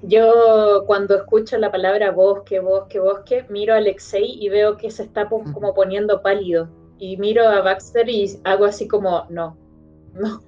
[0.02, 5.04] Yo cuando escucho la palabra bosque, bosque, bosque, miro a Alexei y veo que se
[5.04, 6.70] está como poniendo pálido.
[7.00, 9.58] Y miro a Baxter y hago así como, no,
[10.14, 10.44] no.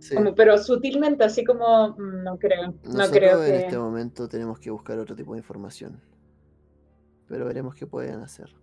[0.00, 0.14] Sí.
[0.14, 3.56] Como, pero sutilmente, así como, "Mm, no creo, no creo en que...
[3.58, 6.00] este momento tenemos que buscar otro tipo de información.
[7.26, 8.54] Pero veremos qué pueden hacer.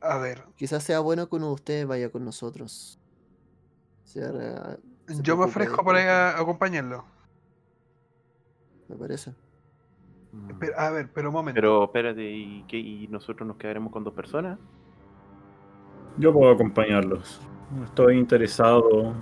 [0.00, 2.98] A ver, Quizás sea bueno que uno de ustedes vaya con nosotros.
[4.04, 7.04] Sea, se yo me ofrezco para acompañarlo.
[8.90, 9.32] Me parece.
[10.76, 11.54] A ver, pero un momento.
[11.54, 12.76] Pero espérate, ¿y, qué?
[12.76, 14.58] ¿y nosotros nos quedaremos con dos personas?
[16.18, 17.40] Yo puedo acompañarlos.
[17.84, 19.14] Estoy interesado,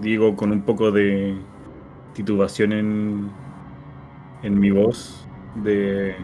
[0.00, 1.36] digo con un poco de
[2.14, 3.30] titubación en,
[4.44, 5.26] en mi voz,
[5.56, 6.14] de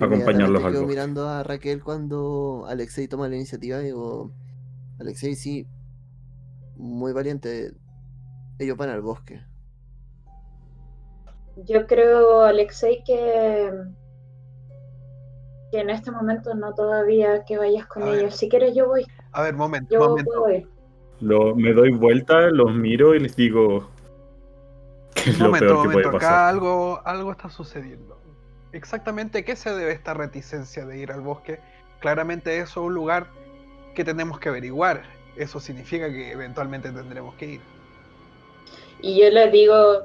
[0.00, 0.86] Yo acompañarlos al bosque.
[0.86, 4.32] mirando a Raquel cuando Alexei toma la iniciativa y digo,
[4.98, 5.66] Alexei sí,
[6.76, 7.74] muy valiente.
[8.58, 9.42] Ellos van al bosque.
[11.56, 13.70] Yo creo, Alexei, que,
[15.72, 18.18] que en este momento no todavía que vayas con A ver.
[18.20, 18.36] ellos.
[18.36, 20.30] Si quieres, yo voy, A ver, momento, yo momento.
[20.30, 20.68] puedo ir.
[21.20, 23.88] Lo- me doy vuelta, los miro y les digo
[25.14, 25.92] que es lo momento, peor que momento.
[26.10, 26.48] puede Acá pasar.
[26.54, 28.18] algo, algo está sucediendo.
[28.72, 31.58] Exactamente, ¿qué se debe esta reticencia de ir al bosque?
[32.00, 33.28] Claramente eso es un lugar
[33.94, 35.04] que tenemos que averiguar.
[35.36, 37.60] Eso significa que eventualmente tendremos que ir.
[39.00, 40.02] Y yo le digo,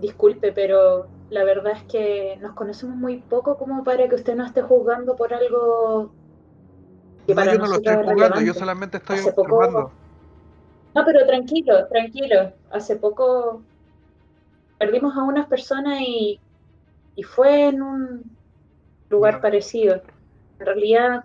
[0.00, 4.44] disculpe, pero la verdad es que nos conocemos muy poco como para que usted no
[4.44, 6.12] esté juzgando por algo
[7.26, 9.92] que No, para yo no lo estoy es jugando, yo solamente estoy Hace poco-.
[10.94, 12.52] No, pero tranquilo, tranquilo.
[12.70, 13.62] Hace poco
[14.78, 16.40] perdimos a unas personas y,
[17.14, 18.24] y fue en un
[19.08, 20.02] lugar parecido.
[20.58, 21.24] En realidad,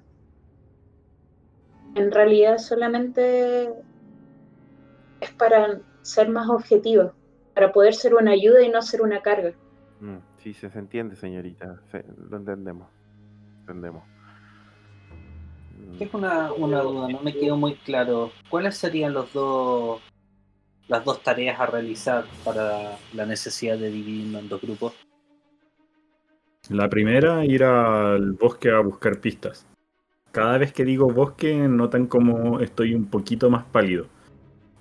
[1.95, 3.73] en realidad solamente
[5.21, 7.13] es para ser más objetivos,
[7.55, 9.53] para poder ser una ayuda y no ser una carga.
[10.01, 11.79] Mm, sí, se, entiende, señorita.
[11.89, 12.89] se- lo entendemos.
[13.61, 14.03] Entendemos.
[15.97, 18.31] Tengo una, una duda, no me quedó muy claro.
[18.49, 20.01] ¿Cuáles serían los dos,
[20.89, 24.93] las dos tareas a realizar para la necesidad de dividirnos en dos grupos?
[26.69, 29.65] La primera, ir al bosque a buscar pistas.
[30.31, 34.07] Cada vez que digo bosque, notan como estoy un poquito más pálido.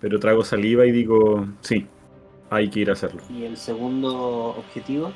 [0.00, 1.86] Pero trago saliva y digo, sí,
[2.54, 3.22] hay que ir a hacerlo.
[3.28, 5.12] Y el segundo objetivo,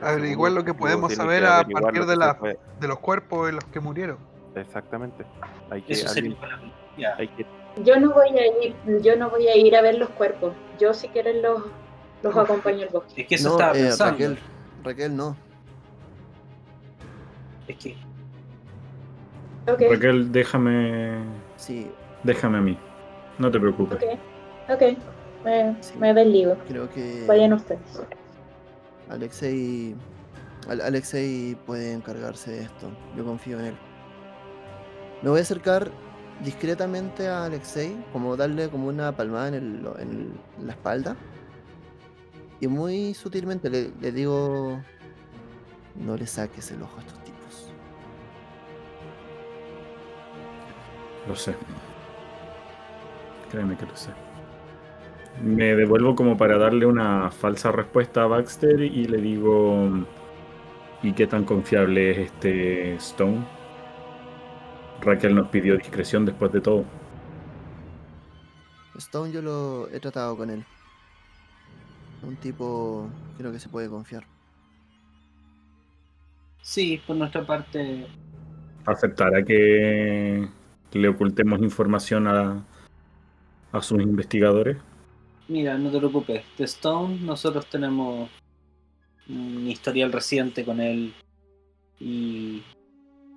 [0.00, 2.38] Averiguar lo que podemos saber que a partir de, la,
[2.80, 4.18] los cuerpos de los que murieron.
[4.54, 5.24] Exactamente.
[5.70, 7.14] Hay que, eso sería alguien- policía.
[7.18, 7.46] hay que
[7.84, 10.54] Yo no voy a ir, yo no voy a ir a ver los cuerpos.
[10.78, 11.64] Yo si quieren los,
[12.22, 13.22] los acompaño al bosque.
[13.22, 14.12] Es que eso no, estaba eh, pensando.
[14.12, 14.38] Raquel,
[14.84, 15.36] Raquel no.
[17.66, 17.96] Es que
[19.66, 21.18] Raquel, déjame,
[21.56, 21.90] Sí,
[22.22, 22.78] déjame a mí.
[23.38, 23.98] No te preocupes.
[24.68, 24.82] ok, ok.
[25.44, 25.94] Me, Sí.
[25.98, 26.56] me desligo.
[26.66, 27.80] creo que Vayan ustedes.
[29.08, 29.94] Alexei,
[30.68, 32.90] Al- Alexei puede encargarse de esto.
[33.16, 33.74] Yo confío en él.
[35.22, 35.90] Me voy a acercar
[36.44, 41.16] discretamente a Alexei, como darle como una palmada en, el- en el- la espalda.
[42.60, 44.80] Y muy sutilmente le, le digo,
[45.94, 47.72] no le saques el ojo a estos tipos.
[51.28, 51.54] Lo sé.
[53.50, 54.10] Créeme que lo sé.
[55.42, 60.06] Me devuelvo como para darle una falsa respuesta a Baxter y le digo,
[61.02, 63.46] ¿y qué tan confiable es este Stone?
[65.00, 66.84] Raquel nos pidió discreción después de todo.
[68.96, 70.64] Stone yo lo he tratado con él.
[72.22, 74.24] Un tipo creo que se puede confiar.
[76.62, 78.06] sí, por nuestra parte,
[78.84, 80.48] ¿Aceptará que
[80.92, 82.64] le ocultemos información a,
[83.72, 84.76] a sus investigadores?
[85.48, 86.44] mira, no te preocupes.
[86.56, 88.30] De Stone, nosotros tenemos
[89.28, 91.14] un historial reciente con él
[92.00, 92.62] y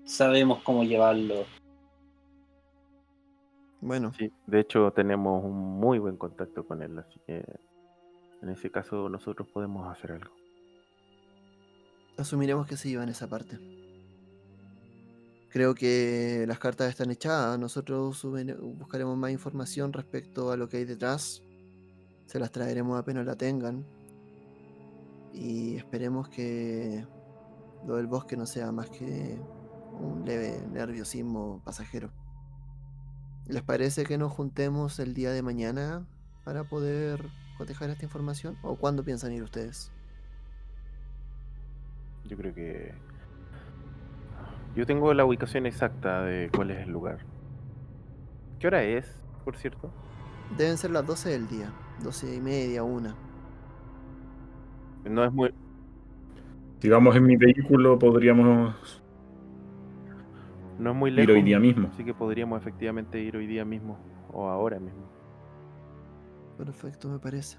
[0.05, 1.45] sabemos cómo llevarlo.
[3.81, 7.43] Bueno, Sí, de hecho tenemos un muy buen contacto con él, así que
[8.41, 10.33] en ese caso nosotros podemos hacer algo.
[12.17, 13.57] asumiremos que se iba en esa parte.
[15.51, 17.59] Creo que las cartas están echadas.
[17.59, 18.25] Nosotros
[18.77, 21.43] buscaremos más información respecto a lo que hay detrás.
[22.25, 23.85] Se las traeremos apenas la tengan.
[25.33, 27.05] Y esperemos que
[27.85, 29.37] lo del bosque no sea más que
[29.99, 32.11] un leve nerviosismo pasajero.
[33.47, 36.07] ¿Les parece que nos juntemos el día de mañana
[36.45, 37.25] para poder
[37.57, 38.57] cotejar esta información?
[38.63, 39.91] ¿O cuándo piensan ir ustedes?
[42.23, 43.10] Yo creo que...
[44.75, 47.25] Yo tengo la ubicación exacta de cuál es el lugar.
[48.59, 49.93] ¿Qué hora es, por cierto?
[50.49, 51.73] Deben ser las 12 del día,
[52.03, 53.15] 12 y media, una.
[55.03, 55.53] No es muy...
[56.79, 59.01] Si vamos en mi vehículo, podríamos
[60.77, 61.35] No es muy ir lejos.
[61.35, 61.89] hoy día mismo.
[61.89, 63.97] Así que podríamos efectivamente ir hoy día mismo.
[64.33, 65.11] O ahora mismo.
[66.57, 67.57] Perfecto, me parece.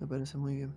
[0.00, 0.74] Me parece muy bien.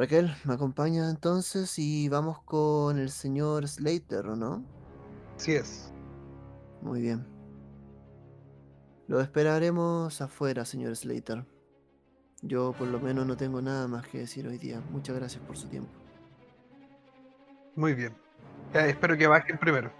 [0.00, 1.78] Raquel, ¿me acompaña entonces?
[1.78, 4.64] Y vamos con el señor Slater, ¿o no?
[5.36, 5.92] Así es.
[6.80, 7.26] Muy bien.
[9.08, 11.44] Lo esperaremos afuera, señor Slater.
[12.40, 14.82] Yo por lo menos no tengo nada más que decir hoy día.
[14.90, 15.90] Muchas gracias por su tiempo.
[17.76, 18.16] Muy bien.
[18.72, 19.92] Ya, espero que bajen primero.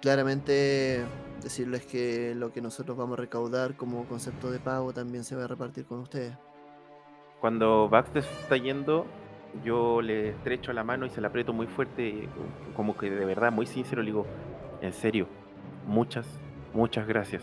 [0.00, 1.04] Claramente
[1.42, 5.46] decirles que lo que nosotros vamos a recaudar como concepto de pago también se va
[5.46, 6.36] a repartir con ustedes.
[7.40, 9.06] Cuando Baxter está yendo,
[9.64, 12.28] yo le estrecho la mano y se la aprieto muy fuerte,
[12.76, 14.26] como que de verdad, muy sincero, le digo,
[14.80, 15.26] en serio,
[15.86, 16.26] muchas,
[16.72, 17.42] muchas gracias.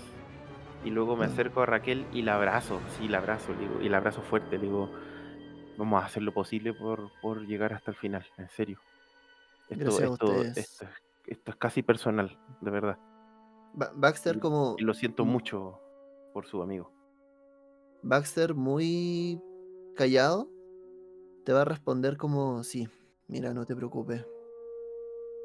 [0.84, 1.32] Y luego me Mm.
[1.32, 4.58] acerco a Raquel y la abrazo, sí, la abrazo, le digo, y la abrazo fuerte,
[4.58, 4.90] le digo,
[5.78, 8.80] vamos a hacer lo posible por, por llegar hasta el final, en serio.
[9.70, 10.58] Esto, Gracias a esto, ustedes.
[10.58, 12.98] esto, es- esto es casi personal, de verdad.
[13.74, 14.76] Ba- Baxter como...
[14.78, 15.30] Y lo siento Mm.
[15.30, 15.80] mucho
[16.34, 16.92] por su amigo.
[18.02, 19.42] Baxter muy
[19.96, 20.50] callado
[21.48, 22.90] te va a responder como sí,
[23.30, 24.22] mira, no te preocupes.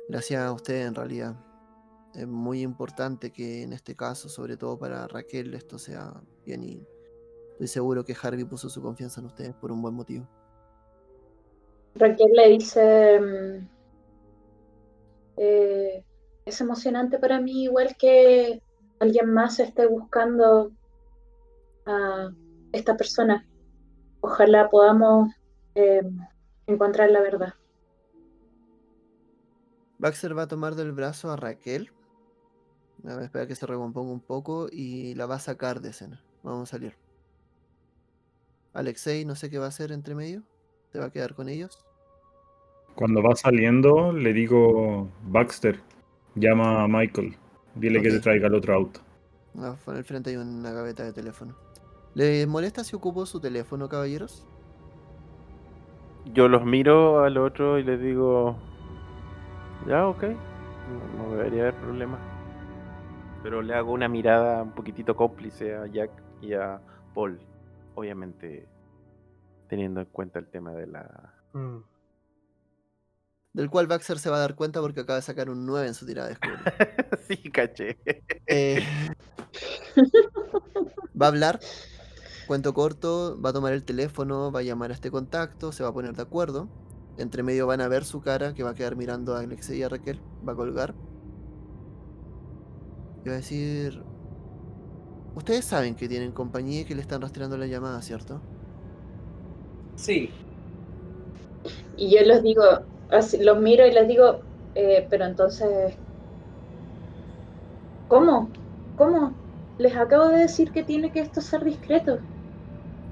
[0.09, 1.37] Gracias a usted en realidad.
[2.13, 6.13] Es muy importante que en este caso, sobre todo para Raquel, esto sea
[6.45, 6.85] bien y
[7.53, 10.27] estoy seguro que Harvey puso su confianza en ustedes por un buen motivo.
[11.95, 13.69] Raquel le dice, mm,
[15.37, 16.05] eh,
[16.45, 18.61] es emocionante para mí igual que
[18.99, 20.73] alguien más esté buscando
[21.87, 22.33] a
[22.73, 23.47] esta persona.
[24.21, 25.29] Ojalá podamos
[25.75, 26.03] eh,
[26.67, 27.55] encontrar la verdad.
[29.99, 31.93] Baxter va a tomar del brazo a Raquel.
[33.05, 36.23] A ver, espera que se recomponga un poco y la va a sacar de escena.
[36.43, 36.97] Vamos a salir.
[38.73, 40.43] Alexei, no sé qué va a hacer entre medio.
[40.91, 41.85] ¿Te va a quedar con ellos?
[42.95, 45.81] Cuando va saliendo, le digo, Baxter,
[46.35, 47.37] llama a Michael.
[47.75, 49.01] Dile que te traiga el otro auto.
[49.59, 51.57] Ah, por el frente hay una gaveta de teléfono.
[52.15, 54.47] ¿Le molesta si ocupo su teléfono, caballeros?
[56.27, 58.57] Yo los miro al otro y les digo,
[59.87, 62.19] ya, ok, no, no debería haber problema.
[63.43, 66.81] Pero le hago una mirada un poquitito cómplice a Jack y a
[67.15, 67.41] Paul,
[67.95, 68.69] obviamente
[69.73, 71.33] teniendo en cuenta el tema de la...
[71.55, 71.79] Mm.
[73.55, 75.95] Del cual Baxter se va a dar cuenta porque acaba de sacar un 9 en
[75.95, 77.19] su tirada de descubrir.
[77.27, 77.99] sí, caché.
[78.47, 78.85] Eh,
[81.21, 81.59] va a hablar,
[82.45, 85.91] cuento corto, va a tomar el teléfono, va a llamar a este contacto, se va
[85.91, 86.71] a poner de acuerdo.
[87.17, 89.83] Entre medio van a ver su cara, que va a quedar mirando a Alexei y
[89.83, 90.97] a Raquel, va a colgar.
[93.25, 94.05] Y va a decir...
[95.35, 98.47] Ustedes saben que tienen compañía y que le están rastreando la llamada, ¿cierto?
[99.95, 100.31] Sí,
[101.97, 102.63] Y yo los digo,
[103.11, 104.45] así, los miro y les digo,
[104.75, 105.99] eh, pero entonces,
[108.07, 108.53] ¿cómo?
[108.95, 109.41] ¿Cómo?
[109.79, 112.29] Les acabo de decir que tiene que esto ser discreto.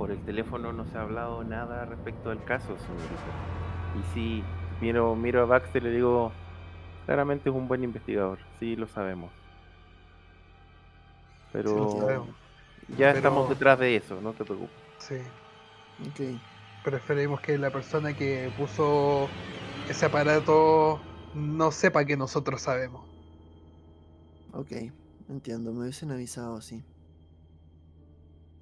[0.00, 4.00] Por el teléfono no se ha hablado nada respecto del caso, señorita.
[4.00, 4.44] Y sí,
[4.80, 6.32] miro, miro a Baxter y le digo,
[7.04, 9.30] claramente es un buen investigador, sí lo sabemos.
[11.52, 12.28] Pero lo sabemos.
[12.88, 14.74] ya Pero- estamos detrás de eso, no te preocupes.
[14.96, 15.16] Sí.
[16.08, 16.40] Ok.
[16.82, 19.28] Preferimos que la persona que puso
[19.86, 20.98] ese aparato
[21.34, 23.06] no sepa que nosotros sabemos.
[24.54, 24.72] Ok,
[25.28, 26.82] entiendo, me hubiesen avisado así.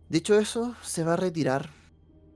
[0.08, 1.70] Dicho eso, se va a retirar.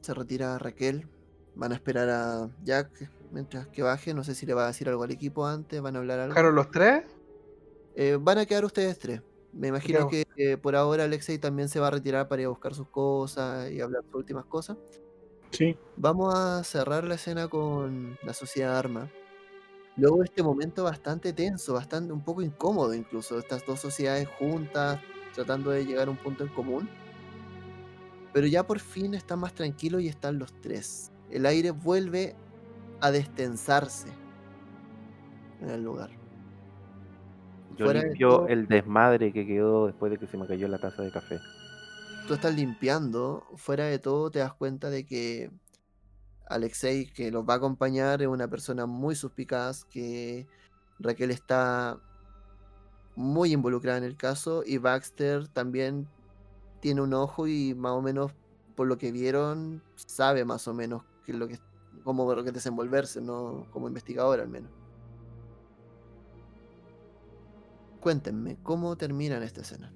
[0.01, 1.09] Se retira Raquel.
[1.55, 4.15] Van a esperar a Jack mientras que baje.
[4.15, 5.81] No sé si le va a decir algo al equipo antes.
[5.81, 6.35] Van a hablar algo.
[6.35, 7.05] ¿Bajaron los tres?
[7.95, 9.23] Eh, van a quedar ustedes tres.
[9.53, 12.51] Me imagino que eh, por ahora Alexei también se va a retirar para ir a
[12.51, 14.79] buscar sus cosas y hablar sus últimas cosas.
[15.51, 19.11] Sí, Vamos a cerrar la escena con la sociedad Arma.
[19.97, 25.01] Luego de este momento bastante tenso, bastante un poco incómodo incluso, estas dos sociedades juntas,
[25.35, 26.89] tratando de llegar a un punto en común.
[28.33, 31.11] Pero ya por fin están más tranquilos y están los tres.
[31.31, 32.35] El aire vuelve
[33.01, 34.09] a destensarse
[35.61, 36.11] en el lugar.
[37.77, 40.69] Yo Fuera de limpio todo- el desmadre que quedó después de que se me cayó
[40.69, 41.39] la taza de café.
[42.29, 45.51] tú estás limpiando, fuera de todo te das cuenta de que
[46.49, 50.47] Alexei, que los va a acompañar, es una persona muy suspicaz, que
[51.01, 51.99] Raquel está
[53.17, 56.07] muy involucrada en el caso y Baxter también
[56.83, 58.33] tiene un ojo y más o menos,
[58.75, 61.57] por lo que vieron, sabe más o menos qué es lo que,
[62.03, 64.69] cómo desenvolverse, no como investigador al menos.
[68.01, 69.93] Cuéntenme, ¿cómo terminan esta escena?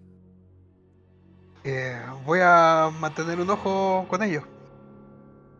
[1.65, 4.45] Eh, voy a mantener un ojo con ellos.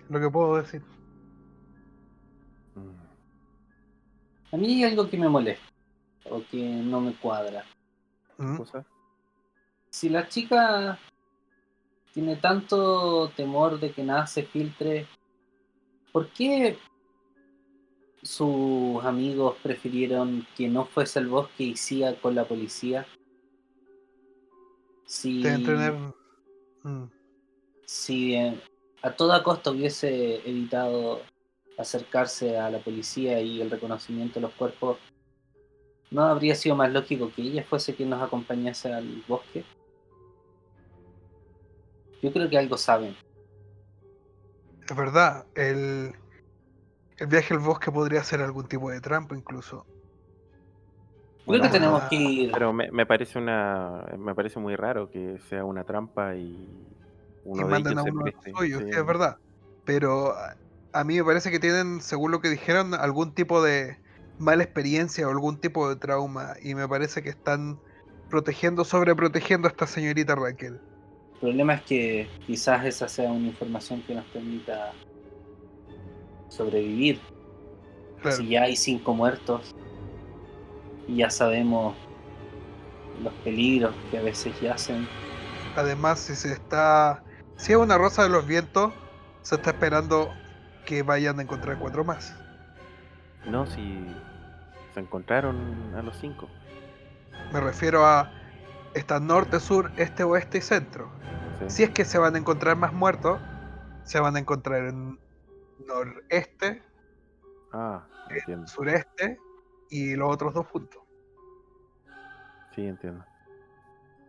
[0.09, 0.81] Lo que puedo decir.
[2.77, 5.67] Mm, A mí hay algo que me molesta
[6.31, 7.65] o que no me cuadra.
[8.39, 8.59] ¿Mm?
[9.91, 11.01] Si la chica
[12.17, 15.07] tiene tanto temor de que nada se filtre,
[16.13, 16.79] ¿por qué
[18.23, 23.07] sus amigos prefirieron que no fuese al bosque y siga con la policía?
[25.05, 25.43] Si.
[26.85, 27.11] Mm.
[27.85, 28.59] si eh,
[29.03, 31.21] a toda costa hubiese evitado
[31.77, 34.97] acercarse a la policía y el reconocimiento de los cuerpos,
[36.11, 39.67] ¿no habría sido más lógico que ella fuese quien nos acompañase al bosque?
[42.23, 43.17] Yo creo que algo saben.
[44.89, 46.15] Es verdad, el,
[47.19, 49.87] el viaje al bosque podría ser algún tipo de trampa incluso.
[51.47, 52.53] Creo que tenemos ah, que ir.
[52.53, 56.97] Pero me, me parece una me parece muy raro que sea una trampa y
[57.53, 58.53] y uno de mandan a ellos se uno de los preste.
[58.55, 58.91] suyos, sí.
[58.91, 59.37] es verdad.
[59.85, 60.57] Pero a-
[60.93, 63.99] a mí me parece que tienen, según lo que dijeron, algún tipo de
[64.39, 66.55] mala experiencia o algún tipo de trauma.
[66.63, 67.81] Y me parece que están
[68.29, 70.81] protegiendo, sobreprotegiendo a esta señorita Raquel.
[71.37, 74.93] El problema es que quizás esa sea una información que nos permita
[76.49, 77.21] sobrevivir.
[78.21, 78.37] Claro.
[78.37, 79.75] Si ya hay cinco muertos
[81.07, 81.95] y ya sabemos
[83.23, 85.07] los peligros que a veces yacen,
[85.77, 87.23] Además, si se está.
[87.57, 88.93] Si es una rosa de los vientos,
[89.43, 90.33] se está esperando
[90.87, 92.35] que vayan a encontrar cuatro más.
[93.47, 94.07] No, si
[94.95, 96.49] se encontraron a los cinco.
[97.53, 98.33] Me refiero a.
[98.97, 101.11] Está norte, sur, este, oeste y centro.
[101.61, 101.65] sí.
[101.71, 103.39] Si es que se van a encontrar más muertos,
[104.05, 105.19] se van a encontrar en
[105.87, 106.83] noreste,
[107.73, 108.67] Ah, entiendo.
[108.67, 109.39] sureste
[109.91, 111.03] y los otros dos puntos.
[112.75, 113.25] Sí, entiendo.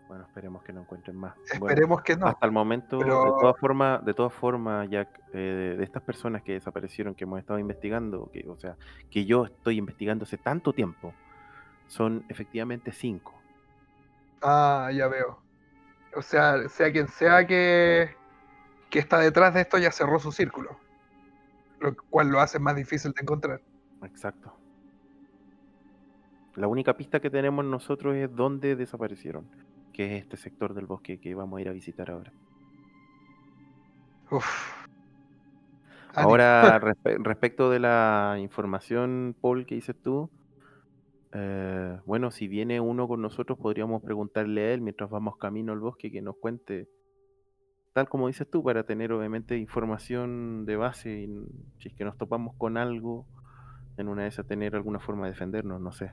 [0.08, 1.36] Bueno, esperemos que no encuentren más.
[1.60, 2.28] Bueno, Esperemos que no.
[2.28, 6.44] Hasta el momento, pero- de todas formas, de todas formas, Jack, eh, de estas personas
[6.44, 8.78] que desaparecieron, que hemos estado investigando, que, o sea,
[9.10, 11.14] que yo estoy investigando hace tanto tiempo,
[11.88, 13.37] son efectivamente cinco.
[14.42, 15.42] Ah, ya veo.
[16.16, 18.16] O sea, sea quien sea que,
[18.90, 20.78] que está detrás de esto ya cerró su círculo.
[21.80, 23.62] Lo cual lo hace más difícil de encontrar.
[24.02, 24.54] Exacto.
[26.56, 29.48] La única pista que tenemos nosotros es dónde desaparecieron,
[29.94, 32.34] que es este sector del bosque que vamos a ir a visitar ahora.
[34.32, 34.48] Uf.
[36.16, 40.32] Ahora, respe- respecto de la información, Paul, que dices tú,
[41.34, 45.80] eh, bueno, si viene uno con nosotros, podríamos preguntarle a él mientras vamos camino al
[45.80, 46.88] bosque que nos cuente,
[47.94, 51.28] tal como dices tú, para tener obviamente información de base y
[51.80, 53.26] si es que nos topamos con algo,
[53.98, 56.12] en una de esas tener alguna forma de defendernos, no sé.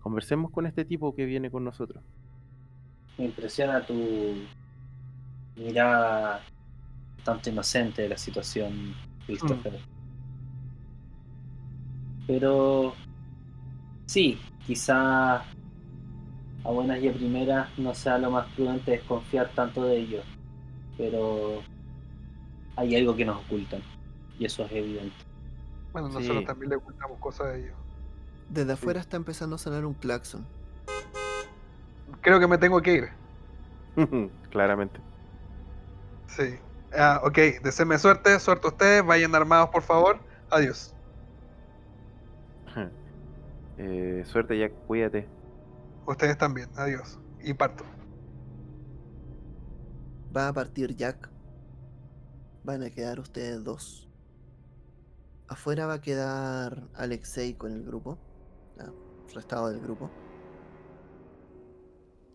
[0.00, 2.04] Conversemos con este tipo que viene con nosotros.
[3.18, 3.94] me impresiona tu
[5.56, 6.42] mirada
[7.24, 8.94] tanto inocente de la situación,
[9.26, 9.78] Christopher.
[12.26, 12.94] Pero
[14.06, 19.96] sí, quizá a buenas y a primeras no sea lo más prudente desconfiar tanto de
[19.98, 20.24] ellos,
[20.96, 21.62] pero
[22.76, 23.82] hay algo que nos ocultan
[24.38, 25.14] y eso es evidente.
[25.92, 26.44] Bueno, nosotros Sí.
[26.44, 27.76] también le ocultamos cosas de ellos.
[28.48, 30.46] Desde afuera está empezando a sonar un claxon.
[32.20, 33.08] Creo que me tengo que ir.
[34.50, 35.00] Claramente.
[36.28, 36.58] Sí.
[36.96, 40.20] Ah, ok, deseenme suerte, suerte a ustedes, vayan armados por favor.
[40.50, 40.92] Adiós.
[43.78, 45.28] Eh, suerte, Jack, cuídate.
[46.06, 47.18] Ustedes también, adiós.
[47.42, 47.84] Y parto.
[50.34, 51.30] Va a partir Jack.
[52.64, 54.08] Van a quedar ustedes dos.
[55.48, 58.18] Afuera va a quedar Alexei con el grupo.
[58.78, 58.92] ah,
[59.28, 60.10] El restado del grupo.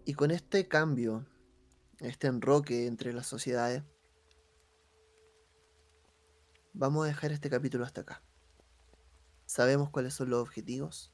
[0.06, 1.26] Y con este cambio,
[2.00, 3.84] este enroque entre las sociedades,
[6.74, 8.24] vamos a dejar este capítulo hasta acá.
[9.46, 11.11] Sabemos cuáles son los objetivos.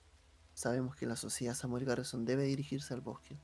[0.57, 3.39] Sabemos que la sociedad Samuel Garrison debe dirigirse al bosque.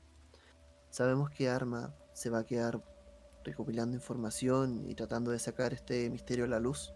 [0.90, 2.82] Sabemos que Arma se va a quedar
[3.44, 6.92] recopilando información y tratando de sacar este misterio a la luz.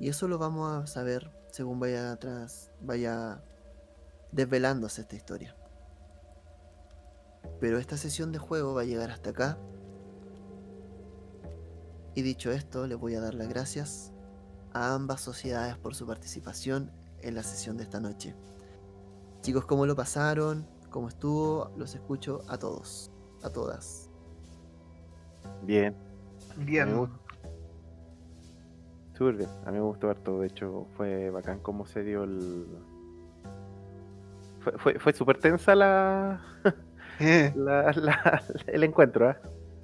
[0.00, 3.44] Y eso lo vamos a saber según vaya atrás, vaya
[4.32, 5.56] desvelándose esta historia.
[7.60, 9.56] Pero esta sesión de juego va a llegar hasta acá.
[12.16, 14.10] Y dicho esto, les voy a dar las gracias
[14.72, 16.90] a ambas sociedades por su participación
[17.22, 18.34] en la sesión de esta noche.
[19.42, 20.66] Chicos, ¿cómo lo pasaron?
[20.90, 21.70] ¿Cómo estuvo?
[21.76, 23.10] Los escucho a todos,
[23.42, 24.10] a todas.
[25.62, 25.94] Bien,
[26.58, 26.88] Bien.
[26.90, 27.16] Me gusta.
[29.16, 29.50] súper bien.
[29.64, 30.40] A mí me gustó harto.
[30.40, 32.66] De hecho, fue bacán cómo se dio el.
[34.60, 36.40] Fue, fue, fue súper tensa la,
[37.20, 39.36] Eh, la- la- el encuentro, ¿ah?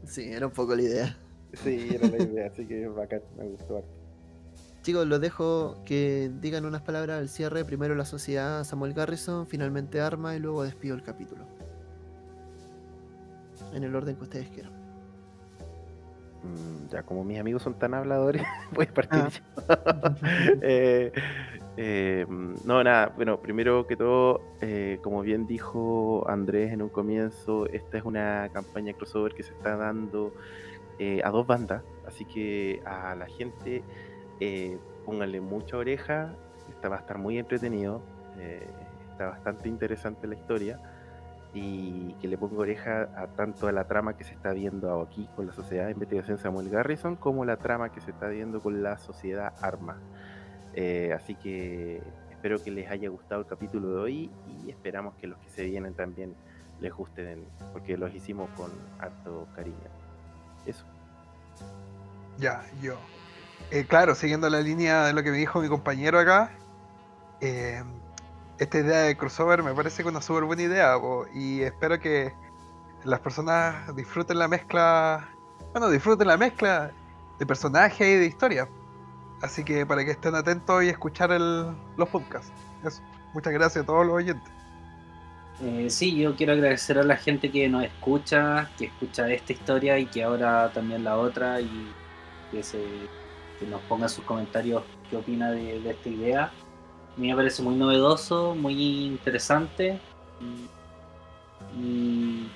[0.04, 1.16] Sí, era un poco la idea.
[1.54, 3.97] Sí, era la idea, así que bacán, me gustó harto.
[4.88, 7.62] Chicos, los dejo que digan unas palabras al cierre.
[7.62, 11.44] Primero la sociedad Samuel Garrison, finalmente Arma y luego despido el capítulo.
[13.74, 14.72] En el orden que ustedes quieran.
[16.42, 18.40] Mm, Ya, como mis amigos son tan habladores,
[18.72, 19.28] voy a partir Ah.
[19.28, 20.16] yo.
[20.62, 21.12] Eh,
[21.76, 22.26] eh,
[22.64, 27.98] no, nada, bueno, primero que todo, eh, como bien dijo Andrés en un comienzo, esta
[27.98, 30.32] es una campaña crossover que se está dando
[30.98, 33.82] eh, a dos bandas, así que a la gente
[34.40, 36.32] eh, pónganle mucha oreja,
[36.68, 38.02] esta va a estar muy entretenido,
[38.38, 38.66] eh,
[39.10, 40.78] está bastante interesante la historia
[41.54, 45.28] y que le ponga oreja a tanto a la trama que se está viendo aquí
[45.34, 48.82] con la Sociedad de Investigación Samuel Garrison como la trama que se está viendo con
[48.82, 49.96] la Sociedad Arma.
[50.74, 55.26] Eh, así que espero que les haya gustado el capítulo de hoy y esperamos que
[55.26, 56.34] los que se vienen también
[56.80, 59.76] les gusten porque los hicimos con harto cariño.
[60.66, 60.84] Eso.
[62.38, 62.96] Ya, yo.
[63.70, 66.50] Eh, claro, siguiendo la línea de lo que me dijo mi compañero acá,
[67.40, 67.82] eh,
[68.58, 72.32] esta idea de crossover me parece una súper buena idea po, y espero que
[73.04, 75.28] las personas disfruten la mezcla,
[75.72, 76.90] bueno, disfruten la mezcla
[77.38, 78.68] de personajes y de historia.
[79.42, 82.50] Así que para que estén atentos y escuchar el- los podcasts.
[83.34, 84.50] Muchas gracias a todos los oyentes.
[85.62, 89.98] Eh, sí, yo quiero agradecer a la gente que nos escucha, que escucha esta historia
[89.98, 91.92] y que ahora también la otra y
[92.50, 92.78] que, se,
[93.58, 96.44] que nos ponga sus comentarios qué opina de, de esta idea.
[96.44, 99.98] A mí me parece muy novedoso, muy interesante
[100.40, 100.68] y,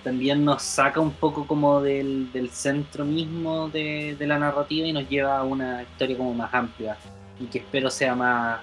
[0.03, 4.93] también nos saca un poco como del, del centro mismo de, de la narrativa y
[4.93, 6.97] nos lleva a una historia como más amplia
[7.39, 8.61] y que espero sea más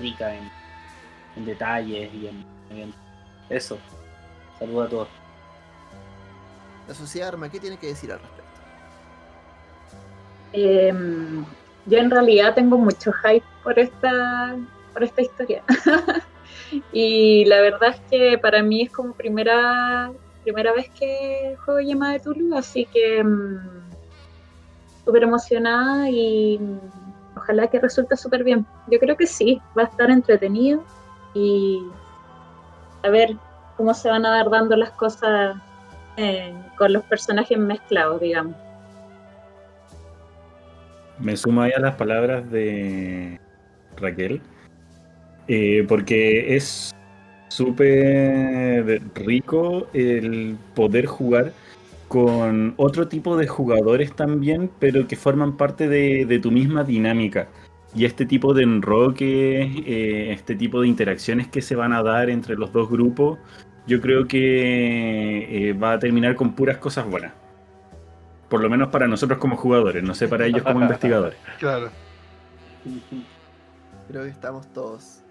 [0.00, 0.50] rica en,
[1.36, 2.94] en detalles y en, en
[3.48, 3.78] eso.
[4.58, 5.08] Saludos a todos.
[6.88, 8.50] La sociedad Arma, ¿qué tiene que decir al respecto?
[10.52, 11.44] Em,
[11.86, 14.56] yo en realidad tengo mucho hype por esta,
[14.92, 15.62] por esta historia.
[16.92, 20.12] y la verdad es que para mí es como primera,
[20.42, 23.58] primera vez que juego Llama de Tulu, así que mm,
[25.04, 26.78] súper emocionada y mm,
[27.36, 28.66] ojalá que resulte súper bien.
[28.90, 30.84] Yo creo que sí, va a estar entretenido
[31.34, 31.82] y
[33.02, 33.36] a ver
[33.76, 35.56] cómo se van a dar dando las cosas
[36.16, 38.54] eh, con los personajes mezclados, digamos.
[41.20, 43.38] Me sumo ahí a las palabras de
[43.96, 44.40] Raquel,
[45.48, 46.94] eh, porque es
[47.48, 51.52] súper rico el poder jugar
[52.08, 57.48] con otro tipo de jugadores también, pero que forman parte de, tu misma dinámica.
[57.94, 62.30] Y este tipo de enroque, eh, este tipo de interacciones que se van a dar
[62.30, 63.38] entre los dos grupos,
[63.86, 67.32] yo creo que eh, va a terminar con puras cosas buenas.
[68.50, 71.38] Por lo menos para nosotros como jugadores, no sé para ellos como investigadores.
[71.58, 71.90] Claro.
[74.08, 75.22] Creo que estamos todos.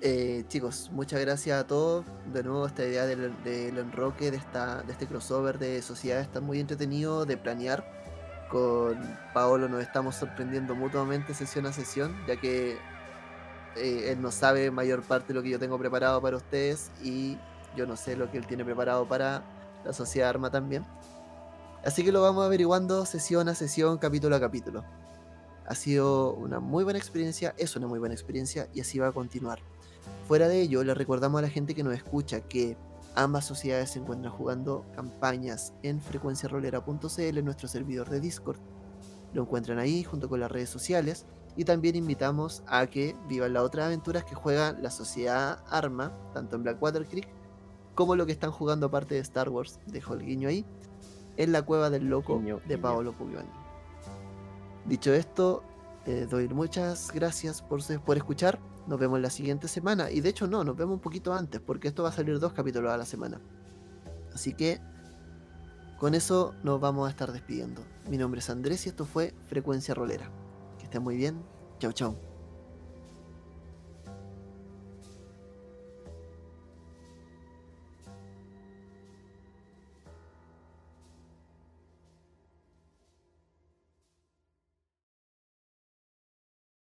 [0.00, 2.04] Eh, chicos, muchas gracias a todos.
[2.32, 6.40] De nuevo, esta idea del, del enroque, de, esta, de este crossover de sociedad está
[6.40, 7.84] muy entretenido de planear.
[8.50, 8.98] Con
[9.32, 12.78] Paolo nos estamos sorprendiendo mutuamente sesión a sesión, ya que
[13.76, 17.36] eh, él no sabe mayor parte de lo que yo tengo preparado para ustedes y
[17.76, 19.42] yo no sé lo que él tiene preparado para
[19.84, 20.84] la sociedad Arma también.
[21.84, 24.84] Así que lo vamos averiguando sesión a sesión, capítulo a capítulo.
[25.66, 29.12] Ha sido una muy buena experiencia, es una muy buena experiencia y así va a
[29.12, 29.58] continuar.
[30.26, 32.78] Fuera de ello, le recordamos a la gente que nos escucha que
[33.14, 38.60] ambas sociedades se encuentran jugando campañas en frecuenciarolera.cl, en nuestro servidor de Discord.
[39.34, 43.62] Lo encuentran ahí junto con las redes sociales y también invitamos a que vivan las
[43.62, 47.28] otras aventuras que juega la sociedad Arma, tanto en Blackwater Creek
[47.94, 50.64] como lo que están jugando aparte de Star Wars, dejo el guiño ahí,
[51.36, 52.78] en la cueva del loco de.
[52.78, 53.48] Paolo Puglioni.
[54.86, 55.62] Dicho esto,
[56.06, 58.58] eh, doy muchas gracias por, por escuchar.
[58.86, 60.10] Nos vemos la siguiente semana.
[60.10, 62.52] Y de hecho no, nos vemos un poquito antes, porque esto va a salir dos
[62.52, 63.40] capítulos a la semana.
[64.34, 64.80] Así que
[65.98, 67.82] con eso nos vamos a estar despidiendo.
[68.10, 70.30] Mi nombre es Andrés y esto fue Frecuencia Rolera.
[70.78, 71.42] Que estén muy bien.
[71.78, 72.33] Chau, chau.